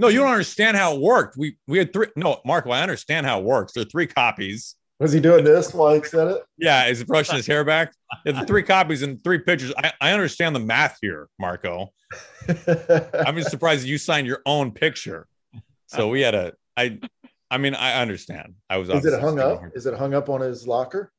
No, 0.00 0.08
you 0.08 0.20
don't 0.20 0.30
understand 0.30 0.78
how 0.78 0.94
it 0.94 1.00
worked. 1.00 1.36
We 1.36 1.58
we 1.66 1.76
had 1.76 1.92
three. 1.92 2.06
No, 2.16 2.40
Marco, 2.46 2.70
I 2.70 2.80
understand 2.80 3.26
how 3.26 3.38
it 3.38 3.44
works. 3.44 3.74
There 3.74 3.82
are 3.82 3.86
three 3.86 4.06
copies. 4.06 4.74
Was 4.98 5.12
he 5.12 5.20
doing 5.20 5.44
this 5.44 5.74
while 5.74 5.94
he 5.94 6.02
said 6.02 6.28
it? 6.28 6.42
Yeah, 6.56 6.86
is 6.86 7.00
he 7.00 7.04
brushing 7.04 7.36
his 7.36 7.46
hair 7.46 7.64
back? 7.64 7.92
Yeah, 8.24 8.40
the 8.40 8.46
three 8.46 8.62
copies 8.62 9.02
and 9.02 9.22
three 9.22 9.38
pictures. 9.38 9.74
I, 9.76 9.92
I 10.00 10.12
understand 10.12 10.56
the 10.56 10.60
math 10.60 10.96
here, 11.02 11.28
Marco. 11.38 11.92
I'm 12.48 13.36
just 13.36 13.50
surprised 13.50 13.86
you 13.86 13.98
signed 13.98 14.26
your 14.26 14.40
own 14.46 14.72
picture. 14.72 15.26
So 15.86 16.08
we 16.08 16.22
had 16.22 16.34
a 16.34 16.54
I 16.78 16.98
I 17.50 17.58
mean, 17.58 17.74
I 17.74 18.00
understand. 18.00 18.54
I 18.70 18.78
was 18.78 18.88
Is 18.88 19.04
it 19.04 19.20
hung 19.20 19.38
up? 19.38 19.62
Is 19.74 19.84
it 19.84 19.94
hung 19.94 20.14
up 20.14 20.30
on 20.30 20.40
his 20.40 20.66
locker 20.66 21.12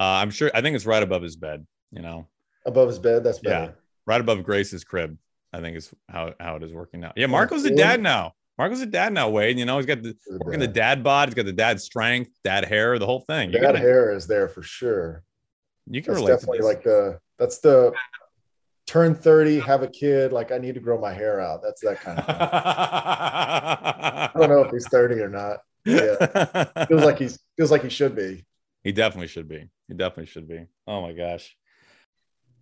Uh, 0.00 0.02
I'm 0.04 0.30
sure 0.30 0.50
I 0.54 0.60
think 0.60 0.74
it's 0.74 0.86
right 0.86 1.02
above 1.02 1.22
his 1.22 1.36
bed, 1.36 1.64
you 1.92 2.02
know. 2.02 2.26
above 2.66 2.88
his 2.88 2.98
bed? 2.98 3.22
That's 3.22 3.38
better. 3.38 3.64
Yeah. 3.66 3.70
Right 4.06 4.20
above 4.20 4.42
Grace's 4.42 4.82
crib. 4.82 5.18
I 5.52 5.60
think 5.60 5.76
is 5.76 5.92
how, 6.08 6.34
how 6.38 6.56
it 6.56 6.62
is 6.62 6.72
working 6.72 7.00
now. 7.00 7.12
Yeah, 7.16 7.26
oh, 7.26 7.28
Marco's 7.28 7.64
a 7.64 7.74
dad 7.74 8.00
now. 8.02 8.32
Marco's 8.58 8.80
a 8.80 8.86
dad 8.86 9.12
now, 9.12 9.28
Wade. 9.30 9.58
You 9.58 9.64
know, 9.64 9.76
he's 9.76 9.86
got 9.86 10.02
the 10.02 10.16
working 10.40 10.60
the 10.60 10.66
dad 10.68 11.02
bod, 11.04 11.28
he's 11.28 11.34
got 11.34 11.46
the 11.46 11.52
dad 11.52 11.80
strength, 11.80 12.30
dad 12.44 12.64
hair, 12.64 12.98
the 12.98 13.06
whole 13.06 13.20
thing. 13.20 13.52
You 13.52 13.60
That 13.60 13.74
can, 13.74 13.82
hair 13.82 14.12
is 14.12 14.26
there 14.26 14.48
for 14.48 14.62
sure. 14.62 15.22
you 15.86 16.02
can 16.02 16.12
That's 16.12 16.22
relate 16.22 16.32
to 16.32 16.36
definitely 16.40 16.58
this. 16.58 16.66
like 16.66 16.82
the 16.82 17.18
that's 17.38 17.58
the 17.58 17.92
turn 18.86 19.14
30, 19.14 19.60
have 19.60 19.82
a 19.82 19.88
kid, 19.88 20.32
like 20.32 20.50
I 20.50 20.58
need 20.58 20.74
to 20.74 20.80
grow 20.80 20.98
my 21.00 21.12
hair 21.12 21.40
out. 21.40 21.62
That's 21.62 21.80
that 21.82 22.00
kind 22.00 22.18
of 22.18 22.26
thing. 22.26 22.34
I 22.38 24.30
don't 24.34 24.48
know 24.48 24.62
if 24.64 24.70
he's 24.72 24.88
30 24.88 25.20
or 25.20 25.28
not. 25.28 25.58
Yeah. 25.84 26.84
feels 26.86 27.04
like 27.04 27.18
he's 27.18 27.38
feels 27.56 27.70
like 27.70 27.82
he 27.82 27.88
should 27.90 28.14
be. 28.16 28.44
He 28.82 28.92
definitely 28.92 29.28
should 29.28 29.48
be. 29.48 29.68
He 29.88 29.94
definitely 29.94 30.26
should 30.26 30.48
be. 30.48 30.66
Oh 30.86 31.00
my 31.02 31.12
gosh. 31.12 31.56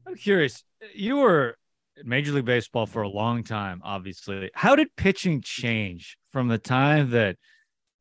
I'm 0.06 0.14
curious. 0.16 0.62
You 0.94 1.16
were 1.16 1.48
at 1.50 1.56
Major 2.05 2.32
League 2.32 2.44
Baseball 2.44 2.86
for 2.86 3.03
a 3.03 3.09
long 3.09 3.42
time, 3.42 3.80
obviously. 3.84 4.51
How 4.55 4.76
did 4.76 4.94
pitching 4.97 5.40
change 5.40 6.18
from 6.32 6.49
the 6.49 6.59
time 6.59 7.11
that 7.11 7.36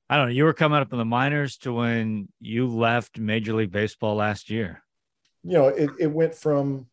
I 0.10 0.18
don't 0.18 0.28
know, 0.28 0.34
you 0.34 0.43
were 0.43 0.54
coming 0.54 0.80
up 0.80 0.91
in 0.91 1.00
the 1.00 1.06
minors 1.06 1.58
to 1.60 1.74
when 1.74 2.28
you 2.39 2.68
left 2.68 3.18
Major 3.18 3.54
League 3.54 3.72
Baseball 3.72 4.16
last 4.16 4.50
year? 4.52 4.84
You 5.43 5.54
know, 5.54 5.68
it, 5.68 5.89
it 6.00 6.08
went 6.12 6.36
from 6.36 6.88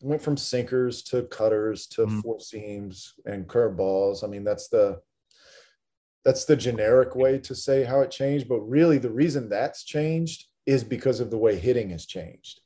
it 0.00 0.06
went 0.06 0.22
from 0.22 0.36
sinkers 0.36 1.02
to 1.04 1.22
cutters 1.22 1.86
to 1.88 2.02
Mm-hmm. 2.06 2.20
four 2.20 2.40
seams 2.40 3.14
and 3.24 3.46
curveballs. 3.46 4.24
I 4.24 4.26
mean, 4.28 4.44
that's 4.44 4.68
the 4.68 5.00
that's 6.24 6.44
the 6.44 6.56
generic 6.56 7.14
way 7.14 7.38
to 7.38 7.54
say 7.54 7.84
how 7.84 8.00
it 8.00 8.10
changed. 8.10 8.48
But 8.48 8.60
really, 8.60 8.98
the 8.98 9.10
reason 9.10 9.48
that's 9.48 9.84
changed 9.84 10.46
is 10.66 10.84
because 10.84 11.20
of 11.20 11.30
the 11.30 11.38
way 11.38 11.56
hitting 11.56 11.90
has 11.90 12.06
changed. 12.06 12.60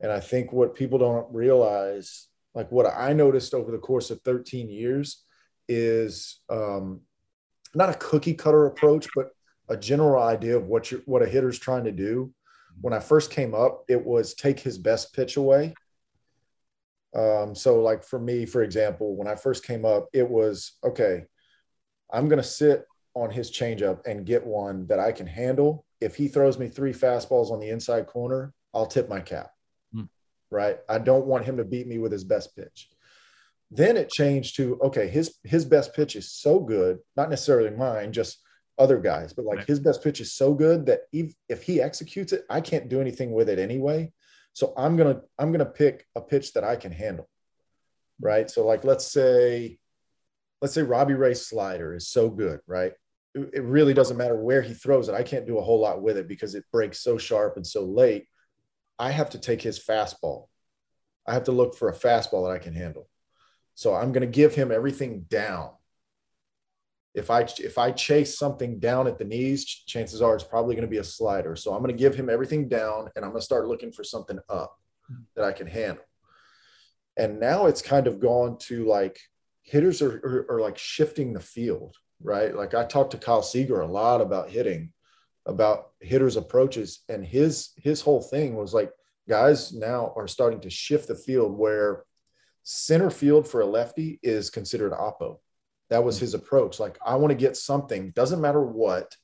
And 0.00 0.12
I 0.12 0.20
think 0.20 0.52
what 0.52 0.74
people 0.74 0.98
don't 0.98 1.32
realize, 1.32 2.26
like 2.54 2.70
what 2.70 2.86
I 2.86 3.12
noticed 3.12 3.54
over 3.54 3.70
the 3.70 3.78
course 3.78 4.10
of 4.10 4.20
13 4.22 4.70
years, 4.70 5.24
is 5.68 6.40
um, 6.50 7.00
not 7.74 7.90
a 7.90 7.94
cookie 7.94 8.34
cutter 8.34 8.66
approach, 8.66 9.08
but 9.14 9.30
a 9.68 9.76
general 9.76 10.22
idea 10.22 10.56
of 10.56 10.66
what 10.66 10.90
you 10.90 11.02
what 11.06 11.22
a 11.22 11.26
hitter's 11.26 11.58
trying 11.58 11.84
to 11.84 11.92
do. 11.92 12.32
When 12.80 12.92
I 12.92 13.00
first 13.00 13.30
came 13.30 13.54
up, 13.54 13.84
it 13.88 14.04
was 14.04 14.34
take 14.34 14.60
his 14.60 14.78
best 14.78 15.14
pitch 15.14 15.36
away. 15.36 15.74
Um, 17.14 17.54
so, 17.54 17.80
like 17.80 18.04
for 18.04 18.18
me, 18.18 18.44
for 18.44 18.62
example, 18.62 19.16
when 19.16 19.28
I 19.28 19.36
first 19.36 19.64
came 19.64 19.84
up, 19.84 20.08
it 20.12 20.28
was 20.28 20.72
okay. 20.84 21.24
I'm 22.12 22.28
going 22.28 22.42
to 22.42 22.48
sit 22.48 22.84
on 23.14 23.30
his 23.30 23.50
changeup 23.50 24.06
and 24.06 24.26
get 24.26 24.44
one 24.44 24.86
that 24.88 24.98
I 24.98 25.12
can 25.12 25.26
handle. 25.26 25.86
If 26.00 26.16
he 26.16 26.28
throws 26.28 26.58
me 26.58 26.68
three 26.68 26.92
fastballs 26.92 27.50
on 27.50 27.60
the 27.60 27.70
inside 27.70 28.06
corner, 28.06 28.52
I'll 28.74 28.86
tip 28.86 29.08
my 29.08 29.20
cap. 29.20 29.53
Right. 30.54 30.78
I 30.88 30.98
don't 30.98 31.26
want 31.26 31.44
him 31.44 31.56
to 31.56 31.64
beat 31.64 31.88
me 31.88 31.98
with 31.98 32.12
his 32.12 32.22
best 32.22 32.54
pitch. 32.54 32.88
Then 33.72 33.96
it 33.96 34.08
changed 34.08 34.54
to 34.56 34.78
okay, 34.84 35.08
his 35.08 35.34
his 35.42 35.64
best 35.64 35.96
pitch 35.96 36.14
is 36.14 36.30
so 36.30 36.60
good, 36.60 37.00
not 37.16 37.28
necessarily 37.28 37.70
mine, 37.70 38.12
just 38.12 38.38
other 38.78 39.00
guys, 39.00 39.32
but 39.32 39.44
like 39.44 39.58
right. 39.58 39.66
his 39.66 39.80
best 39.80 40.04
pitch 40.04 40.20
is 40.20 40.32
so 40.32 40.54
good 40.54 40.86
that 40.86 41.00
if, 41.12 41.34
if 41.48 41.64
he 41.64 41.82
executes 41.82 42.32
it, 42.32 42.44
I 42.48 42.60
can't 42.60 42.88
do 42.88 43.00
anything 43.00 43.32
with 43.32 43.48
it 43.48 43.58
anyway. 43.58 44.12
So 44.52 44.72
I'm 44.76 44.96
gonna 44.96 45.22
I'm 45.40 45.50
gonna 45.50 45.64
pick 45.64 46.06
a 46.14 46.20
pitch 46.20 46.52
that 46.52 46.62
I 46.62 46.76
can 46.76 46.92
handle. 46.92 47.28
Right. 48.20 48.48
So 48.48 48.64
like 48.64 48.84
let's 48.84 49.08
say 49.10 49.80
let's 50.62 50.72
say 50.72 50.82
Robbie 50.82 51.14
Ray's 51.14 51.44
slider 51.44 51.96
is 51.96 52.08
so 52.08 52.30
good, 52.30 52.60
right? 52.68 52.92
It 53.34 53.64
really 53.64 53.92
doesn't 53.92 54.16
matter 54.16 54.36
where 54.36 54.62
he 54.62 54.72
throws 54.72 55.08
it. 55.08 55.16
I 55.16 55.24
can't 55.24 55.48
do 55.48 55.58
a 55.58 55.62
whole 55.62 55.80
lot 55.80 56.00
with 56.00 56.16
it 56.16 56.28
because 56.28 56.54
it 56.54 56.62
breaks 56.70 57.02
so 57.02 57.18
sharp 57.18 57.56
and 57.56 57.66
so 57.66 57.84
late. 57.84 58.28
I 58.98 59.10
have 59.10 59.30
to 59.30 59.38
take 59.38 59.62
his 59.62 59.78
fastball. 59.78 60.48
I 61.26 61.34
have 61.34 61.44
to 61.44 61.52
look 61.52 61.74
for 61.74 61.88
a 61.88 61.96
fastball 61.96 62.46
that 62.46 62.54
I 62.54 62.58
can 62.58 62.74
handle. 62.74 63.08
So 63.74 63.94
I'm 63.94 64.12
going 64.12 64.20
to 64.20 64.26
give 64.26 64.54
him 64.54 64.70
everything 64.70 65.22
down 65.22 65.70
if 67.14 67.30
I 67.30 67.42
if 67.58 67.78
I 67.78 67.92
chase 67.92 68.36
something 68.36 68.80
down 68.80 69.06
at 69.06 69.18
the 69.18 69.24
knees, 69.24 69.64
chances 69.64 70.20
are 70.20 70.34
it's 70.34 70.44
probably 70.44 70.74
going 70.74 70.86
to 70.86 70.90
be 70.90 70.98
a 70.98 71.04
slider. 71.04 71.54
So 71.54 71.72
I'm 71.72 71.80
going 71.80 71.96
to 71.96 72.02
give 72.02 72.14
him 72.14 72.28
everything 72.28 72.68
down, 72.68 73.08
and 73.14 73.24
I'm 73.24 73.30
going 73.30 73.40
to 73.40 73.44
start 73.44 73.68
looking 73.68 73.92
for 73.92 74.02
something 74.02 74.38
up 74.48 74.76
that 75.36 75.44
I 75.44 75.52
can 75.52 75.68
handle. 75.68 76.04
And 77.16 77.38
now 77.38 77.66
it's 77.66 77.82
kind 77.82 78.08
of 78.08 78.18
gone 78.18 78.58
to 78.62 78.84
like 78.86 79.20
hitters 79.62 80.02
are, 80.02 80.16
are, 80.24 80.56
are 80.56 80.60
like 80.60 80.76
shifting 80.76 81.32
the 81.32 81.40
field, 81.40 81.94
right? 82.20 82.54
Like 82.54 82.74
I 82.74 82.84
talked 82.84 83.12
to 83.12 83.18
Kyle 83.18 83.42
Seager 83.42 83.80
a 83.80 83.86
lot 83.86 84.20
about 84.20 84.50
hitting, 84.50 84.92
about 85.46 85.90
hitters' 86.00 86.36
approaches, 86.36 87.00
and 87.08 87.24
his 87.24 87.70
his 87.76 88.00
whole 88.00 88.22
thing 88.22 88.56
was 88.56 88.74
like 88.74 88.90
guys 89.28 89.72
now 89.72 90.12
are 90.16 90.28
starting 90.28 90.60
to 90.60 90.70
shift 90.70 91.08
the 91.08 91.14
field 91.14 91.56
where 91.56 92.04
center 92.62 93.10
field 93.10 93.46
for 93.48 93.60
a 93.60 93.66
lefty 93.66 94.18
is 94.22 94.50
considered 94.50 94.92
oppo 94.92 95.38
that 95.90 96.04
was 96.04 96.18
hmm. 96.18 96.24
his 96.24 96.34
approach. 96.34 96.80
Like, 96.80 96.98
I 97.04 97.16
want 97.16 97.30
to 97.30 97.36
get 97.36 97.56
something, 97.56 98.10
doesn't 98.10 98.40
matter 98.40 98.62
what. 98.62 99.16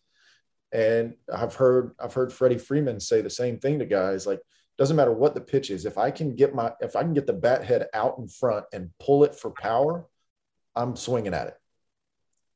And 0.72 1.14
I've 1.32 1.56
heard 1.56 1.92
I've 1.98 2.14
heard 2.14 2.32
Freddie 2.32 2.58
Freeman 2.58 3.00
say 3.00 3.22
the 3.22 3.30
same 3.30 3.58
thing 3.58 3.80
to 3.80 3.86
guys. 3.86 4.24
Like, 4.24 4.40
doesn't 4.78 4.96
matter 4.96 5.12
what 5.12 5.34
the 5.34 5.40
pitch 5.40 5.68
is. 5.68 5.84
If 5.84 5.98
I 5.98 6.12
can 6.12 6.36
get 6.36 6.54
my 6.54 6.72
if 6.80 6.94
I 6.94 7.02
can 7.02 7.12
get 7.12 7.26
the 7.26 7.32
bat 7.32 7.64
head 7.64 7.88
out 7.92 8.18
in 8.18 8.28
front 8.28 8.66
and 8.72 8.90
pull 9.00 9.24
it 9.24 9.34
for 9.34 9.50
power, 9.50 10.06
I'm 10.76 10.94
swinging 10.94 11.34
at 11.34 11.48
it. 11.48 11.56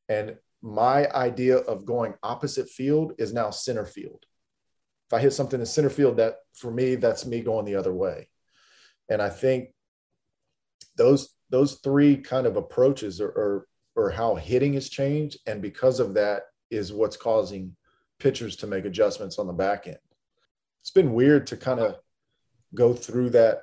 And 0.09 0.37
my 0.65 1.07
idea 1.11 1.59
of 1.59 1.85
going 1.85 2.15
opposite 2.23 2.71
field 2.71 3.12
is 3.19 3.35
now 3.35 3.51
center 3.51 3.85
field. 3.85 4.25
If 5.07 5.12
I 5.12 5.21
hit 5.21 5.35
something 5.35 5.61
in 5.61 5.67
center 5.67 5.91
field, 5.91 6.17
that 6.17 6.37
for 6.55 6.71
me, 6.71 6.95
that's 6.95 7.27
me 7.27 7.43
going 7.43 7.67
the 7.67 7.75
other 7.75 7.93
way. 7.93 8.31
And 9.11 9.21
I 9.21 9.29
think 9.29 9.75
those 10.97 11.35
those 11.51 11.75
three 11.85 12.17
kind 12.17 12.47
of 12.47 12.57
approaches 12.57 13.21
are, 13.21 13.29
are 13.29 13.69
or 13.95 14.11
how 14.11 14.37
hitting 14.37 14.73
has 14.73 14.89
changed. 14.89 15.39
And 15.47 15.61
because 15.61 16.01
of 16.01 16.15
that 16.15 16.45
is 16.71 16.95
what's 16.95 17.19
causing 17.19 17.77
pitchers 18.19 18.57
to 18.57 18.67
make 18.67 18.87
adjustments 18.87 19.39
on 19.39 19.47
the 19.47 19.53
back 19.53 19.87
end. 19.87 19.99
It's 20.81 20.91
been 20.91 21.12
weird 21.12 21.47
to 21.49 21.59
kind 21.59 21.79
of 21.79 21.97
go 22.75 22.95
through 22.95 23.31
that, 23.31 23.61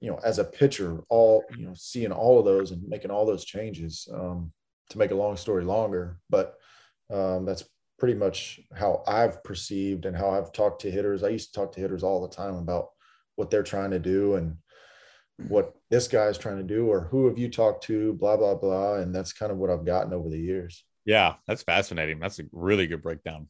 you 0.00 0.10
know, 0.10 0.18
as 0.24 0.40
a 0.40 0.44
pitcher, 0.44 0.98
all, 1.08 1.44
you 1.56 1.66
know, 1.66 1.74
seeing 1.74 2.10
all 2.10 2.40
of 2.40 2.44
those 2.44 2.72
and 2.72 2.86
making 2.88 3.12
all 3.12 3.24
those 3.24 3.44
changes 3.44 4.08
um, 4.12 4.52
to 4.90 4.98
make 4.98 5.10
a 5.10 5.16
long 5.16 5.36
story 5.36 5.64
longer. 5.64 6.18
But 6.28 6.56
um, 7.10 7.44
that's 7.44 7.64
pretty 7.98 8.14
much 8.14 8.60
how 8.74 9.02
I've 9.06 9.42
perceived 9.44 10.06
and 10.06 10.16
how 10.16 10.30
I've 10.30 10.52
talked 10.52 10.82
to 10.82 10.90
hitters. 10.90 11.22
I 11.22 11.28
used 11.28 11.52
to 11.52 11.60
talk 11.60 11.72
to 11.72 11.80
hitters 11.80 12.02
all 12.02 12.22
the 12.22 12.34
time 12.34 12.56
about 12.56 12.88
what 13.36 13.50
they're 13.50 13.62
trying 13.62 13.90
to 13.92 13.98
do 13.98 14.34
and 14.34 14.56
what 15.48 15.74
this 15.90 16.08
guy's 16.08 16.38
trying 16.38 16.58
to 16.58 16.62
do 16.62 16.86
or 16.86 17.02
who 17.02 17.26
have 17.26 17.38
you 17.38 17.48
talked 17.48 17.84
to 17.84 18.14
blah 18.14 18.36
blah 18.36 18.54
blah. 18.54 18.96
And 18.96 19.14
that's 19.14 19.32
kind 19.32 19.50
of 19.50 19.58
what 19.58 19.70
i've 19.70 19.86
gotten 19.86 20.12
over 20.12 20.28
the 20.28 20.38
years. 20.38 20.84
Yeah 21.04 21.34
that's 21.46 21.62
fascinating. 21.62 22.18
That's 22.18 22.38
a 22.38 22.44
really 22.52 22.86
good 22.86 23.02
breakdown. 23.02 23.48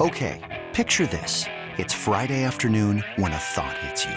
Okay 0.00 0.42
picture 0.72 1.06
this. 1.06 1.46
It's 1.76 1.92
friday 1.92 2.44
afternoon 2.44 3.04
when 3.16 3.32
a 3.32 3.38
thought 3.38 3.76
hits 3.78 4.06
you 4.06 4.16